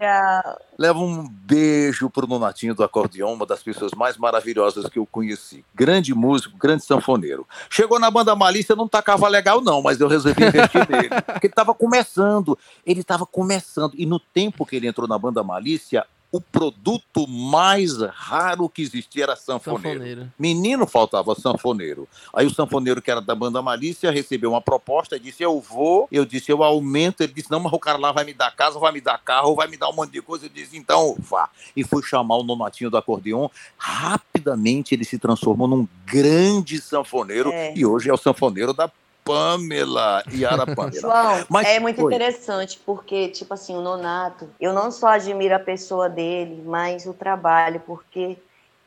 levo 0.83 1.01
um 1.01 1.25
beijo 1.29 2.09
pro 2.09 2.27
Nonatinho 2.27 2.75
do 2.75 2.83
acordeão, 2.83 3.33
uma 3.33 3.45
das 3.45 3.63
pessoas 3.63 3.93
mais 3.95 4.17
maravilhosas 4.17 4.89
que 4.89 4.99
eu 4.99 5.05
conheci. 5.05 5.63
Grande 5.73 6.13
músico, 6.13 6.57
grande 6.57 6.83
sanfoneiro. 6.83 7.47
Chegou 7.69 7.99
na 7.99 8.11
banda 8.11 8.35
Malícia, 8.35 8.75
não 8.75 8.87
tacava 8.87 9.29
legal 9.29 9.61
não, 9.61 9.81
mas 9.81 10.01
eu 10.01 10.09
resolvi 10.09 10.43
investir 10.43 10.85
nele, 10.89 11.09
porque 11.25 11.47
ele 11.47 11.53
tava 11.53 11.73
começando. 11.73 12.57
Ele 12.85 12.99
estava 12.99 13.25
começando. 13.25 13.93
E 13.97 14.05
no 14.05 14.19
tempo 14.19 14.65
que 14.65 14.75
ele 14.75 14.87
entrou 14.87 15.07
na 15.07 15.17
banda 15.17 15.41
Malícia, 15.41 16.05
o 16.33 16.41
produto 16.41 17.27
mais 17.27 18.01
raro 18.01 18.67
que 18.67 18.81
existia 18.81 19.25
era 19.25 19.35
sanfoneiro. 19.35 19.99
sanfoneiro. 19.99 20.31
Menino 20.37 20.87
faltava 20.87 21.35
sanfoneiro. 21.35 22.07
Aí 22.33 22.47
o 22.47 22.49
sanfoneiro, 22.49 23.03
que 23.03 23.11
era 23.11 23.21
da 23.21 23.35
banda 23.35 23.61
Malícia, 23.61 24.09
recebeu 24.09 24.49
uma 24.49 24.61
proposta, 24.61 25.19
disse: 25.19 25.43
Eu 25.43 25.61
vou. 25.61 26.07
Eu 26.11 26.25
disse: 26.25 26.51
Eu 26.51 26.63
aumento. 26.63 27.21
Ele 27.21 27.33
disse: 27.33 27.51
Não, 27.51 27.59
mas 27.59 27.71
o 27.71 27.77
cara 27.77 27.99
lá 27.99 28.11
vai 28.11 28.23
me 28.23 28.33
dar 28.33 28.49
casa, 28.55 28.79
vai 28.79 28.91
me 28.91 28.99
dar 28.99 29.19
carro, 29.19 29.53
vai 29.53 29.67
me 29.67 29.77
dar 29.77 29.89
um 29.89 29.93
monte 29.93 30.11
de 30.11 30.23
coisa. 30.23 30.47
Eu 30.47 30.49
disse: 30.49 30.75
Então 30.75 31.15
vá. 31.19 31.47
E 31.75 31.83
fui 31.83 32.01
chamar 32.01 32.37
o 32.37 32.43
Nonatinho 32.43 32.89
do 32.89 32.97
acordeon. 32.97 33.47
Rapidamente 33.77 34.95
ele 34.95 35.05
se 35.05 35.19
transformou 35.19 35.67
num 35.67 35.87
grande 36.03 36.81
sanfoneiro 36.81 37.51
é. 37.51 37.73
e 37.75 37.85
hoje 37.85 38.09
é 38.09 38.13
o 38.13 38.17
sanfoneiro 38.17 38.73
da 38.73 38.89
Pamela, 39.23 40.23
Yara 40.31 40.65
Pamela. 40.65 40.91
João, 40.99 41.45
Mas, 41.49 41.67
é 41.67 41.79
muito 41.79 42.01
foi. 42.01 42.13
interessante, 42.13 42.79
porque, 42.85 43.29
tipo 43.29 43.53
assim, 43.53 43.75
o 43.75 43.81
Nonato, 43.81 44.49
eu 44.59 44.73
não 44.73 44.91
só 44.91 45.07
admiro 45.07 45.55
a 45.55 45.59
pessoa 45.59 46.09
dele, 46.09 46.61
mas 46.65 47.05
o 47.05 47.13
trabalho, 47.13 47.81
porque 47.85 48.37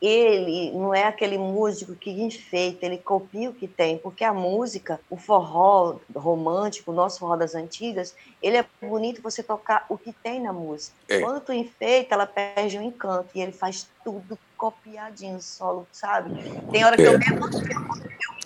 ele 0.01 0.71
não 0.71 0.93
é 0.93 1.05
aquele 1.05 1.37
músico 1.37 1.95
que 1.95 2.11
enfeita, 2.11 2.85
ele 2.85 2.97
copia 2.97 3.49
o 3.49 3.53
que 3.53 3.67
tem, 3.67 3.97
porque 3.97 4.23
a 4.23 4.33
música, 4.33 4.99
o 5.09 5.17
forró 5.17 5.97
romântico, 6.15 6.91
o 6.91 6.93
nosso 6.93 7.19
forró 7.19 7.35
das 7.35 7.55
antigas, 7.55 8.13
ele 8.41 8.57
é 8.57 8.65
bonito 8.81 9.21
você 9.23 9.41
tocar 9.41 9.85
o 9.89 9.97
que 9.97 10.13
tem 10.13 10.39
na 10.39 10.53
música. 10.53 10.95
É. 11.09 11.19
Quando 11.19 11.41
tu 11.41 11.51
enfeita, 11.51 12.13
ela 12.13 12.27
perde 12.27 12.77
o 12.77 12.81
encanto 12.81 13.29
e 13.33 13.41
ele 13.41 13.51
faz 13.51 13.87
tudo 14.03 14.37
copiadinho, 14.55 15.41
solo, 15.41 15.87
sabe? 15.91 16.31
Tem 16.71 16.85
hora 16.85 16.95
que 16.95 17.03
é. 17.03 17.07
eu 17.07 17.19
mesmo 17.19 17.45
eu 17.45 18.36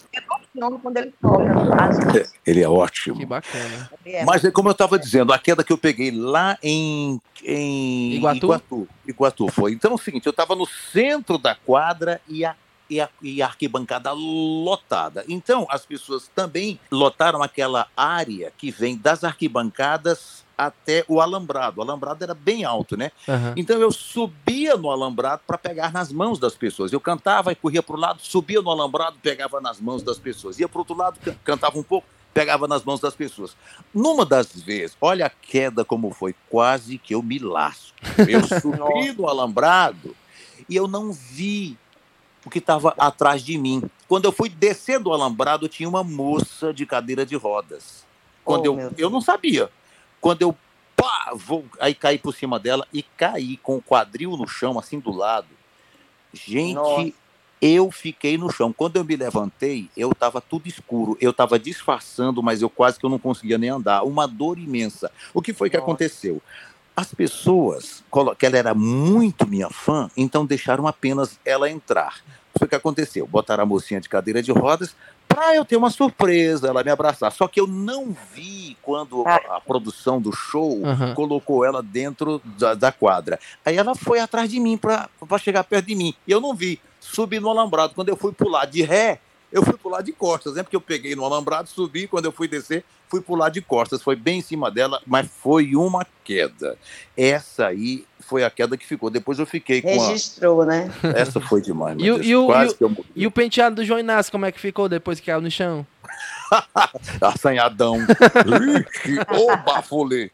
emociono 0.55 0.79
quando 0.79 0.97
ele 0.97 1.13
toca. 1.21 2.17
É, 2.17 2.27
ele 2.45 2.61
é 2.61 2.69
ótimo. 2.69 3.17
Que 3.17 3.25
bacana. 3.25 3.89
É. 4.05 4.23
Mas 4.25 4.43
é 4.43 4.51
como 4.51 4.69
eu 4.69 4.73
estava 4.73 4.99
dizendo, 4.99 5.33
a 5.33 5.39
queda 5.39 5.63
que 5.63 5.71
eu 5.71 5.77
peguei 5.77 6.11
lá 6.11 6.57
em, 6.61 7.19
em 7.43 8.15
Iguatu? 8.15 8.45
Iguatu, 8.45 8.87
Iguatu 9.07 9.47
foi. 9.49 9.73
Então 9.73 9.91
é 9.91 9.95
o 9.95 9.97
seguinte, 9.97 10.25
eu 10.25 10.31
estava 10.31 10.55
no 10.55 10.65
centro 10.65 11.37
da 11.37 11.55
quadra 11.55 12.21
e 12.27 12.45
a 12.45 12.55
e 12.89 12.99
a, 12.99 13.07
e 13.21 13.41
a, 13.41 13.45
arquibancada 13.45 14.11
lotada. 14.11 15.23
Então, 15.29 15.65
as 15.69 15.85
pessoas 15.85 16.29
também 16.35 16.77
lotaram 16.91 17.41
aquela 17.41 17.87
área 17.95 18.51
que 18.57 18.69
vem 18.69 18.97
das 18.97 19.23
arquibancadas 19.23 20.43
até 20.67 21.03
o 21.07 21.19
alambrado. 21.19 21.79
O 21.79 21.83
alambrado 21.83 22.23
era 22.23 22.33
bem 22.33 22.63
alto, 22.63 22.95
né? 22.95 23.11
Uhum. 23.27 23.53
Então 23.55 23.79
eu 23.79 23.91
subia 23.91 24.75
no 24.75 24.91
alambrado 24.91 25.41
para 25.45 25.57
pegar 25.57 25.91
nas 25.91 26.11
mãos 26.11 26.37
das 26.37 26.55
pessoas. 26.55 26.93
Eu 26.93 26.99
cantava 26.99 27.51
e 27.51 27.55
corria 27.55 27.81
para 27.81 27.95
o 27.95 27.99
lado, 27.99 28.21
subia 28.21 28.61
no 28.61 28.69
alambrado, 28.69 29.17
pegava 29.21 29.59
nas 29.59 29.79
mãos 29.79 30.03
das 30.03 30.19
pessoas. 30.19 30.59
Ia 30.59 30.69
para 30.69 30.77
o 30.77 30.81
outro 30.81 30.95
lado, 30.95 31.19
cantava 31.43 31.79
um 31.79 31.83
pouco, 31.83 32.07
pegava 32.33 32.67
nas 32.67 32.83
mãos 32.83 32.99
das 32.99 33.15
pessoas. 33.15 33.55
Numa 33.93 34.25
das 34.25 34.51
vezes, 34.51 34.95
olha 35.01 35.25
a 35.25 35.29
queda 35.29 35.83
como 35.83 36.11
foi, 36.11 36.35
quase 36.49 36.97
que 36.97 37.15
eu 37.15 37.23
me 37.23 37.39
lasco. 37.39 37.97
Eu 38.27 38.41
subi 38.61 39.11
no 39.17 39.27
alambrado 39.27 40.15
e 40.69 40.75
eu 40.75 40.87
não 40.87 41.11
vi 41.11 41.77
o 42.45 42.49
que 42.49 42.59
estava 42.59 42.93
atrás 42.97 43.43
de 43.43 43.57
mim. 43.57 43.83
Quando 44.07 44.25
eu 44.25 44.31
fui 44.31 44.49
descer 44.49 44.99
do 44.99 45.11
alambrado, 45.11 45.67
tinha 45.67 45.87
uma 45.87 46.03
moça 46.03 46.73
de 46.73 46.85
cadeira 46.85 47.25
de 47.25 47.35
rodas. 47.35 48.05
Quando 48.43 48.73
oh, 48.73 48.79
eu, 48.79 48.93
eu 48.97 49.09
não 49.09 49.21
sabia. 49.21 49.69
Quando 50.21 50.43
eu 50.43 50.55
pá, 50.95 51.33
vou, 51.35 51.65
aí 51.79 51.95
caí 51.95 52.19
por 52.19 52.33
cima 52.33 52.59
dela 52.59 52.87
e 52.93 53.01
caí 53.01 53.57
com 53.57 53.75
o 53.75 53.81
quadril 53.81 54.37
no 54.37 54.47
chão, 54.47 54.77
assim 54.77 54.99
do 54.99 55.11
lado. 55.11 55.47
Gente, 56.31 56.75
Nossa. 56.75 57.11
eu 57.59 57.91
fiquei 57.91 58.37
no 58.37 58.51
chão. 58.51 58.71
Quando 58.71 58.97
eu 58.97 59.03
me 59.03 59.15
levantei, 59.15 59.89
eu 59.97 60.11
estava 60.11 60.39
tudo 60.39 60.67
escuro. 60.67 61.17
Eu 61.19 61.31
estava 61.31 61.57
disfarçando, 61.57 62.43
mas 62.43 62.61
eu 62.61 62.69
quase 62.69 62.99
que 62.99 63.05
eu 63.05 63.09
não 63.09 63.19
conseguia 63.19 63.57
nem 63.57 63.71
andar. 63.71 64.03
Uma 64.03 64.27
dor 64.27 64.59
imensa. 64.59 65.11
O 65.33 65.41
que 65.41 65.53
foi 65.53 65.69
que 65.69 65.75
Nossa. 65.75 65.89
aconteceu? 65.89 66.41
As 66.95 67.13
pessoas, 67.13 68.03
que 68.37 68.45
ela 68.45 68.57
era 68.57 68.73
muito 68.75 69.47
minha 69.47 69.69
fã, 69.69 70.11
então 70.15 70.45
deixaram 70.45 70.85
apenas 70.85 71.39
ela 71.43 71.69
entrar. 71.69 72.21
Foi 72.61 72.67
o 72.67 72.69
que 72.69 72.75
aconteceu. 72.75 73.25
Botaram 73.25 73.63
a 73.63 73.65
mocinha 73.65 73.99
de 73.99 74.07
cadeira 74.07 74.39
de 74.39 74.51
rodas, 74.51 74.95
para 75.27 75.55
eu 75.55 75.65
ter 75.65 75.77
uma 75.77 75.89
surpresa, 75.89 76.67
ela 76.67 76.83
me 76.83 76.91
abraçar. 76.91 77.31
Só 77.31 77.47
que 77.47 77.59
eu 77.59 77.65
não 77.65 78.15
vi 78.35 78.77
quando 78.83 79.27
a, 79.27 79.57
a 79.57 79.59
produção 79.59 80.21
do 80.21 80.31
show 80.31 80.77
uhum. 80.77 81.15
colocou 81.15 81.65
ela 81.65 81.81
dentro 81.81 82.39
da, 82.59 82.75
da, 82.75 82.91
quadra. 82.91 83.39
Aí 83.65 83.77
ela 83.77 83.95
foi 83.95 84.19
atrás 84.19 84.47
de 84.47 84.59
mim 84.59 84.77
para 84.77 85.09
chegar 85.39 85.63
perto 85.63 85.87
de 85.87 85.95
mim. 85.95 86.13
E 86.27 86.31
eu 86.31 86.39
não 86.39 86.53
vi. 86.53 86.79
Subi 86.99 87.39
no 87.39 87.49
alambrado. 87.49 87.95
Quando 87.95 88.09
eu 88.09 88.15
fui 88.15 88.31
pular 88.31 88.65
de 88.65 88.83
ré, 88.83 89.19
eu 89.51 89.63
fui 89.63 89.77
pular 89.77 90.01
de 90.01 90.11
costas, 90.11 90.55
né? 90.55 90.63
Porque 90.63 90.75
eu 90.75 90.81
peguei 90.81 91.15
no 91.15 91.25
alambrado, 91.25 91.67
subi, 91.67 92.07
quando 92.07 92.25
eu 92.25 92.31
fui 92.31 92.47
descer, 92.47 92.83
fui 93.09 93.21
pular 93.21 93.49
de 93.49 93.61
costas. 93.61 94.01
Foi 94.01 94.15
bem 94.15 94.39
em 94.39 94.41
cima 94.41 94.71
dela, 94.71 95.01
mas 95.05 95.27
foi 95.27 95.75
uma 95.75 96.05
queda. 96.23 96.77
Essa 97.17 97.67
aí 97.67 98.05
foi 98.19 98.43
a 98.43 98.49
queda 98.49 98.77
que 98.77 98.85
ficou. 98.85 99.09
Depois 99.09 99.39
eu 99.39 99.45
fiquei 99.45 99.81
com 99.81 99.89
Registrou, 99.89 100.61
a... 100.61 100.65
né? 100.65 100.91
Essa 101.15 101.41
foi 101.41 101.61
demais. 101.61 101.97
E, 101.99 102.09
o, 102.09 102.23
e, 102.23 102.35
o, 102.35 102.49
e, 102.51 102.85
o, 102.85 103.05
e 103.15 103.27
o 103.27 103.31
penteado 103.31 103.77
do 103.77 103.85
João 103.85 103.99
Inácio, 103.99 104.31
como 104.31 104.45
é 104.45 104.51
que 104.51 104.59
ficou 104.59 104.87
depois 104.87 105.19
que 105.19 105.25
caiu 105.25 105.41
no 105.41 105.51
chão? 105.51 105.85
Assanhadão. 107.21 107.97
Ô, 109.37 109.57
bafolê. 109.57 110.31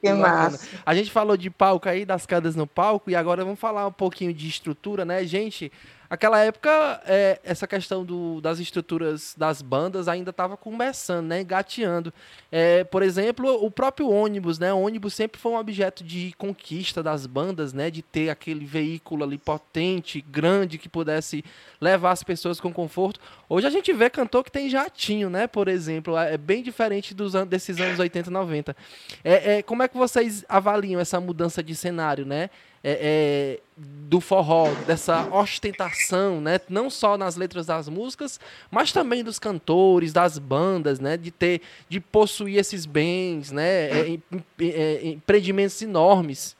Que 0.00 0.12
massa. 0.12 0.68
A 0.84 0.94
gente 0.94 1.10
falou 1.10 1.36
de 1.36 1.50
palco 1.50 1.88
aí, 1.88 2.04
das 2.04 2.26
quedas 2.26 2.54
no 2.54 2.66
palco, 2.66 3.10
e 3.10 3.14
agora 3.14 3.44
vamos 3.44 3.60
falar 3.60 3.86
um 3.86 3.92
pouquinho 3.92 4.32
de 4.32 4.48
estrutura, 4.48 5.04
né? 5.04 5.24
Gente, 5.24 5.72
aquela 6.10 6.40
época, 6.40 7.00
é, 7.06 7.38
essa 7.44 7.68
questão 7.68 8.04
do, 8.04 8.40
das 8.40 8.58
estruturas 8.58 9.32
das 9.38 9.62
bandas 9.62 10.08
ainda 10.08 10.30
estava 10.30 10.56
começando, 10.56 11.28
né? 11.28 11.44
Gateando. 11.44 12.12
É, 12.50 12.82
por 12.82 13.00
exemplo, 13.04 13.64
o 13.64 13.70
próprio 13.70 14.10
ônibus, 14.10 14.58
né? 14.58 14.72
O 14.72 14.80
ônibus 14.80 15.14
sempre 15.14 15.40
foi 15.40 15.52
um 15.52 15.56
objeto 15.56 16.02
de 16.02 16.34
conquista 16.36 17.00
das 17.00 17.26
bandas, 17.26 17.72
né? 17.72 17.90
De 17.90 18.02
ter 18.02 18.28
aquele 18.28 18.64
veículo 18.64 19.22
ali 19.22 19.38
potente, 19.38 20.20
grande, 20.20 20.78
que 20.78 20.88
pudesse 20.88 21.44
levar 21.80 22.10
as 22.10 22.24
pessoas 22.24 22.60
com 22.60 22.72
conforto. 22.72 23.20
Hoje 23.48 23.68
a 23.68 23.70
gente 23.70 23.92
vê 23.92 24.10
cantor 24.10 24.42
que 24.42 24.50
tem 24.50 24.68
jatinho, 24.68 25.30
né? 25.30 25.46
Por 25.46 25.68
exemplo, 25.68 26.18
é 26.18 26.36
bem 26.36 26.60
diferente 26.60 27.14
dos 27.14 27.36
anos, 27.36 27.48
desses 27.48 27.80
anos 27.80 28.00
80 28.00 28.28
e 28.28 28.32
90. 28.32 28.76
É, 29.22 29.58
é, 29.58 29.62
como 29.62 29.84
é 29.84 29.88
que 29.88 29.96
vocês 29.96 30.44
avaliam 30.48 31.00
essa 31.00 31.20
mudança 31.20 31.62
de 31.62 31.76
cenário, 31.76 32.26
né? 32.26 32.50
É, 32.82 33.58
é, 33.58 33.60
do 33.76 34.20
forró, 34.20 34.68
dessa 34.86 35.28
ostentação, 35.30 36.40
né? 36.40 36.58
Não 36.68 36.88
só 36.88 37.18
nas 37.18 37.36
letras 37.36 37.66
das 37.66 37.88
músicas, 37.88 38.40
mas 38.70 38.90
também 38.90 39.22
dos 39.22 39.38
cantores, 39.38 40.12
das 40.14 40.38
bandas, 40.38 40.98
né? 40.98 41.16
De 41.16 41.30
ter, 41.30 41.60
de 41.88 42.00
possuir 42.00 42.58
esses 42.58 42.86
bens, 42.86 43.50
né? 43.52 43.90
É, 43.90 44.18
é, 44.60 45.08
empreendimentos 45.08 45.80
enormes. 45.82 46.56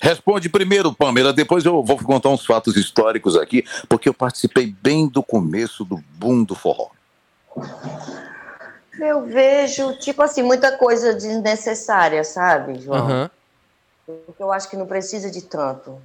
Responde 0.00 0.48
primeiro, 0.48 0.92
Pamela, 0.92 1.32
depois 1.32 1.64
eu 1.64 1.80
vou 1.80 1.96
contar 1.96 2.28
uns 2.28 2.44
fatos 2.44 2.76
históricos 2.76 3.36
aqui, 3.36 3.64
porque 3.88 4.08
eu 4.08 4.14
participei 4.14 4.74
bem 4.82 5.06
do 5.06 5.22
começo 5.22 5.84
do 5.84 6.02
boom 6.18 6.42
do 6.42 6.56
forró. 6.56 6.88
Eu 8.98 9.24
vejo, 9.26 9.96
tipo 9.98 10.20
assim, 10.20 10.42
muita 10.42 10.76
coisa 10.76 11.14
desnecessária, 11.14 12.24
sabe, 12.24 12.80
João? 12.80 13.06
Uhum. 13.06 13.30
Porque 14.04 14.42
eu 14.42 14.52
acho 14.52 14.68
que 14.68 14.76
não 14.76 14.86
precisa 14.86 15.30
de 15.30 15.42
tanto. 15.42 16.00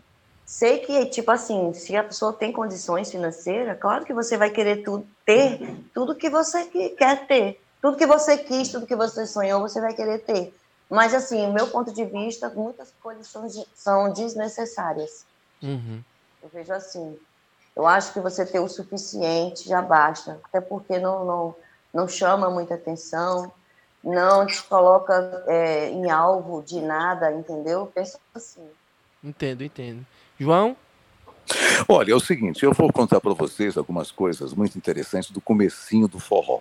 Sei 0.45 0.79
que, 0.79 1.05
tipo 1.07 1.29
assim, 1.29 1.73
se 1.73 1.95
a 1.95 2.03
pessoa 2.03 2.31
tem 2.31 2.53
condições 2.53 3.11
financeiras, 3.11 3.77
claro 3.79 4.05
que 4.05 4.13
você 4.13 4.37
vai 4.37 4.49
querer 4.49 4.83
tudo, 4.83 5.05
ter 5.25 5.59
tudo 5.93 6.15
que 6.15 6.29
você 6.29 6.65
quer 6.65 7.27
ter. 7.27 7.61
Tudo 7.81 7.97
que 7.97 8.07
você 8.07 8.37
quis, 8.37 8.69
tudo 8.69 8.87
que 8.87 8.95
você 8.95 9.25
sonhou, 9.27 9.59
você 9.59 9.81
vai 9.81 9.93
querer 9.93 10.19
ter. 10.19 10.55
Mas, 10.89 11.13
assim, 11.13 11.51
meu 11.51 11.67
ponto 11.67 11.91
de 11.91 12.05
vista, 12.05 12.49
muitas 12.49 12.93
coisas 13.01 13.27
são, 13.27 13.47
são 13.75 14.13
desnecessárias. 14.13 15.25
Uhum. 15.61 16.01
Eu 16.41 16.49
vejo 16.49 16.71
assim. 16.73 17.19
Eu 17.75 17.85
acho 17.85 18.13
que 18.13 18.19
você 18.19 18.45
ter 18.45 18.59
o 18.59 18.69
suficiente 18.69 19.67
já 19.67 19.81
basta. 19.81 20.39
Até 20.45 20.61
porque 20.61 20.97
não, 20.97 21.25
não, 21.25 21.55
não 21.93 22.07
chama 22.07 22.49
muita 22.49 22.75
atenção, 22.75 23.51
não 24.03 24.45
te 24.45 24.61
coloca 24.63 25.43
é, 25.47 25.89
em 25.89 26.09
alvo 26.09 26.63
de 26.63 26.79
nada, 26.81 27.31
entendeu? 27.31 27.91
Pensa 27.93 28.19
assim. 28.33 28.67
Entendo, 29.23 29.63
entendo. 29.63 30.05
João? 30.39 30.75
Olha, 31.87 32.11
é 32.11 32.15
o 32.15 32.19
seguinte, 32.19 32.63
eu 32.63 32.73
vou 32.73 32.91
contar 32.91 33.21
para 33.21 33.33
vocês 33.33 33.77
algumas 33.77 34.11
coisas 34.11 34.53
muito 34.53 34.77
interessantes 34.77 35.31
do 35.31 35.39
comecinho 35.39 36.07
do 36.07 36.19
forró. 36.19 36.59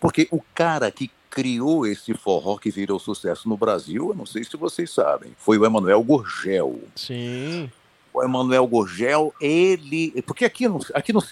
Porque 0.00 0.28
o 0.30 0.40
cara 0.54 0.90
que 0.90 1.10
criou 1.30 1.86
esse 1.86 2.14
forró 2.14 2.56
que 2.56 2.70
virou 2.70 2.98
sucesso 2.98 3.48
no 3.48 3.56
Brasil, 3.56 4.10
eu 4.10 4.14
não 4.14 4.24
sei 4.24 4.44
se 4.44 4.56
vocês 4.56 4.90
sabem, 4.90 5.32
foi 5.36 5.58
o 5.58 5.64
Emanuel 5.64 6.02
Gorgel. 6.02 6.80
Sim. 6.94 7.70
O 8.12 8.22
Emanuel 8.22 8.66
Gorgel, 8.66 9.34
ele. 9.40 10.22
Porque 10.22 10.44
aqui, 10.44 10.68
no, 10.68 10.80
aqui 10.94 11.12
no, 11.12 11.22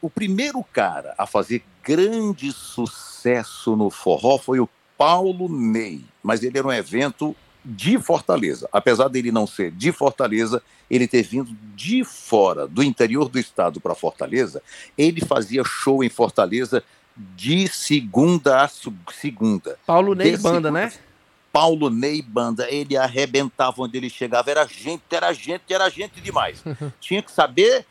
o 0.00 0.08
primeiro 0.08 0.64
cara 0.72 1.14
a 1.18 1.26
fazer 1.26 1.62
grande 1.82 2.50
sucesso 2.52 3.76
no 3.76 3.90
forró 3.90 4.38
foi 4.38 4.58
o 4.58 4.68
Paulo 5.00 5.48
Ney, 5.48 6.04
mas 6.22 6.42
ele 6.42 6.58
era 6.58 6.68
um 6.68 6.72
evento 6.72 7.34
de 7.64 7.98
Fortaleza. 7.98 8.68
Apesar 8.70 9.08
dele 9.08 9.32
não 9.32 9.46
ser 9.46 9.70
de 9.70 9.92
Fortaleza, 9.92 10.62
ele 10.90 11.08
ter 11.08 11.22
vindo 11.22 11.56
de 11.74 12.04
fora, 12.04 12.68
do 12.68 12.82
interior 12.82 13.30
do 13.30 13.38
estado 13.38 13.80
para 13.80 13.94
Fortaleza, 13.94 14.62
ele 14.98 15.22
fazia 15.22 15.64
show 15.64 16.04
em 16.04 16.10
Fortaleza 16.10 16.84
de 17.16 17.66
segunda 17.66 18.62
a 18.62 18.68
segunda. 18.68 19.78
Paulo 19.86 20.14
Ney 20.14 20.36
Banda, 20.36 20.70
né? 20.70 20.92
Paulo 21.50 21.88
Ney 21.88 22.20
Banda, 22.20 22.70
ele 22.70 22.94
arrebentava 22.94 23.80
onde 23.80 23.96
ele 23.96 24.10
chegava, 24.10 24.50
era 24.50 24.66
gente, 24.66 25.04
era 25.10 25.32
gente, 25.32 25.62
era 25.72 25.88
gente 25.88 26.20
demais. 26.20 26.62
Tinha 27.00 27.22
que 27.22 27.32
saber, 27.32 27.86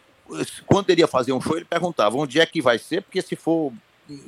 quando 0.67 0.91
ele 0.91 1.01
ia 1.01 1.07
fazer 1.07 1.33
um 1.33 1.41
show, 1.41 1.55
ele 1.55 1.65
perguntava 1.65 2.15
onde 2.17 2.39
é 2.39 2.45
que 2.45 2.61
vai 2.61 2.77
ser, 2.77 3.01
porque 3.01 3.19
se 3.19 3.35
for 3.35 3.73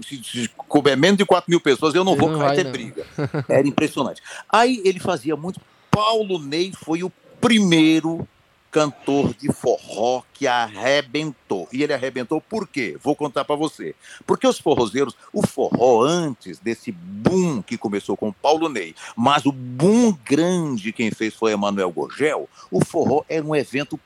se, 0.04 0.50
couber 0.56 0.98
menos 0.98 1.18
de 1.18 1.26
4 1.26 1.50
mil 1.50 1.60
pessoas, 1.60 1.94
eu 1.96 2.04
não 2.04 2.16
vou 2.16 2.38
cair 2.38 2.56
ter 2.56 2.64
não. 2.66 2.72
briga. 2.72 3.06
Era 3.48 3.68
impressionante. 3.68 4.22
Aí 4.50 4.82
ele 4.86 5.00
fazia 5.00 5.36
muito. 5.36 5.60
Paulo 5.90 6.40
Ney 6.40 6.72
foi 6.74 7.04
o 7.04 7.12
primeiro 7.40 8.28
cantor 8.72 9.34
de 9.34 9.52
forró 9.52 10.24
que 10.34 10.48
arrebentou. 10.48 11.68
E 11.74 11.84
ele 11.84 11.94
arrebentou 11.94 12.40
por 12.40 12.68
quê? 12.68 12.98
Vou 13.04 13.16
contar 13.16 13.44
para 13.44 13.56
você. 13.56 13.94
Porque 14.26 14.48
os 14.48 14.58
forrozeiros, 14.58 15.16
o 15.34 15.46
forró 15.46 16.04
antes 16.04 16.58
desse 16.58 16.92
boom 16.92 17.62
que 17.62 17.78
começou 17.78 18.16
com 18.16 18.32
Paulo 18.32 18.70
Ney, 18.70 18.96
mas 19.16 19.46
o 19.46 19.52
boom 19.52 20.18
grande 20.24 20.94
quem 20.94 21.12
fez 21.12 21.36
foi 21.36 21.52
Emanuel 21.52 21.92
Gorgel, 21.92 22.50
o 22.72 22.84
forró 22.84 23.24
era 23.28 23.44
um 23.44 23.56
evento 23.56 24.00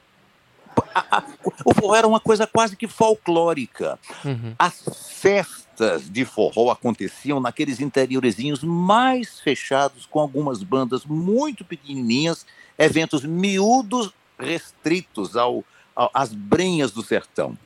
o 1.63 1.73
forró 1.73 1.95
era 1.95 2.07
uma 2.07 2.19
coisa 2.19 2.45
quase 2.45 2.75
que 2.75 2.87
folclórica. 2.87 3.99
Uhum. 4.23 4.55
As 4.57 4.83
festas 5.21 5.64
de 6.09 6.25
forró 6.25 6.71
aconteciam 6.71 7.39
naqueles 7.39 7.79
interiorzinhos 7.79 8.63
mais 8.63 9.39
fechados, 9.39 10.05
com 10.05 10.19
algumas 10.19 10.63
bandas 10.63 11.05
muito 11.05 11.63
pequenininhas, 11.63 12.45
eventos 12.77 13.23
miúdos 13.23 14.13
restritos 14.37 15.35
ao, 15.35 15.63
ao, 15.95 16.09
às 16.13 16.33
brenhas 16.33 16.91
do 16.91 17.03
sertão. 17.03 17.57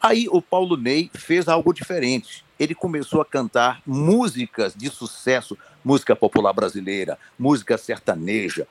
Aí 0.00 0.26
o 0.30 0.40
Paulo 0.40 0.76
Ney 0.76 1.10
fez 1.14 1.48
algo 1.48 1.72
diferente. 1.72 2.44
Ele 2.58 2.74
começou 2.74 3.20
a 3.20 3.24
cantar 3.24 3.82
músicas 3.86 4.74
de 4.74 4.88
sucesso, 4.90 5.56
música 5.84 6.14
popular 6.14 6.52
brasileira, 6.52 7.18
música 7.38 7.76
sertaneja, 7.76 8.66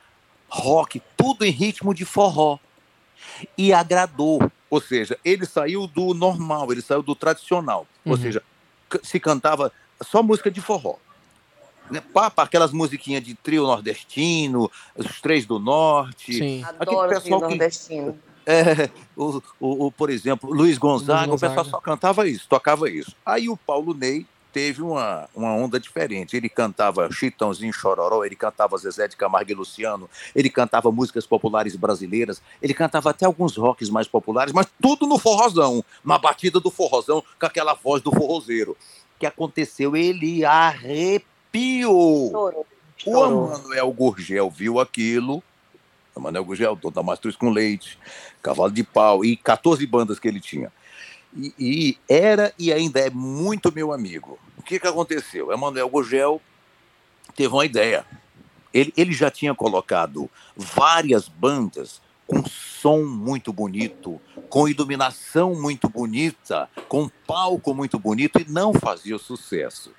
rock, 0.47 1.01
tudo 1.15 1.45
em 1.45 1.51
ritmo 1.51 1.93
de 1.93 2.05
forró. 2.05 2.59
E 3.57 3.73
agradou. 3.73 4.39
Ou 4.69 4.81
seja, 4.81 5.17
ele 5.23 5.45
saiu 5.45 5.87
do 5.87 6.13
normal, 6.13 6.71
ele 6.71 6.81
saiu 6.81 7.01
do 7.01 7.15
tradicional. 7.15 7.87
Uhum. 8.05 8.11
Ou 8.13 8.17
seja, 8.17 8.43
se 9.03 9.19
cantava 9.19 9.71
só 10.01 10.21
música 10.21 10.49
de 10.49 10.61
forró 10.61 10.97
né, 11.89 12.01
papa, 12.13 12.43
aquelas 12.43 12.71
musiquinhas 12.71 13.23
de 13.23 13.33
trio 13.33 13.63
nordestino, 13.63 14.69
os 14.95 15.21
três 15.21 15.45
do 15.45 15.59
norte. 15.59 16.33
Sim. 16.33 16.63
Adoro 16.63 17.09
pessoal 17.09 17.39
trio 17.39 17.49
nordestino. 17.49 18.17
É, 18.45 18.89
o, 19.15 19.41
o, 19.59 19.87
o, 19.87 19.91
por 19.91 20.09
exemplo, 20.09 20.49
Luiz 20.49 20.77
Gonzaga, 20.77 21.27
Luiz 21.27 21.29
Gonzaga, 21.29 21.33
o 21.33 21.39
pessoal 21.39 21.65
só 21.65 21.81
cantava 21.81 22.27
isso, 22.27 22.47
tocava 22.47 22.89
isso. 22.89 23.13
Aí 23.25 23.49
o 23.49 23.57
Paulo 23.57 23.93
Ney 23.93 24.25
teve 24.57 24.81
uma, 24.81 25.29
uma 25.35 25.53
onda 25.53 25.79
diferente. 25.79 26.35
Ele 26.35 26.49
cantava 26.49 27.11
Chitãozinho 27.11 27.71
Chororó, 27.71 28.25
ele 28.25 28.35
cantava 28.35 28.75
Zezé 28.75 29.07
de 29.07 29.15
Camargo 29.15 29.51
e 29.51 29.53
Luciano, 29.53 30.09
ele 30.35 30.49
cantava 30.49 30.91
músicas 30.91 31.27
populares 31.27 31.75
brasileiras, 31.75 32.41
ele 32.59 32.73
cantava 32.73 33.11
até 33.11 33.27
alguns 33.27 33.55
rocks 33.55 33.87
mais 33.91 34.07
populares, 34.07 34.51
mas 34.51 34.65
tudo 34.81 35.05
no 35.05 35.19
forrozão, 35.19 35.85
na 36.03 36.17
batida 36.17 36.59
do 36.59 36.71
forrozão, 36.71 37.23
com 37.39 37.45
aquela 37.45 37.75
voz 37.75 38.01
do 38.01 38.11
forrozeiro. 38.11 38.71
O 38.71 39.19
que 39.19 39.27
aconteceu? 39.27 39.95
Ele 39.95 40.43
arrepentou 40.43 41.37
arrepio. 41.57 41.91
O 41.91 42.65
Emanuel 43.05 43.91
Gurgel 43.91 44.49
viu 44.49 44.79
aquilo. 44.79 45.43
Emanuel 46.15 46.45
Gurgel, 46.45 46.75
Dona 46.75 47.03
Mastruz 47.03 47.35
com 47.35 47.51
Leite, 47.51 47.99
Cavalo 48.41 48.71
de 48.71 48.83
Pau 48.83 49.23
e 49.23 49.37
14 49.37 49.85
bandas 49.85 50.17
que 50.17 50.27
ele 50.27 50.39
tinha. 50.39 50.71
E, 51.35 51.53
e, 51.57 51.97
era 52.07 52.53
e 52.57 52.71
ainda 52.71 52.99
é 52.99 53.09
muito 53.09 53.71
meu 53.73 53.91
amigo. 53.91 54.39
O 54.57 54.63
que, 54.63 54.79
que 54.79 54.87
aconteceu? 54.87 55.51
Emanuel 55.51 55.89
Gurgel 55.89 56.41
teve 57.35 57.53
uma 57.53 57.65
ideia. 57.65 58.05
Ele, 58.73 58.93
ele 58.97 59.13
já 59.13 59.31
tinha 59.31 59.55
colocado 59.55 60.29
várias 60.55 61.27
bandas 61.27 62.01
com 62.27 62.43
som 62.45 63.03
muito 63.03 63.53
bonito, 63.53 64.19
com 64.49 64.67
iluminação 64.67 65.55
muito 65.55 65.87
bonita, 65.87 66.69
com 66.89 67.09
palco 67.25 67.73
muito 67.73 67.97
bonito 67.97 68.39
e 68.39 68.49
não 68.49 68.73
fazia 68.73 69.17
sucesso. 69.17 69.91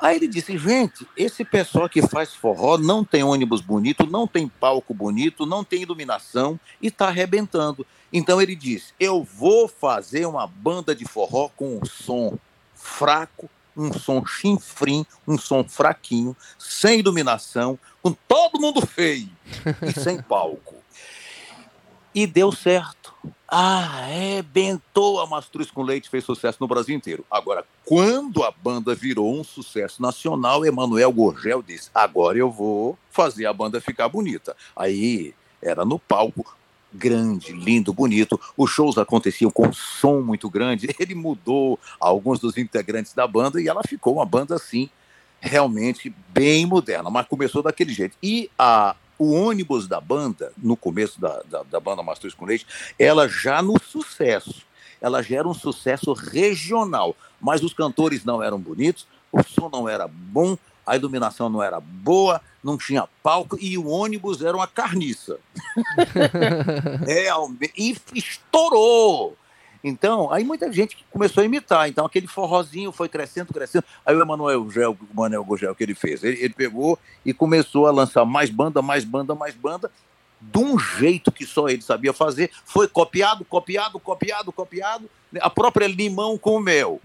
Aí 0.00 0.16
ele 0.16 0.26
disse: 0.26 0.56
gente, 0.56 1.06
esse 1.16 1.44
pessoal 1.44 1.88
que 1.88 2.02
faz 2.02 2.34
forró 2.34 2.78
não 2.78 3.04
tem 3.04 3.22
ônibus 3.22 3.60
bonito, 3.60 4.06
não 4.06 4.26
tem 4.26 4.48
palco 4.48 4.94
bonito, 4.94 5.46
não 5.46 5.62
tem 5.62 5.82
iluminação 5.82 6.58
e 6.80 6.88
está 6.88 7.08
arrebentando. 7.08 7.86
Então 8.12 8.40
ele 8.40 8.56
disse: 8.56 8.92
eu 8.98 9.22
vou 9.22 9.68
fazer 9.68 10.26
uma 10.26 10.46
banda 10.46 10.94
de 10.94 11.04
forró 11.04 11.48
com 11.56 11.78
um 11.78 11.84
som 11.84 12.38
fraco, 12.74 13.48
um 13.76 13.92
som 13.92 14.24
chinfrim, 14.24 15.06
um 15.26 15.38
som 15.38 15.62
fraquinho, 15.64 16.36
sem 16.58 16.98
iluminação, 16.98 17.78
com 18.02 18.12
todo 18.12 18.60
mundo 18.60 18.84
feio 18.84 19.28
e 19.82 19.98
sem 19.98 20.20
palco. 20.22 20.76
E 22.14 22.26
deu 22.26 22.50
certo. 22.50 23.14
Arrebentou 23.46 25.20
a 25.20 25.26
Mastruz 25.26 25.70
com 25.70 25.82
Leite, 25.82 26.08
fez 26.08 26.24
sucesso 26.24 26.58
no 26.60 26.68
Brasil 26.68 26.94
inteiro. 26.94 27.24
Agora, 27.30 27.64
quando 27.84 28.44
a 28.44 28.50
banda 28.50 28.94
virou 28.94 29.38
um 29.38 29.44
sucesso 29.44 30.00
nacional, 30.00 30.64
Emanuel 30.64 31.12
Gorgel 31.12 31.62
disse: 31.62 31.90
agora 31.94 32.38
eu 32.38 32.50
vou 32.50 32.98
fazer 33.10 33.46
a 33.46 33.52
banda 33.52 33.80
ficar 33.80 34.08
bonita. 34.08 34.56
Aí 34.74 35.34
era 35.62 35.84
no 35.84 35.98
palco 35.98 36.56
grande, 36.92 37.52
lindo, 37.52 37.92
bonito. 37.92 38.40
Os 38.56 38.70
shows 38.70 38.98
aconteciam 38.98 39.50
com 39.50 39.68
um 39.68 39.72
som 39.72 40.20
muito 40.20 40.48
grande. 40.48 40.88
Ele 40.98 41.14
mudou 41.14 41.78
alguns 41.98 42.40
dos 42.40 42.56
integrantes 42.56 43.12
da 43.12 43.26
banda 43.26 43.60
e 43.60 43.68
ela 43.68 43.82
ficou 43.86 44.14
uma 44.14 44.26
banda 44.26 44.54
assim, 44.56 44.88
realmente 45.40 46.14
bem 46.28 46.66
moderna, 46.66 47.10
mas 47.10 47.26
começou 47.26 47.62
daquele 47.62 47.92
jeito. 47.92 48.16
E 48.22 48.50
a, 48.58 48.94
o 49.18 49.32
ônibus 49.32 49.86
da 49.86 50.00
banda, 50.00 50.52
no 50.56 50.76
começo 50.76 51.20
da, 51.20 51.42
da, 51.48 51.62
da 51.62 51.80
banda 51.80 52.02
Mastros 52.02 52.34
com 52.34 52.46
Leite, 52.46 52.66
ela 52.98 53.28
já 53.28 53.62
no 53.62 53.80
sucesso, 53.80 54.62
ela 55.00 55.22
já 55.22 55.38
era 55.38 55.48
um 55.48 55.54
sucesso 55.54 56.12
regional, 56.12 57.16
mas 57.40 57.62
os 57.62 57.72
cantores 57.72 58.24
não 58.24 58.42
eram 58.42 58.58
bonitos, 58.58 59.06
o 59.32 59.42
som 59.42 59.68
não 59.72 59.88
era 59.88 60.08
bom, 60.08 60.58
a 60.90 60.96
iluminação 60.96 61.48
não 61.48 61.62
era 61.62 61.78
boa, 61.78 62.40
não 62.64 62.76
tinha 62.76 63.08
palco 63.22 63.56
e 63.60 63.78
o 63.78 63.86
ônibus 63.86 64.42
era 64.42 64.56
uma 64.56 64.66
carniça. 64.66 65.38
Realmente. 67.06 67.72
E 67.78 67.96
estourou. 68.12 69.36
Então, 69.84 70.32
aí 70.32 70.42
muita 70.42 70.70
gente 70.72 71.06
começou 71.12 71.42
a 71.42 71.46
imitar. 71.46 71.88
Então, 71.88 72.04
aquele 72.04 72.26
forrozinho 72.26 72.90
foi 72.90 73.08
crescendo, 73.08 73.54
crescendo. 73.54 73.84
Aí 74.04 74.16
o 74.16 74.20
Emanuel 74.20 74.68
Gel, 74.68 74.98
o 75.00 75.14
Manuel 75.14 75.44
Gugel, 75.44 75.76
que 75.76 75.84
ele 75.84 75.94
fez? 75.94 76.24
Ele, 76.24 76.42
ele, 76.42 76.54
pegou 76.54 76.98
e 77.24 77.32
começou 77.32 77.86
a 77.86 77.92
lançar 77.92 78.24
mais 78.24 78.50
banda, 78.50 78.82
mais 78.82 79.04
banda, 79.04 79.32
mais 79.32 79.54
banda, 79.54 79.92
de 80.40 80.58
um 80.58 80.76
jeito 80.76 81.30
que 81.30 81.46
só 81.46 81.68
ele 81.68 81.82
sabia 81.82 82.12
fazer. 82.12 82.50
Foi 82.64 82.88
copiado, 82.88 83.44
copiado, 83.44 84.00
copiado, 84.00 84.50
copiado. 84.50 85.08
A 85.40 85.48
própria 85.48 85.86
Limão 85.86 86.36
com 86.36 86.58
Mel 86.58 87.00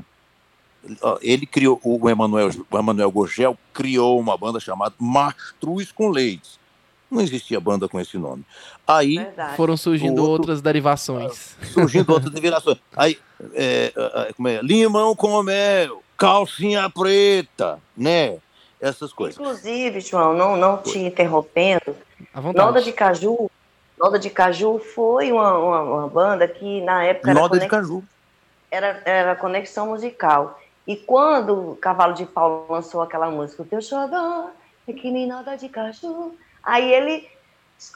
ele 1.22 1.46
criou, 1.46 1.80
o 1.84 2.10
Emanuel, 2.10 2.50
o 2.70 2.78
Emanuel 2.78 3.12
Gurgel 3.12 3.58
criou 3.74 4.20
uma 4.20 4.38
banda 4.38 4.60
chamada 4.60 4.94
Mastruz 5.00 5.92
com 5.92 6.10
Leite. 6.10 6.60
Não 7.10 7.22
existia 7.22 7.60
banda 7.60 7.88
com 7.88 8.00
esse 8.00 8.18
nome. 8.18 8.44
Aí 8.88 9.18
Verdade. 9.18 9.56
foram 9.56 9.78
surgindo 9.78 10.20
outro, 10.22 10.32
outras 10.34 10.62
derivações. 10.62 11.56
Surgindo 11.74 12.12
outras 12.12 12.32
derivações. 12.34 12.78
Aí, 12.96 13.18
é, 13.54 13.94
é, 13.96 14.34
como 14.34 14.48
é? 14.48 14.62
Limão 14.62 15.16
com 15.16 15.42
mel, 15.44 16.04
calcinha 16.18 16.90
preta, 16.90 17.80
né? 17.96 18.38
Essas 18.82 19.14
coisas. 19.14 19.40
Inclusive, 19.40 20.02
João, 20.02 20.34
não, 20.34 20.58
não 20.58 20.78
te 20.78 21.00
interrompendo, 21.00 21.96
Noda 22.54 22.82
de 22.82 22.92
Caju, 22.92 23.50
Noda 23.98 24.20
de 24.20 24.30
Caju 24.30 24.80
foi 24.80 25.32
uma, 25.32 25.58
uma, 25.58 25.82
uma 25.82 26.08
banda 26.08 26.48
que 26.48 26.82
na 26.82 27.04
época 27.04 27.34
Noda 27.34 27.58
de 27.58 27.68
Caju. 27.68 28.04
Era, 28.70 29.02
era 29.06 29.36
conexão 29.36 29.88
musical. 29.88 30.60
E 30.88 30.96
quando 30.96 31.72
o 31.72 31.76
Cavalo 31.76 32.14
de 32.14 32.26
Pau 32.26 32.68
lançou 32.70 33.02
aquela 33.02 33.30
música, 33.32 33.64
o 33.64 33.66
teu 33.66 33.82
xodó 33.82 34.50
é 34.88 34.94
que 34.94 35.10
nem 35.10 35.26
nada 35.26 35.56
de 35.56 35.68
cachorro, 35.68 36.36
aí 36.62 36.94
ele, 36.94 37.28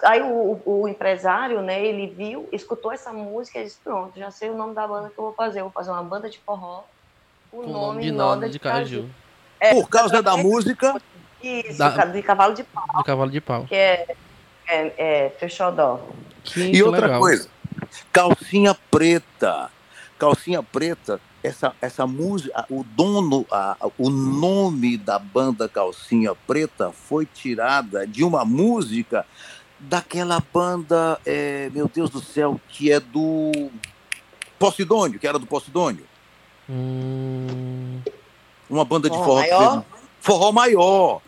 aí 0.04 0.22
o, 0.24 0.60
o, 0.66 0.88
empresário, 0.88 1.62
né, 1.62 1.86
ele 1.86 2.08
viu, 2.08 2.50
escutou 2.52 2.92
essa 2.92 3.14
música 3.14 3.60
e 3.60 3.66
disse, 3.66 3.78
pronto, 3.84 4.18
já 4.18 4.32
sei 4.32 4.50
o 4.50 4.58
nome 4.58 4.74
da 4.74 4.88
banda 4.88 5.10
que 5.10 5.20
eu 5.20 5.26
vou 5.26 5.34
fazer, 5.34 5.60
eu 5.60 5.66
vou 5.66 5.72
fazer 5.72 5.92
uma 5.92 6.02
banda 6.02 6.28
de 6.30 6.40
forró, 6.40 6.84
o 7.52 7.62
Com 7.62 7.70
nome 7.70 8.04
de 8.04 8.12
Noda 8.12 8.48
de, 8.48 8.54
de 8.54 8.60
Caju. 8.60 9.02
Caju. 9.02 9.10
É, 9.60 9.74
Por 9.74 9.88
causa 9.88 10.22
da 10.22 10.36
música... 10.38 11.00
Isso, 11.42 11.78
da, 11.78 12.06
de 12.06 12.22
Cavalo 12.22 12.54
de 12.54 12.64
Pau. 12.64 12.86
Do 12.98 13.04
Cavalo 13.04 13.32
de 13.32 13.40
Pau. 13.40 13.64
Que 13.66 13.76
é, 13.76 14.16
é, 14.68 14.94
é 14.98 15.30
teu 15.30 15.48
xodó. 15.48 16.02
Que 16.44 16.76
e 16.76 16.84
outra 16.84 17.06
legal. 17.06 17.20
coisa, 17.22 17.48
calcinha 18.12 18.76
preta. 18.90 19.72
Calcinha 20.18 20.62
preta 20.62 21.22
essa, 21.44 21.74
essa 21.82 22.06
música, 22.06 22.66
o 22.70 22.84
dono, 22.84 23.46
a, 23.52 23.78
o 23.98 24.10
nome 24.10 24.98
da 24.98 25.18
banda 25.18 25.70
Calcinha 25.70 26.36
Preta 26.36 26.92
foi 26.92 27.26
tirada 27.26 28.06
de 28.06 28.24
uma 28.24 28.44
música 28.44 29.26
daquela 29.80 30.44
banda, 30.54 31.20
é, 31.26 31.70
meu 31.74 31.88
Deus 31.88 32.10
do 32.10 32.22
céu, 32.22 32.60
que 32.68 32.92
é 32.92 33.00
do 33.00 33.72
Posidônio, 34.58 35.20
que 35.20 35.28
era 35.28 35.40
do 35.40 35.48
Posidônio. 35.48 36.06
Hum... 36.70 38.02
Uma 38.70 38.86
banda 38.86 39.10
de 39.10 39.18
forró. 39.18 39.42
Forró 39.42 39.42
maior? 39.42 39.86
Forró 40.20 40.52
maior. 40.52 41.22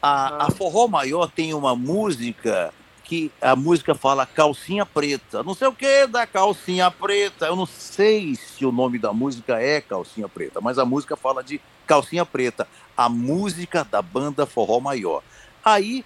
A, 0.00 0.46
a 0.46 0.50
Forró 0.50 0.86
Maior 0.86 1.30
tem 1.30 1.54
uma 1.54 1.74
música 1.74 2.74
que 3.14 3.30
a 3.40 3.54
música 3.54 3.94
fala 3.94 4.26
calcinha 4.26 4.84
preta, 4.84 5.42
não 5.44 5.54
sei 5.54 5.68
o 5.68 5.72
que 5.72 6.06
da 6.08 6.26
calcinha 6.26 6.90
preta, 6.90 7.46
eu 7.46 7.54
não 7.54 7.66
sei 7.66 8.34
se 8.34 8.66
o 8.66 8.72
nome 8.72 8.98
da 8.98 9.12
música 9.12 9.60
é 9.60 9.80
calcinha 9.80 10.28
preta, 10.28 10.60
mas 10.60 10.78
a 10.78 10.84
música 10.84 11.16
fala 11.16 11.42
de 11.42 11.60
calcinha 11.86 12.26
preta, 12.26 12.66
a 12.96 13.08
música 13.08 13.84
da 13.84 14.02
banda 14.02 14.46
Forró 14.46 14.80
Maior. 14.80 15.22
Aí 15.64 16.04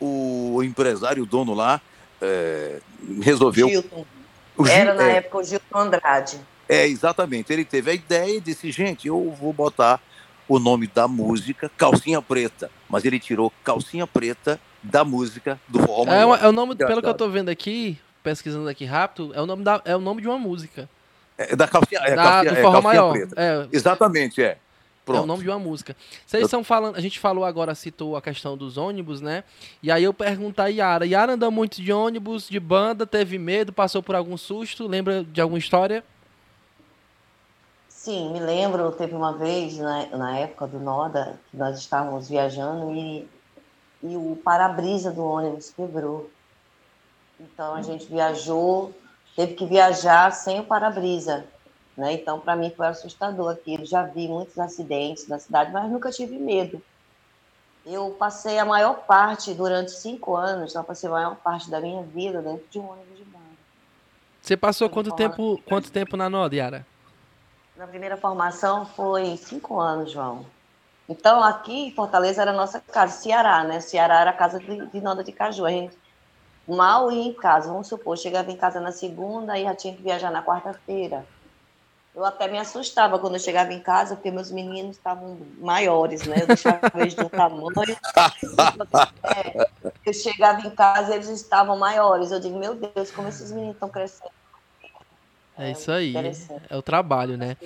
o 0.00 0.60
empresário, 0.64 1.22
o 1.22 1.26
dono 1.26 1.54
lá, 1.54 1.80
é, 2.20 2.80
resolveu. 3.22 3.68
Gilton. 3.68 4.04
O 4.56 4.64
Gil, 4.64 4.74
Era 4.74 4.94
na 4.94 5.08
é, 5.08 5.16
época 5.18 5.38
o 5.38 5.44
Gilton 5.44 5.78
Andrade. 5.78 6.40
É, 6.68 6.86
exatamente. 6.86 7.52
Ele 7.52 7.64
teve 7.64 7.90
a 7.92 7.94
ideia 7.94 8.36
e 8.36 8.40
disse: 8.40 8.70
gente, 8.72 9.06
eu 9.06 9.34
vou 9.38 9.52
botar 9.52 10.00
o 10.48 10.58
nome 10.58 10.86
da 10.86 11.06
música 11.06 11.70
Calcinha 11.76 12.20
Preta. 12.20 12.70
Mas 12.88 13.04
ele 13.04 13.20
tirou 13.20 13.52
Calcinha 13.62 14.06
Preta 14.06 14.60
da 14.82 15.04
música 15.04 15.60
do 15.68 15.78
forró 15.80 16.10
é, 16.10 16.44
é 16.44 16.48
o 16.48 16.52
nome, 16.52 16.74
pelo 16.74 17.02
que 17.02 17.08
eu 17.08 17.14
tô 17.14 17.28
vendo 17.28 17.48
aqui, 17.48 17.98
pesquisando 18.22 18.68
aqui 18.68 18.84
rápido, 18.84 19.32
é 19.34 19.40
o 19.40 19.46
nome, 19.46 19.62
da, 19.62 19.80
é 19.84 19.96
o 19.96 20.00
nome 20.00 20.22
de 20.22 20.28
uma 20.28 20.38
música. 20.38 20.88
É, 21.36 21.56
da 21.56 21.66
calcinha, 21.66 22.00
é, 22.00 22.14
da, 22.14 22.22
calcinha, 22.22 22.52
do 22.52 22.58
é, 22.58 22.62
forró 22.62 22.82
maior. 22.82 23.16
É, 23.36 23.66
Exatamente, 23.72 24.42
é. 24.42 24.58
Pronto. 25.04 25.20
É 25.20 25.22
o 25.22 25.26
nome 25.26 25.42
de 25.42 25.48
uma 25.48 25.58
música. 25.58 25.96
Vocês 26.26 26.44
estão 26.44 26.62
falando, 26.62 26.96
a 26.96 27.00
gente 27.00 27.18
falou 27.18 27.44
agora, 27.44 27.74
citou 27.74 28.16
a 28.16 28.22
questão 28.22 28.56
dos 28.56 28.76
ônibus, 28.76 29.20
né? 29.20 29.44
E 29.82 29.90
aí 29.90 30.04
eu 30.04 30.12
pergunto 30.12 30.60
a 30.60 30.66
Yara. 30.66 31.06
Yara 31.06 31.32
anda 31.32 31.50
muito 31.50 31.82
de 31.82 31.92
ônibus, 31.92 32.48
de 32.48 32.60
banda, 32.60 33.06
teve 33.06 33.38
medo, 33.38 33.72
passou 33.72 34.02
por 34.02 34.14
algum 34.14 34.36
susto? 34.36 34.86
Lembra 34.86 35.24
de 35.24 35.40
alguma 35.40 35.58
história? 35.58 36.04
Sim, 37.88 38.32
me 38.32 38.40
lembro, 38.40 38.92
teve 38.92 39.14
uma 39.14 39.36
vez, 39.36 39.76
na, 39.78 40.06
na 40.06 40.38
época 40.38 40.66
do 40.66 40.78
Noda, 40.78 41.38
que 41.50 41.56
nós 41.56 41.78
estávamos 41.78 42.28
viajando 42.28 42.94
e 42.94 43.28
e 44.02 44.16
o 44.16 44.36
para-brisa 44.42 45.10
do 45.10 45.24
ônibus 45.24 45.70
quebrou. 45.70 46.30
Então 47.38 47.74
a 47.74 47.82
gente 47.82 48.06
viajou, 48.06 48.94
teve 49.36 49.54
que 49.54 49.66
viajar 49.66 50.30
sem 50.32 50.60
o 50.60 50.64
para-brisa. 50.64 51.44
Né? 51.96 52.14
Então, 52.14 52.40
para 52.40 52.56
mim, 52.56 52.72
foi 52.74 52.86
assustador 52.86 53.52
aquilo. 53.52 53.84
Já 53.84 54.02
vi 54.02 54.26
muitos 54.28 54.58
acidentes 54.58 55.28
na 55.28 55.38
cidade, 55.38 55.72
mas 55.72 55.90
nunca 55.90 56.10
tive 56.10 56.38
medo. 56.38 56.82
Eu 57.84 58.10
passei 58.18 58.58
a 58.58 58.64
maior 58.64 59.04
parte, 59.06 59.54
durante 59.54 59.90
cinco 59.90 60.36
anos, 60.36 60.74
eu 60.74 60.84
passei 60.84 61.08
a 61.08 61.12
maior 61.12 61.36
parte 61.36 61.70
da 61.70 61.80
minha 61.80 62.02
vida 62.02 62.42
dentro 62.42 62.64
de 62.70 62.78
um 62.78 62.90
ônibus 62.90 63.16
de 63.16 63.24
banda. 63.24 63.44
Você 64.40 64.56
passou 64.56 64.88
quanto 64.88 65.14
tempo, 65.14 65.60
quanto 65.66 65.90
tempo 65.90 66.16
na 66.16 66.28
Noda, 66.28 66.54
Yara? 66.54 66.86
Na 67.76 67.86
primeira 67.86 68.16
formação 68.16 68.84
foi 68.84 69.36
cinco 69.38 69.80
anos, 69.80 70.12
João. 70.12 70.44
Então, 71.10 71.42
aqui 71.42 71.88
em 71.88 71.90
Fortaleza 71.90 72.40
era 72.40 72.52
a 72.52 72.54
nossa 72.54 72.78
casa, 72.78 73.20
Ceará, 73.20 73.64
né? 73.64 73.80
Ceará 73.80 74.20
era 74.20 74.30
a 74.30 74.32
casa 74.32 74.60
de, 74.60 74.86
de 74.86 75.00
Noda 75.00 75.24
de 75.24 75.32
Caju. 75.32 75.66
A 75.66 75.70
gente 75.70 75.98
mal 76.68 77.10
ia 77.10 77.26
em 77.26 77.34
casa, 77.34 77.66
vamos 77.66 77.88
supor, 77.88 78.16
chegava 78.16 78.48
em 78.52 78.56
casa 78.56 78.78
na 78.78 78.92
segunda 78.92 79.58
e 79.58 79.64
já 79.64 79.74
tinha 79.74 79.92
que 79.92 80.00
viajar 80.00 80.30
na 80.30 80.40
quarta-feira. 80.40 81.26
Eu 82.14 82.24
até 82.24 82.46
me 82.46 82.58
assustava 82.58 83.18
quando 83.18 83.34
eu 83.34 83.40
chegava 83.40 83.72
em 83.72 83.80
casa, 83.80 84.14
porque 84.14 84.30
meus 84.30 84.52
meninos 84.52 84.96
estavam 84.96 85.36
maiores, 85.58 86.28
né? 86.28 86.42
Eu 86.42 86.46
deixava 86.46 86.78
eles 86.94 87.16
de 87.16 87.24
um 87.24 87.28
tamanho. 87.28 87.72
É, 89.24 89.68
eu 90.06 90.12
chegava 90.12 90.64
em 90.64 90.70
casa 90.70 91.16
eles 91.16 91.28
estavam 91.28 91.76
maiores. 91.76 92.30
Eu 92.30 92.38
digo, 92.38 92.56
meu 92.56 92.76
Deus, 92.76 93.10
como 93.10 93.28
esses 93.28 93.50
meninos 93.50 93.74
estão 93.74 93.88
crescendo. 93.88 94.30
É, 95.58 95.72
isso 95.72 95.90
aí, 95.90 96.14
é 96.70 96.76
o 96.76 96.82
trabalho, 96.82 97.36
né? 97.36 97.56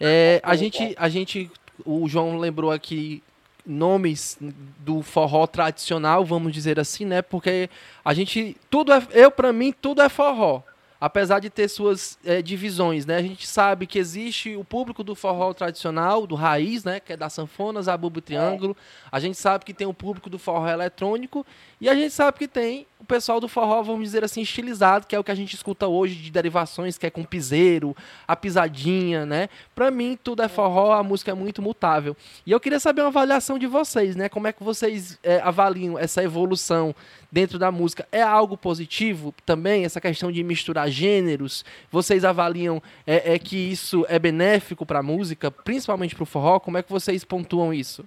É, 0.00 0.40
a, 0.42 0.54
gente, 0.56 0.94
a 0.96 1.08
gente 1.08 1.50
o 1.84 2.08
João 2.08 2.38
lembrou 2.38 2.70
aqui 2.70 3.22
nomes 3.64 4.38
do 4.78 5.02
forró 5.02 5.46
tradicional, 5.46 6.24
vamos 6.24 6.52
dizer 6.52 6.80
assim, 6.80 7.04
né? 7.04 7.22
Porque 7.22 7.70
a 8.04 8.12
gente 8.12 8.56
tudo 8.68 8.92
é 8.92 9.06
eu 9.12 9.30
para 9.30 9.52
mim 9.52 9.72
tudo 9.72 10.02
é 10.02 10.08
forró 10.08 10.62
apesar 11.02 11.40
de 11.40 11.50
ter 11.50 11.66
suas 11.66 12.16
é, 12.24 12.40
divisões, 12.40 13.04
né? 13.04 13.16
A 13.16 13.22
gente 13.22 13.44
sabe 13.44 13.88
que 13.88 13.98
existe 13.98 14.54
o 14.54 14.62
público 14.62 15.02
do 15.02 15.16
forró 15.16 15.52
tradicional, 15.52 16.28
do 16.28 16.36
raiz, 16.36 16.84
né? 16.84 17.00
Que 17.00 17.14
é 17.14 17.16
da 17.16 17.28
sanfona, 17.28 17.82
zabumba 17.82 18.20
e 18.20 18.22
triângulo. 18.22 18.76
A 19.10 19.18
gente 19.18 19.36
sabe 19.36 19.64
que 19.64 19.74
tem 19.74 19.84
o 19.84 19.92
público 19.92 20.30
do 20.30 20.38
forró 20.38 20.68
eletrônico 20.68 21.44
e 21.80 21.88
a 21.88 21.94
gente 21.96 22.12
sabe 22.12 22.38
que 22.38 22.46
tem 22.46 22.86
o 23.02 23.04
pessoal 23.04 23.40
do 23.40 23.48
forró, 23.48 23.82
vamos 23.82 24.04
dizer 24.04 24.22
assim, 24.22 24.40
estilizado, 24.42 25.08
que 25.08 25.16
é 25.16 25.18
o 25.18 25.24
que 25.24 25.32
a 25.32 25.34
gente 25.34 25.56
escuta 25.56 25.88
hoje 25.88 26.14
de 26.14 26.30
derivações, 26.30 26.96
que 26.96 27.04
é 27.04 27.10
com 27.10 27.24
piseiro, 27.24 27.96
a 28.28 28.36
pisadinha, 28.36 29.26
né? 29.26 29.48
Pra 29.74 29.90
mim, 29.90 30.16
tudo 30.22 30.40
é 30.40 30.48
forró, 30.48 30.92
a 30.92 31.02
música 31.02 31.32
é 31.32 31.34
muito 31.34 31.60
mutável. 31.60 32.16
E 32.46 32.52
eu 32.52 32.60
queria 32.60 32.78
saber 32.78 33.02
uma 33.02 33.08
avaliação 33.08 33.58
de 33.58 33.66
vocês, 33.66 34.14
né? 34.14 34.28
Como 34.28 34.46
é 34.46 34.52
que 34.52 34.62
vocês 34.62 35.18
é, 35.20 35.40
avaliam 35.40 35.98
essa 35.98 36.22
evolução 36.22 36.94
dentro 37.30 37.58
da 37.58 37.72
música? 37.72 38.06
É 38.12 38.22
algo 38.22 38.56
positivo 38.56 39.34
também, 39.44 39.84
essa 39.84 40.00
questão 40.00 40.30
de 40.30 40.44
misturar 40.44 40.88
gêneros? 40.88 41.64
Vocês 41.90 42.24
avaliam 42.24 42.80
é, 43.04 43.34
é 43.34 43.38
que 43.38 43.56
isso 43.56 44.06
é 44.08 44.16
benéfico 44.16 44.86
para 44.86 45.00
a 45.00 45.02
música, 45.02 45.50
principalmente 45.50 46.14
para 46.14 46.22
o 46.22 46.26
forró? 46.26 46.60
Como 46.60 46.78
é 46.78 46.82
que 46.84 46.92
vocês 46.92 47.24
pontuam 47.24 47.74
isso? 47.74 48.04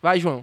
Vai, 0.00 0.20
João. 0.20 0.42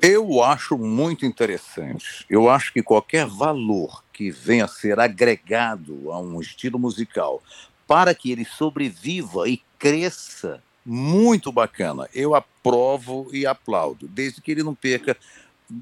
Eu 0.00 0.42
acho 0.42 0.76
muito 0.76 1.24
interessante. 1.24 2.24
Eu 2.28 2.48
acho 2.48 2.72
que 2.72 2.82
qualquer 2.82 3.26
valor 3.26 4.04
que 4.12 4.30
venha 4.30 4.66
a 4.66 4.68
ser 4.68 5.00
agregado 5.00 6.12
a 6.12 6.20
um 6.20 6.40
estilo 6.40 6.78
musical 6.78 7.42
para 7.86 8.14
que 8.14 8.30
ele 8.30 8.44
sobreviva 8.44 9.48
e 9.48 9.62
cresça, 9.78 10.62
muito 10.84 11.50
bacana. 11.50 12.08
Eu 12.14 12.34
aprovo 12.34 13.28
e 13.32 13.46
aplaudo, 13.46 14.06
desde 14.08 14.40
que 14.40 14.50
ele 14.50 14.62
não 14.62 14.74
perca 14.74 15.16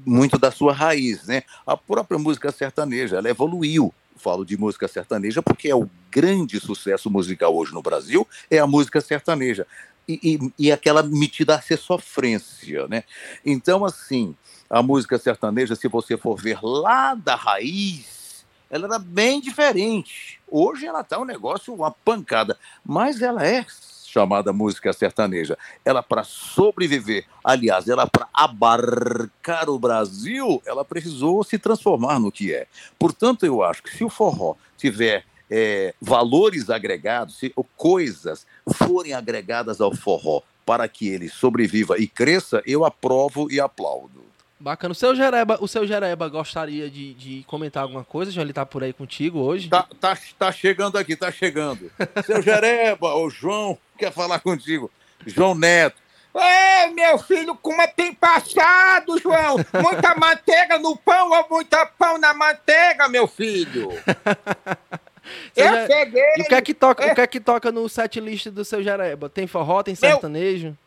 muito 0.05 0.37
da 0.37 0.51
sua 0.51 0.73
raiz, 0.73 1.25
né? 1.25 1.43
A 1.65 1.77
própria 1.77 2.19
música 2.19 2.51
sertaneja, 2.51 3.17
ela 3.17 3.29
evoluiu. 3.29 3.93
Falo 4.15 4.45
de 4.45 4.57
música 4.57 4.87
sertaneja 4.87 5.41
porque 5.43 5.69
é 5.69 5.75
o 5.75 5.89
grande 6.09 6.59
sucesso 6.59 7.09
musical 7.09 7.55
hoje 7.55 7.73
no 7.73 7.81
Brasil, 7.81 8.27
é 8.49 8.57
a 8.57 8.67
música 8.67 8.99
sertaneja. 8.99 9.67
E, 10.07 10.19
e, 10.23 10.67
e 10.67 10.71
aquela 10.71 11.03
metida 11.03 11.55
a 11.55 11.61
ser 11.61 11.77
sofrência, 11.77 12.87
né? 12.87 13.03
Então, 13.45 13.83
assim, 13.83 14.35
a 14.69 14.81
música 14.81 15.17
sertaneja, 15.17 15.75
se 15.75 15.87
você 15.87 16.17
for 16.17 16.39
ver 16.39 16.59
lá 16.61 17.13
da 17.13 17.35
raiz, 17.35 18.45
ela 18.69 18.85
era 18.85 18.99
bem 18.99 19.39
diferente. 19.41 20.39
Hoje 20.47 20.85
ela 20.85 21.03
tá 21.03 21.19
um 21.19 21.25
negócio, 21.25 21.73
uma 21.73 21.91
pancada, 21.91 22.57
mas 22.85 23.21
ela 23.21 23.45
é 23.45 23.65
chamada 24.07 24.53
música 24.53 24.91
sertaneja. 24.93 25.57
Ela, 25.85 26.01
para 26.01 26.23
sobreviver, 26.23 27.25
aliás, 27.43 27.87
ela 27.87 28.07
para 28.07 28.27
abarcar 28.33 29.69
o 29.69 29.77
Brasil, 29.77 30.61
ela 30.65 30.83
precisou 30.83 31.43
se 31.43 31.59
transformar 31.59 32.19
no 32.19 32.31
que 32.31 32.53
é. 32.53 32.67
Portanto, 32.97 33.45
eu 33.45 33.61
acho 33.61 33.83
que 33.83 33.95
se 33.95 34.03
o 34.03 34.09
forró 34.09 34.55
tiver 34.77 35.23
é, 35.49 35.93
valores 36.01 36.69
agregados, 36.69 37.37
se 37.37 37.53
coisas 37.75 38.45
forem 38.73 39.13
agregadas 39.13 39.81
ao 39.81 39.95
forró 39.95 40.41
para 40.65 40.87
que 40.87 41.07
ele 41.07 41.29
sobreviva 41.29 41.97
e 41.97 42.07
cresça, 42.07 42.61
eu 42.65 42.83
aprovo 42.83 43.49
e 43.49 43.59
aplaudo. 43.59 44.25
Bacana. 44.59 44.91
O 44.91 44.95
seu 44.95 45.15
Jereba, 45.15 45.57
o 45.61 45.67
seu 45.67 45.85
Jereba 45.85 46.27
gostaria 46.27 46.89
de, 46.89 47.13
de 47.13 47.43
comentar 47.45 47.83
alguma 47.83 48.03
coisa? 48.03 48.31
Já 48.31 48.41
ele 48.41 48.51
tá 48.51 48.65
por 48.65 48.83
aí 48.83 48.91
contigo 48.91 49.39
hoje? 49.39 49.69
Tá, 49.69 49.87
tá, 49.99 50.17
tá 50.37 50.51
chegando 50.51 50.97
aqui, 50.97 51.15
tá 51.15 51.31
chegando. 51.31 51.91
seu 52.25 52.41
Jereba, 52.41 53.15
o 53.15 53.29
João 53.29 53.77
quer 53.97 54.11
falar 54.11 54.39
contigo. 54.39 54.91
João 55.25 55.53
Neto. 55.53 56.01
É, 56.33 56.87
meu 56.89 57.17
filho, 57.17 57.55
como 57.55 57.81
é 57.81 57.87
tem 57.87 58.13
passado, 58.13 59.17
João? 59.19 59.55
Muita 59.81 60.15
manteiga 60.15 60.77
no 60.77 60.95
pão 60.95 61.31
ou 61.31 61.47
muita 61.49 61.85
pão 61.85 62.17
na 62.17 62.33
manteiga, 62.33 63.07
meu 63.07 63.27
filho? 63.27 63.89
eu 65.55 65.65
já... 65.65 65.87
cheguei. 65.87 66.33
E 66.37 66.41
o 66.41 66.45
que 66.45 66.55
é 66.55 66.61
que 66.61 66.73
toca, 66.73 67.05
é... 67.05 67.11
o 67.11 67.15
que 67.15 67.21
é 67.21 67.27
que 67.27 67.39
toca 67.39 67.71
no 67.71 67.87
set 67.87 68.19
list 68.19 68.47
do 68.47 68.63
seu 68.65 68.83
Jereba? 68.83 69.29
Tem 69.29 69.47
forró, 69.47 69.83
tem 69.83 69.95
sertanejo? 69.95 70.67
Meu... 70.67 70.77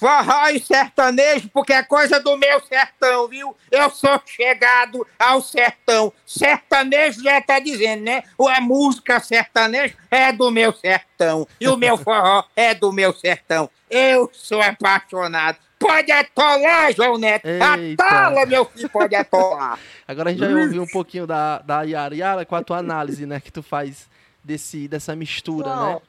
Forró 0.00 0.48
e 0.48 0.58
sertanejo, 0.58 1.50
porque 1.52 1.74
é 1.74 1.82
coisa 1.82 2.18
do 2.18 2.34
meu 2.38 2.58
sertão, 2.60 3.28
viu? 3.28 3.54
Eu 3.70 3.90
sou 3.90 4.18
chegado 4.24 5.06
ao 5.18 5.42
sertão. 5.42 6.10
Sertanejo 6.24 7.22
já 7.22 7.40
tá 7.42 7.58
dizendo, 7.58 8.04
né? 8.04 8.22
Ou 8.38 8.48
é 8.48 8.60
música 8.60 9.20
sertanejo, 9.20 9.94
é 10.10 10.32
do 10.32 10.50
meu 10.50 10.72
sertão. 10.72 11.46
E 11.60 11.68
o 11.68 11.76
meu 11.76 11.98
forró 11.98 12.44
é 12.56 12.72
do 12.74 12.90
meu 12.90 13.12
sertão. 13.12 13.68
Eu 13.90 14.30
sou 14.32 14.62
apaixonado. 14.62 15.58
Pode 15.80 16.12
atolar, 16.12 16.92
João 16.92 17.16
Neto. 17.16 17.46
Eita. 17.46 18.04
Atola, 18.04 18.44
meu 18.44 18.66
filho, 18.66 18.90
pode 18.90 19.16
atolar. 19.16 19.78
Agora 20.06 20.28
a 20.28 20.32
gente 20.32 20.44
vai 20.44 20.54
ouvir 20.54 20.78
um 20.78 20.86
pouquinho 20.86 21.26
da, 21.26 21.58
da 21.60 21.82
Yara. 21.82 22.14
Yara, 22.14 22.44
com 22.44 22.54
a 22.54 22.62
tua 22.62 22.76
análise, 22.76 23.24
né, 23.24 23.40
que 23.40 23.50
tu 23.50 23.62
faz 23.62 24.06
desse, 24.44 24.86
dessa 24.86 25.16
mistura, 25.16 25.74
né? 25.74 26.02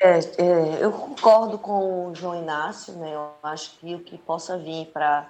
É, 0.00 0.18
é, 0.18 0.78
eu 0.80 0.92
concordo 0.92 1.58
com 1.58 2.06
o 2.06 2.14
João 2.14 2.40
Inácio, 2.40 2.94
né? 2.94 3.12
Eu 3.12 3.32
acho 3.42 3.76
que 3.78 3.96
o 3.96 4.00
que 4.00 4.16
possa 4.16 4.56
vir 4.56 4.86
para 4.92 5.28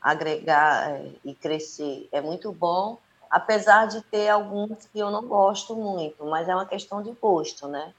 agregar 0.00 0.90
é, 0.90 1.06
e 1.24 1.34
crescer 1.34 2.08
é 2.10 2.20
muito 2.20 2.50
bom, 2.50 2.98
apesar 3.30 3.86
de 3.86 4.02
ter 4.02 4.28
alguns 4.28 4.86
que 4.92 4.98
eu 4.98 5.08
não 5.12 5.22
gosto 5.22 5.76
muito, 5.76 6.26
mas 6.26 6.48
é 6.48 6.54
uma 6.54 6.66
questão 6.66 7.00
de 7.00 7.12
gosto, 7.12 7.68
né? 7.68 7.94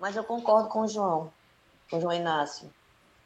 Mas 0.00 0.16
eu 0.16 0.24
concordo 0.24 0.70
com 0.70 0.80
o 0.80 0.88
João, 0.88 1.30
com 1.90 1.98
o 1.98 2.00
João 2.00 2.14
Inácio. 2.14 2.70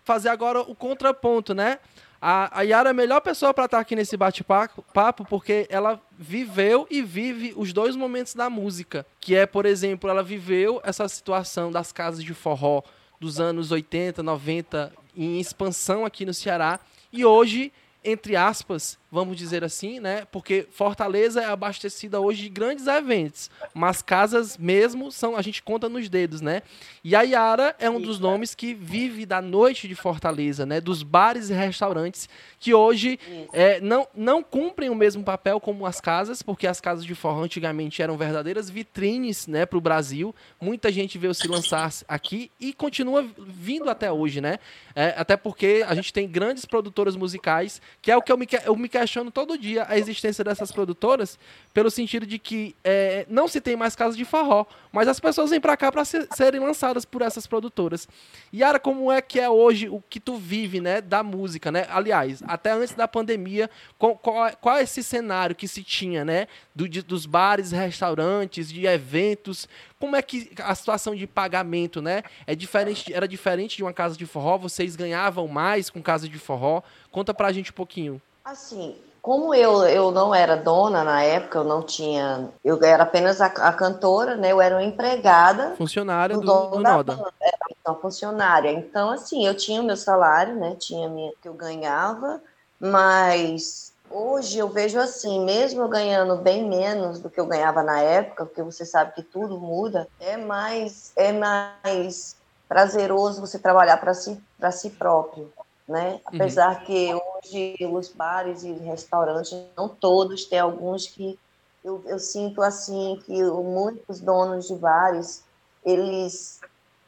Fazer 0.09 0.31
agora 0.31 0.63
o 0.63 0.75
contraponto, 0.75 1.53
né? 1.53 1.81
A, 2.19 2.61
a 2.61 2.63
Yara 2.63 2.89
é 2.89 2.93
a 2.93 2.95
melhor 2.95 3.21
pessoa 3.21 3.53
para 3.53 3.67
estar 3.67 3.77
tá 3.77 3.83
aqui 3.83 3.95
nesse 3.95 4.17
bate-papo 4.17 5.27
porque 5.29 5.67
ela 5.69 6.01
viveu 6.19 6.87
e 6.91 7.03
vive 7.03 7.53
os 7.55 7.75
dois 7.75 7.95
momentos 7.95 8.33
da 8.33 8.49
música. 8.49 9.05
Que 9.21 9.37
é, 9.37 9.45
por 9.45 9.67
exemplo, 9.67 10.09
ela 10.09 10.23
viveu 10.23 10.81
essa 10.83 11.07
situação 11.09 11.71
das 11.71 11.93
casas 11.93 12.25
de 12.25 12.33
forró 12.33 12.81
dos 13.21 13.39
anos 13.39 13.71
80, 13.71 14.23
90 14.23 14.95
em 15.15 15.39
expansão 15.39 16.07
aqui 16.07 16.25
no 16.25 16.33
Ceará. 16.33 16.81
E 17.13 17.27
hoje, 17.27 17.71
entre 18.03 18.35
aspas, 18.35 18.99
vamos 19.11 19.37
dizer 19.37 19.65
assim, 19.65 20.01
né? 20.01 20.27
Porque 20.31 20.67
Fortaleza 20.71 21.41
é 21.41 21.47
abastecida 21.47 22.21
hoje 22.21 22.43
de 22.43 22.49
grandes 22.49 22.87
eventos, 22.87 23.51
mas 23.73 24.03
casas 24.03 24.57
mesmo 24.59 25.11
são 25.11 25.37
a 25.37 25.43
gente 25.43 25.63
conta 25.63 25.89
nos 25.89 26.09
dedos, 26.09 26.41
né? 26.41 26.63
E 27.03 27.17
a 27.17 27.23
Yara 27.23 27.75
é 27.79 27.89
um 27.89 28.01
dos 28.01 28.19
nomes 28.19 28.55
que 28.55 28.75
vive 28.75 29.25
da 29.25 29.41
noite 29.41 29.89
de 29.89 29.95
Fortaleza, 29.95 30.67
né? 30.67 30.81
Dos 30.81 31.03
bares 31.03 31.51
e 31.51 31.55
restaurantes 31.55 32.29
que 32.59 32.75
hoje 32.75 33.19
é, 33.53 33.81
não, 33.81 34.07
não 34.15 34.43
cumprem 34.43 34.91
o 34.91 34.95
mesmo 34.95 35.23
papel 35.23 35.61
como 35.61 35.87
as 35.87 36.01
casas, 36.01 36.43
porque 36.43 36.67
as 36.67 36.81
casas 36.81 37.05
de 37.05 37.15
forró 37.15 37.43
antigamente 37.43 38.03
eram 38.03 38.17
verdadeiras 38.17 38.69
vitrines, 38.69 39.47
né, 39.47 39.65
para 39.65 39.79
o 39.79 39.81
Brasil. 39.81 40.35
Muita 40.61 40.91
gente 40.91 41.19
veio 41.19 41.35
se 41.35 41.47
lançar 41.47 41.93
aqui 42.07 42.51
e 42.59 42.73
continua 42.73 43.25
vindo 43.39 43.89
até 43.89 44.11
hoje, 44.11 44.41
né? 44.41 44.59
É, 44.95 45.15
até 45.17 45.37
porque 45.37 45.85
a 45.87 45.95
gente 45.95 46.13
tem 46.13 46.29
grandes 46.29 46.65
produtoras 46.65 47.15
musicais, 47.15 47.81
que 48.03 48.11
é 48.11 48.17
o 48.17 48.23
que 48.23 48.33
eu 48.33 48.37
me, 48.37 48.47
eu 48.65 48.77
me 48.77 48.89
questiono 48.99 49.31
todo 49.31 49.57
dia 49.57 49.87
a 49.89 49.97
existência 49.97 50.43
dessas 50.45 50.73
produtoras, 50.73 51.39
pelo 51.73 51.91
sentido 51.91 52.27
de 52.27 52.39
que 52.39 52.75
é, 52.83 53.27
não 53.29 53.47
se 53.47 53.61
tem 53.61 53.77
mais 53.77 53.95
casas 53.95 54.17
de 54.17 54.25
forró, 54.25 54.67
mas 54.93 55.07
as 55.09 55.21
pessoas 55.21 55.51
vêm 55.51 55.61
para 55.61 55.77
cá 55.77 55.93
para 55.93 56.05
ser, 56.05 56.27
serem 56.35 56.61
lançadas 56.61 57.05
por 57.05 57.23
essas 57.23 57.47
produtoras. 57.47 58.09
Yara, 58.53 58.79
como 58.79 59.13
é 59.13 59.21
que 59.21 59.39
é 59.39 59.49
hoje 59.49 59.89
o 59.89 60.03
que 60.09 60.19
tu 60.19 60.37
vive, 60.37 60.81
né, 60.81 61.01
da 61.01 61.23
música, 61.23 61.71
né? 61.71 61.87
Aliás, 61.91 62.43
até 62.47 62.73
antes 62.73 62.95
da 62.95 63.07
pandemia, 63.07 63.71
qual, 63.99 64.17
qual, 64.17 64.51
qual 64.61 64.77
é 64.77 64.83
esse 64.83 65.03
cenário 65.03 65.55
que 65.55 65.69
se 65.69 65.83
tinha, 65.83 66.25
né, 66.25 66.49
do, 66.75 66.89
de, 66.89 67.03
dos 67.03 67.27
bares, 67.27 67.71
restaurantes, 67.71 68.71
de 68.71 68.87
eventos? 68.87 69.69
Como 69.99 70.17
é 70.17 70.23
que 70.23 70.51
a 70.63 70.75
situação 70.75 71.15
de 71.15 71.27
pagamento, 71.27 72.01
né, 72.01 72.23
é 72.47 72.55
diferente, 72.55 73.13
era 73.13 73.29
diferente 73.29 73.77
de 73.77 73.83
uma 73.83 73.93
casa 73.93 74.17
de 74.17 74.27
forró? 74.27 74.59
Vocês 74.59 74.97
ganhavam 74.97 75.47
mais 75.47 75.91
com 75.91 76.03
casa 76.03 76.29
de 76.29 76.39
forró? 76.39 76.83
Conta 77.11 77.33
pra 77.33 77.53
gente 77.53 77.71
um 77.71 77.75
pouquinho. 77.75 78.21
Assim, 78.49 78.97
como 79.21 79.55
eu, 79.55 79.87
eu 79.87 80.11
não 80.11 80.35
era 80.35 80.57
dona 80.57 81.05
na 81.05 81.23
época, 81.23 81.59
eu 81.59 81.65
não 81.65 81.83
tinha. 81.83 82.49
Eu 82.65 82.83
era 82.83 83.03
apenas 83.03 83.43
a, 83.43 83.47
a 83.47 83.75
cantora, 83.75 84.37
né? 84.37 84.53
Eu 84.53 84.61
era 84.61 84.75
uma 84.75 84.83
empregada. 84.83 85.75
Funcionária 85.77 86.35
do, 86.35 86.41
do, 86.41 86.67
do 86.71 86.81
Noda. 86.81 87.15
Banda, 87.15 87.35
era 87.43 87.59
então, 87.71 87.95
funcionária. 88.01 88.71
Então, 88.71 89.11
assim, 89.11 89.47
eu 89.47 89.55
tinha 89.55 89.83
o 89.83 89.85
meu 89.85 89.99
salário, 89.99 90.55
né? 90.55 90.77
Tinha 90.81 91.11
minha, 91.11 91.31
que 91.43 91.47
eu 91.47 91.53
ganhava, 91.53 92.41
mas 92.81 93.93
hoje 94.11 94.57
eu 94.57 94.69
vejo 94.71 94.99
assim, 94.99 95.45
mesmo 95.45 95.83
eu 95.83 95.89
ganhando 95.89 96.37
bem 96.37 96.67
menos 96.67 97.19
do 97.19 97.29
que 97.29 97.39
eu 97.39 97.45
ganhava 97.45 97.83
na 97.83 98.01
época, 98.01 98.47
porque 98.47 98.63
você 98.63 98.87
sabe 98.87 99.13
que 99.13 99.23
tudo 99.23 99.61
muda, 99.61 100.09
é 100.19 100.39
mais, 100.39 101.13
é 101.15 101.33
mais 101.33 102.35
prazeroso 102.67 103.43
você 103.43 103.59
trabalhar 103.59 103.99
para 103.99 104.15
si, 104.15 104.43
si 104.73 104.89
próprio 104.89 105.53
né? 105.89 106.13
Uhum. 106.13 106.21
Apesar 106.27 106.79
uhum. 106.81 106.85
que 106.85 107.15
hoje 107.45 107.77
os 107.91 108.09
bares 108.09 108.63
e 108.63 108.73
restaurantes, 108.73 109.57
não 109.77 109.89
todos, 109.89 110.45
tem 110.45 110.59
alguns 110.59 111.07
que 111.07 111.39
eu, 111.85 112.03
eu 112.07 112.19
sinto 112.19 112.61
assim 112.61 113.21
que 113.25 113.43
muitos 113.43 114.21
donos 114.21 114.67
de 114.69 114.75
bares, 114.75 115.45
eles, 115.85 116.61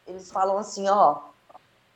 eles 0.06 0.30
falam 0.30 0.58
assim, 0.58 0.88
ó, 0.88 1.18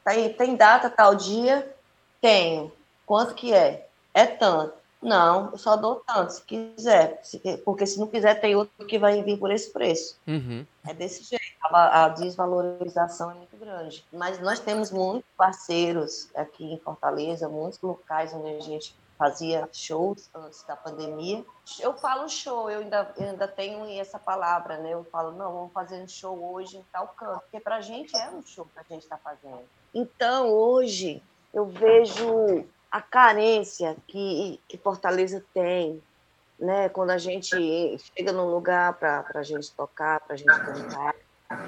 tem, 0.05 0.32
tem 0.35 0.57
data 0.57 0.91
tal 0.91 1.14
dia? 1.14 1.74
Tenho. 2.20 2.72
Quanto 3.07 3.35
que 3.35 3.53
é? 3.53 3.89
É 4.12 4.26
tanto. 4.26 4.74
Não, 5.05 5.50
eu 5.50 5.59
só 5.59 5.76
dou 5.76 5.96
tanto, 6.07 6.32
se 6.32 6.42
quiser. 6.42 7.20
Se, 7.22 7.38
porque 7.59 7.86
se 7.86 8.00
não 8.00 8.07
quiser, 8.07 8.40
tem 8.40 8.57
outro 8.57 8.86
que 8.86 8.98
vai 8.98 9.22
vir 9.22 9.38
por 9.38 9.50
esse 9.50 9.70
preço. 9.70 10.18
Uhum. 10.26 10.64
É 10.86 10.94
desse 10.94 11.24
jeito. 11.24 11.44
A, 11.62 12.05
a, 12.05 12.09
desvalorização 12.09 13.30
é 13.30 13.34
muito 13.34 13.57
grande. 13.57 14.05
Mas 14.11 14.40
nós 14.40 14.61
temos 14.61 14.90
muitos 14.90 15.30
parceiros 15.36 16.30
aqui 16.34 16.72
em 16.72 16.78
Fortaleza, 16.78 17.48
muitos 17.48 17.80
locais 17.82 18.32
onde 18.32 18.57
a 18.57 18.61
gente 18.61 18.96
fazia 19.18 19.68
shows 19.72 20.28
antes 20.34 20.62
da 20.64 20.74
pandemia. 20.74 21.44
Eu 21.80 21.94
falo 21.94 22.28
show, 22.28 22.70
eu 22.70 22.80
ainda, 22.80 23.12
eu 23.16 23.28
ainda 23.28 23.46
tenho 23.46 23.86
essa 24.00 24.18
palavra, 24.18 24.78
né? 24.78 24.90
Eu 24.90 25.05
falo, 25.05 25.32
não, 25.32 25.52
vamos 25.52 25.72
fazer 25.72 26.02
um 26.02 26.09
show 26.09 26.52
hoje 26.52 26.78
em 26.78 26.84
tal 26.90 27.09
canto. 27.09 27.40
Porque 27.40 27.61
para 27.61 27.76
a 27.76 27.80
gente 27.80 28.16
é 28.16 28.30
um 28.30 28.42
show 28.42 28.66
que 28.66 28.78
a 28.78 28.84
gente 28.88 29.02
está 29.02 29.18
fazendo. 29.18 29.64
Então, 29.94 30.50
hoje, 30.50 31.22
eu 31.52 31.66
vejo 31.66 32.66
a 32.95 33.03
carência 33.03 33.97
que, 34.07 34.61
que 34.68 34.78
Fortaleza 34.78 35.45
tem, 35.53 36.01
né? 36.57 36.88
Quando 36.88 37.11
a 37.11 37.18
gente 37.18 37.51
chega 37.99 38.30
num 38.32 38.49
lugar 38.55 38.92
para 38.92 39.26
a 39.34 39.42
gente 39.42 39.72
tocar, 39.72 40.20
para 40.20 40.34
a 40.34 40.36
gente 40.36 40.57
cantar, 40.61 41.12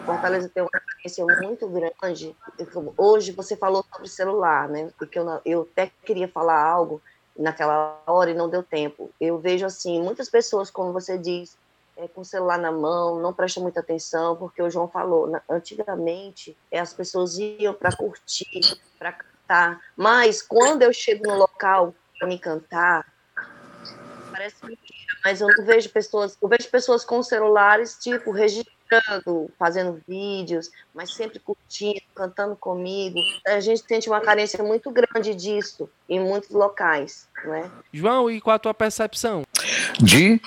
Fortaleza 0.05 0.49
tem 0.49 0.62
uma 0.62 0.70
carência 0.70 1.24
muito 1.43 1.66
grande. 1.66 2.37
Hoje 2.97 3.33
você 3.33 3.57
falou 3.57 3.85
sobre 3.93 4.09
celular, 4.09 4.68
né? 4.68 4.93
Porque 4.97 5.18
eu, 5.18 5.41
eu 5.45 5.68
até 5.72 5.91
queria 6.05 6.29
falar 6.29 6.62
algo 6.62 7.03
naquela 7.37 8.01
hora 8.07 8.31
e 8.31 8.35
não 8.35 8.49
deu 8.49 8.62
tempo. 8.62 9.11
Eu 9.20 9.37
vejo 9.37 9.66
assim 9.66 10.01
muitas 10.01 10.31
pessoas, 10.31 10.70
como 10.70 10.93
você 10.93 11.18
diz, 11.18 11.59
é, 11.97 12.07
com 12.07 12.20
o 12.20 12.24
celular 12.24 12.57
na 12.57 12.70
mão, 12.70 13.18
não 13.18 13.33
prestam 13.33 13.64
muita 13.64 13.81
atenção, 13.81 14.37
porque 14.37 14.62
o 14.62 14.70
João 14.70 14.87
falou, 14.87 15.27
na, 15.27 15.43
antigamente 15.51 16.57
é, 16.70 16.79
as 16.79 16.93
pessoas 16.93 17.37
iam 17.37 17.74
para 17.74 17.97
curtir, 17.97 18.79
para 18.97 19.12
cantar, 19.47 19.80
mas 19.97 20.42
quando 20.42 20.82
eu 20.82 20.92
chego 20.92 21.26
no 21.26 21.36
local 21.36 21.94
para 22.18 22.28
me 22.28 22.38
cantar, 22.38 23.07
parece 24.30 24.57
mentira, 24.64 25.14
mas 25.24 25.40
eu 25.40 25.49
não 25.49 25.64
vejo 25.64 25.88
pessoas, 25.90 26.36
eu 26.40 26.49
vejo 26.49 26.68
pessoas 26.68 27.05
com 27.05 27.22
celulares, 27.22 27.97
tipo, 27.99 28.30
registrando, 28.30 29.51
fazendo 29.59 30.01
vídeos, 30.07 30.70
mas 30.94 31.14
sempre 31.14 31.38
curtindo, 31.38 32.03
cantando 32.14 32.57
comigo. 32.57 33.18
A 33.47 33.61
gente 33.61 33.84
sente 33.86 34.09
uma 34.09 34.20
carência 34.20 34.62
muito 34.62 34.90
grande 34.90 35.34
disso 35.34 35.88
em 36.09 36.20
muitos 36.20 36.51
locais, 36.51 37.28
né? 37.44 37.70
João, 37.92 38.30
e 38.30 38.40
qual 38.40 38.57
a 38.57 38.59
tua 38.59 38.74
percepção? 38.74 39.44
De 40.01 40.40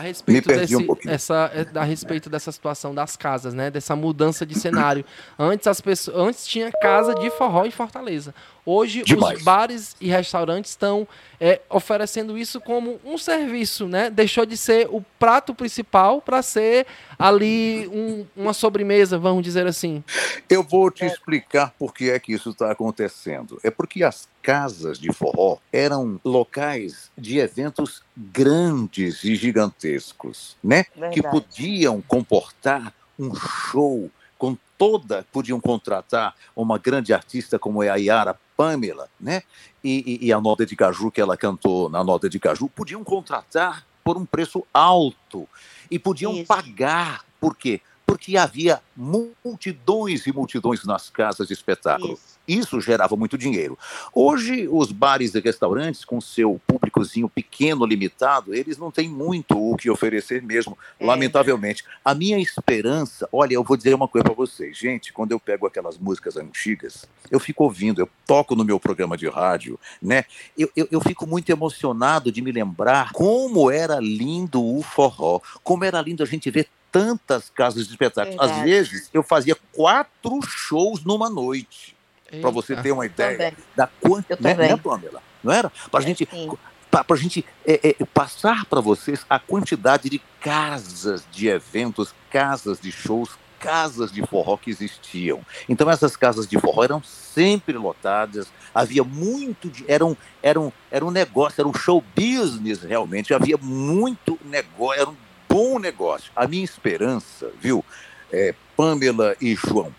a 0.00 0.02
respeito 0.02 0.48
Me 0.48 0.54
perdi 0.54 0.74
um 0.74 0.78
desse, 0.78 0.86
pouquinho. 0.86 1.14
essa, 1.14 1.50
é, 1.54 1.78
a 1.78 1.84
respeito 1.84 2.30
dessa 2.30 2.50
situação 2.50 2.94
das 2.94 3.16
casas, 3.16 3.54
né? 3.54 3.70
Dessa 3.70 3.94
mudança 3.94 4.46
de 4.46 4.58
cenário. 4.58 5.04
Antes 5.38 5.66
as 5.66 5.80
pessoas, 5.80 6.16
antes 6.16 6.46
tinha 6.46 6.70
casa 6.72 7.14
de 7.14 7.30
forró 7.30 7.64
em 7.64 7.70
Fortaleza. 7.70 8.34
Hoje 8.70 9.02
Demais. 9.02 9.38
os 9.38 9.44
bares 9.44 9.96
e 10.00 10.08
restaurantes 10.08 10.70
estão 10.70 11.08
é, 11.40 11.60
oferecendo 11.70 12.36
isso 12.38 12.60
como 12.60 13.00
um 13.04 13.16
serviço, 13.18 13.88
né? 13.88 14.10
Deixou 14.10 14.44
de 14.46 14.56
ser 14.56 14.86
o 14.90 15.02
prato 15.18 15.54
principal 15.54 16.20
para 16.20 16.42
ser 16.42 16.86
ali 17.18 17.88
um- 17.88 18.26
uma 18.36 18.52
sobremesa, 18.52 19.18
vamos 19.18 19.42
dizer 19.42 19.66
assim. 19.66 20.04
Eu 20.48 20.62
vou 20.62 20.90
te 20.90 21.04
explicar 21.04 21.72
por 21.78 21.94
que 21.94 22.10
é 22.10 22.18
que 22.20 22.32
isso 22.32 22.50
está 22.50 22.70
acontecendo. 22.70 23.58
É 23.64 23.70
porque 23.70 24.04
as 24.04 24.28
casas 24.42 24.98
de 24.98 25.12
forró 25.12 25.56
eram 25.72 26.20
locais 26.24 27.10
de 27.16 27.38
eventos 27.38 28.02
grandes 28.16 29.24
e 29.24 29.34
gigantescos, 29.34 30.56
né? 30.62 30.84
Que 30.84 31.20
Verdade. 31.22 31.30
podiam 31.30 32.00
comportar 32.06 32.92
um 33.18 33.34
show 33.34 34.10
com 34.38 34.56
toda, 34.78 35.26
podiam 35.30 35.60
contratar 35.60 36.34
uma 36.56 36.78
grande 36.78 37.12
artista 37.12 37.58
como 37.58 37.82
é 37.82 37.90
a 37.90 37.96
Yara 37.96 38.38
Pamela, 38.60 39.08
né? 39.18 39.42
E, 39.82 40.18
e- 40.22 40.26
e 40.26 40.32
a 40.34 40.38
nota 40.38 40.66
de 40.66 40.76
caju 40.76 41.10
que 41.10 41.18
ela 41.18 41.34
cantou 41.34 41.88
na 41.88 42.04
nota 42.04 42.28
de 42.28 42.38
caju, 42.38 42.68
podiam 42.68 43.02
contratar 43.02 43.86
por 44.04 44.18
um 44.18 44.26
preço 44.26 44.66
alto 44.74 45.48
e 45.90 45.98
podiam 45.98 46.34
Isso. 46.34 46.44
pagar. 46.44 47.24
Por 47.40 47.56
quê? 47.56 47.80
Porque 48.10 48.36
havia 48.36 48.80
multidões 48.96 50.26
e 50.26 50.32
multidões 50.32 50.84
nas 50.84 51.08
casas 51.08 51.46
de 51.46 51.54
espetáculo. 51.54 52.14
Isso. 52.14 52.40
Isso 52.48 52.80
gerava 52.80 53.14
muito 53.14 53.38
dinheiro. 53.38 53.78
Hoje, 54.12 54.66
os 54.68 54.90
bares 54.90 55.32
e 55.36 55.40
restaurantes, 55.40 56.04
com 56.04 56.20
seu 56.20 56.60
públicozinho 56.66 57.28
pequeno, 57.28 57.86
limitado, 57.86 58.52
eles 58.52 58.76
não 58.76 58.90
têm 58.90 59.08
muito 59.08 59.56
o 59.56 59.76
que 59.76 59.88
oferecer 59.88 60.42
mesmo, 60.42 60.76
É. 60.98 61.06
lamentavelmente. 61.06 61.84
A 62.04 62.12
minha 62.12 62.38
esperança, 62.38 63.28
olha, 63.32 63.54
eu 63.54 63.62
vou 63.62 63.76
dizer 63.76 63.94
uma 63.94 64.08
coisa 64.08 64.24
para 64.24 64.34
vocês. 64.34 64.76
Gente, 64.76 65.12
quando 65.12 65.30
eu 65.30 65.38
pego 65.38 65.64
aquelas 65.64 65.96
músicas 65.96 66.36
antigas, 66.36 67.06
eu 67.30 67.38
fico 67.38 67.62
ouvindo, 67.62 68.00
eu 68.00 68.08
toco 68.26 68.56
no 68.56 68.64
meu 68.64 68.80
programa 68.80 69.16
de 69.16 69.28
rádio, 69.28 69.78
né? 70.02 70.24
Eu, 70.58 70.68
eu, 70.74 70.88
eu 70.90 71.00
fico 71.00 71.28
muito 71.28 71.48
emocionado 71.50 72.32
de 72.32 72.42
me 72.42 72.50
lembrar 72.50 73.12
como 73.12 73.70
era 73.70 74.00
lindo 74.00 74.60
o 74.60 74.82
forró, 74.82 75.40
como 75.62 75.84
era 75.84 76.00
lindo 76.02 76.24
a 76.24 76.26
gente 76.26 76.50
ver 76.50 76.68
tantas 76.90 77.50
casas 77.50 77.86
de 77.86 77.92
espetáculo. 77.92 78.40
Às 78.40 78.50
Verdade. 78.50 78.70
vezes, 78.70 79.10
eu 79.12 79.22
fazia 79.22 79.56
quatro 79.72 80.40
shows 80.42 81.04
numa 81.04 81.28
noite 81.30 81.96
para 82.40 82.50
você 82.50 82.76
ter 82.76 82.92
uma 82.92 83.06
ideia 83.06 83.36
Também. 83.36 83.54
da 83.76 83.86
quanto, 84.00 84.30
Eu 84.30 84.36
né, 84.40 84.54
né, 84.54 84.76
Pamela? 84.76 85.22
Não 85.42 85.52
era? 85.52 85.70
Para 85.90 86.00
É, 86.00 86.06
gente, 86.06 86.28
sim. 86.30 86.50
para 86.90 87.04
a 87.08 87.16
gente 87.16 87.44
é, 87.66 87.90
é, 87.90 88.04
passar 88.06 88.64
para 88.66 88.80
vocês 88.80 89.24
a 89.28 89.38
quantidade 89.38 90.08
de 90.08 90.20
casas 90.40 91.24
de 91.32 91.48
eventos, 91.48 92.14
casas 92.30 92.78
de 92.80 92.92
shows, 92.92 93.30
casas 93.58 94.10
de 94.12 94.24
forró 94.26 94.56
que 94.56 94.70
existiam. 94.70 95.40
Então 95.68 95.90
essas 95.90 96.16
casas 96.16 96.46
de 96.46 96.58
forró 96.58 96.84
eram 96.84 97.02
sempre 97.02 97.76
lotadas, 97.76 98.46
havia 98.74 99.04
muito, 99.04 99.68
de, 99.68 99.84
era, 99.88 100.04
um, 100.04 100.16
era, 100.42 100.60
um, 100.60 100.72
era 100.90 101.04
um 101.04 101.10
negócio, 101.10 101.60
era 101.60 101.68
um 101.68 101.74
show 101.74 102.02
business 102.14 102.82
realmente, 102.82 103.34
havia 103.34 103.56
muito 103.56 104.38
negócio, 104.44 105.00
era 105.00 105.10
um 105.10 105.16
bom 105.50 105.78
negócio. 105.80 106.30
A 106.36 106.46
minha 106.46 106.64
esperança, 106.64 107.50
viu, 107.60 107.84
é, 108.32 108.54
Pamela 108.76 109.36
e 109.40 109.54
João, 109.56 109.92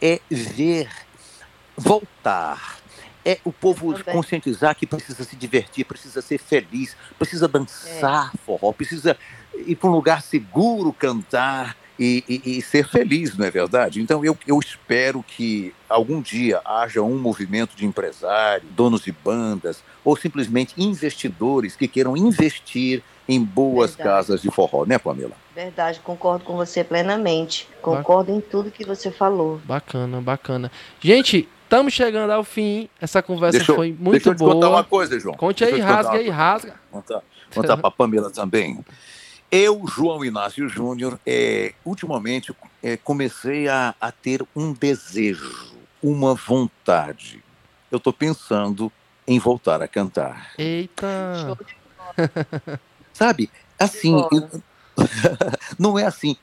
é 0.00 0.20
ver 0.30 0.88
voltar. 1.76 2.78
É 3.24 3.38
o 3.44 3.52
povo 3.52 3.92
Também. 3.94 4.14
conscientizar 4.14 4.74
que 4.74 4.86
precisa 4.86 5.22
se 5.24 5.36
divertir, 5.36 5.84
precisa 5.84 6.20
ser 6.22 6.38
feliz, 6.38 6.96
precisa 7.18 7.46
dançar 7.46 8.32
forró, 8.44 8.72
precisa 8.72 9.16
ir 9.66 9.76
para 9.76 9.88
um 9.88 9.92
lugar 9.92 10.22
seguro, 10.22 10.92
cantar 10.92 11.76
e, 11.98 12.24
e- 12.28 12.58
e 12.58 12.62
ser 12.62 12.88
feliz, 12.88 13.36
não 13.36 13.46
é 13.46 13.50
verdade? 13.50 14.00
Então 14.02 14.24
eu, 14.24 14.36
eu 14.44 14.58
espero 14.58 15.22
que 15.22 15.72
algum 15.88 16.20
dia 16.20 16.60
haja 16.64 17.00
um 17.00 17.16
movimento 17.16 17.76
de 17.76 17.86
empresários, 17.86 18.68
donos 18.72 19.02
de 19.02 19.12
bandas, 19.12 19.84
ou 20.04 20.16
simplesmente 20.16 20.74
investidores 20.76 21.76
que 21.76 21.86
queiram 21.86 22.16
investir 22.16 23.04
em 23.28 23.42
boas 23.42 23.94
Verdade. 23.94 24.16
casas 24.16 24.42
de 24.42 24.50
forró, 24.50 24.84
né, 24.84 24.98
Pamela? 24.98 25.32
Verdade, 25.54 26.00
concordo 26.00 26.44
com 26.44 26.56
você 26.56 26.82
plenamente. 26.82 27.68
Concordo 27.80 28.32
em 28.32 28.40
tudo 28.40 28.70
que 28.70 28.84
você 28.84 29.10
falou. 29.10 29.60
Bacana, 29.64 30.20
bacana. 30.20 30.70
Gente, 31.00 31.48
estamos 31.64 31.92
chegando 31.92 32.30
ao 32.30 32.42
fim. 32.44 32.88
Essa 33.00 33.22
conversa 33.22 33.58
Deixa 33.58 33.74
foi 33.74 33.92
Deixa 33.92 34.02
muito 34.02 34.28
eu 34.28 34.34
te 34.34 34.38
contar 34.38 34.68
uma 34.68 34.70
boa. 34.70 34.84
coisa, 34.84 35.18
João. 35.20 35.36
Conte 35.36 35.64
aí, 35.64 35.72
Deixa 35.72 35.86
contar 35.86 36.02
rasga 36.02 36.18
aí, 36.18 36.28
rasga. 36.30 36.74
contar, 36.90 37.22
contar 37.54 37.76
para 37.76 37.88
a 37.88 37.90
Pamela 37.92 38.30
também. 38.30 38.78
Eu, 39.50 39.82
João 39.86 40.24
Inácio 40.24 40.66
Júnior, 40.68 41.20
é, 41.26 41.74
ultimamente 41.84 42.54
é, 42.82 42.96
comecei 42.96 43.68
a, 43.68 43.94
a 44.00 44.10
ter 44.10 44.42
um 44.56 44.72
desejo, 44.72 45.74
uma 46.02 46.34
vontade. 46.34 47.44
Eu 47.90 47.98
estou 47.98 48.14
pensando 48.14 48.90
em 49.28 49.38
voltar 49.38 49.82
a 49.82 49.86
cantar. 49.86 50.52
Eita. 50.56 51.06
Show 51.44 51.58
de 51.66 51.82
Sabe? 53.12 53.50
Assim, 53.78 54.14
não 55.78 55.98
é 55.98 56.04
assim, 56.04 56.36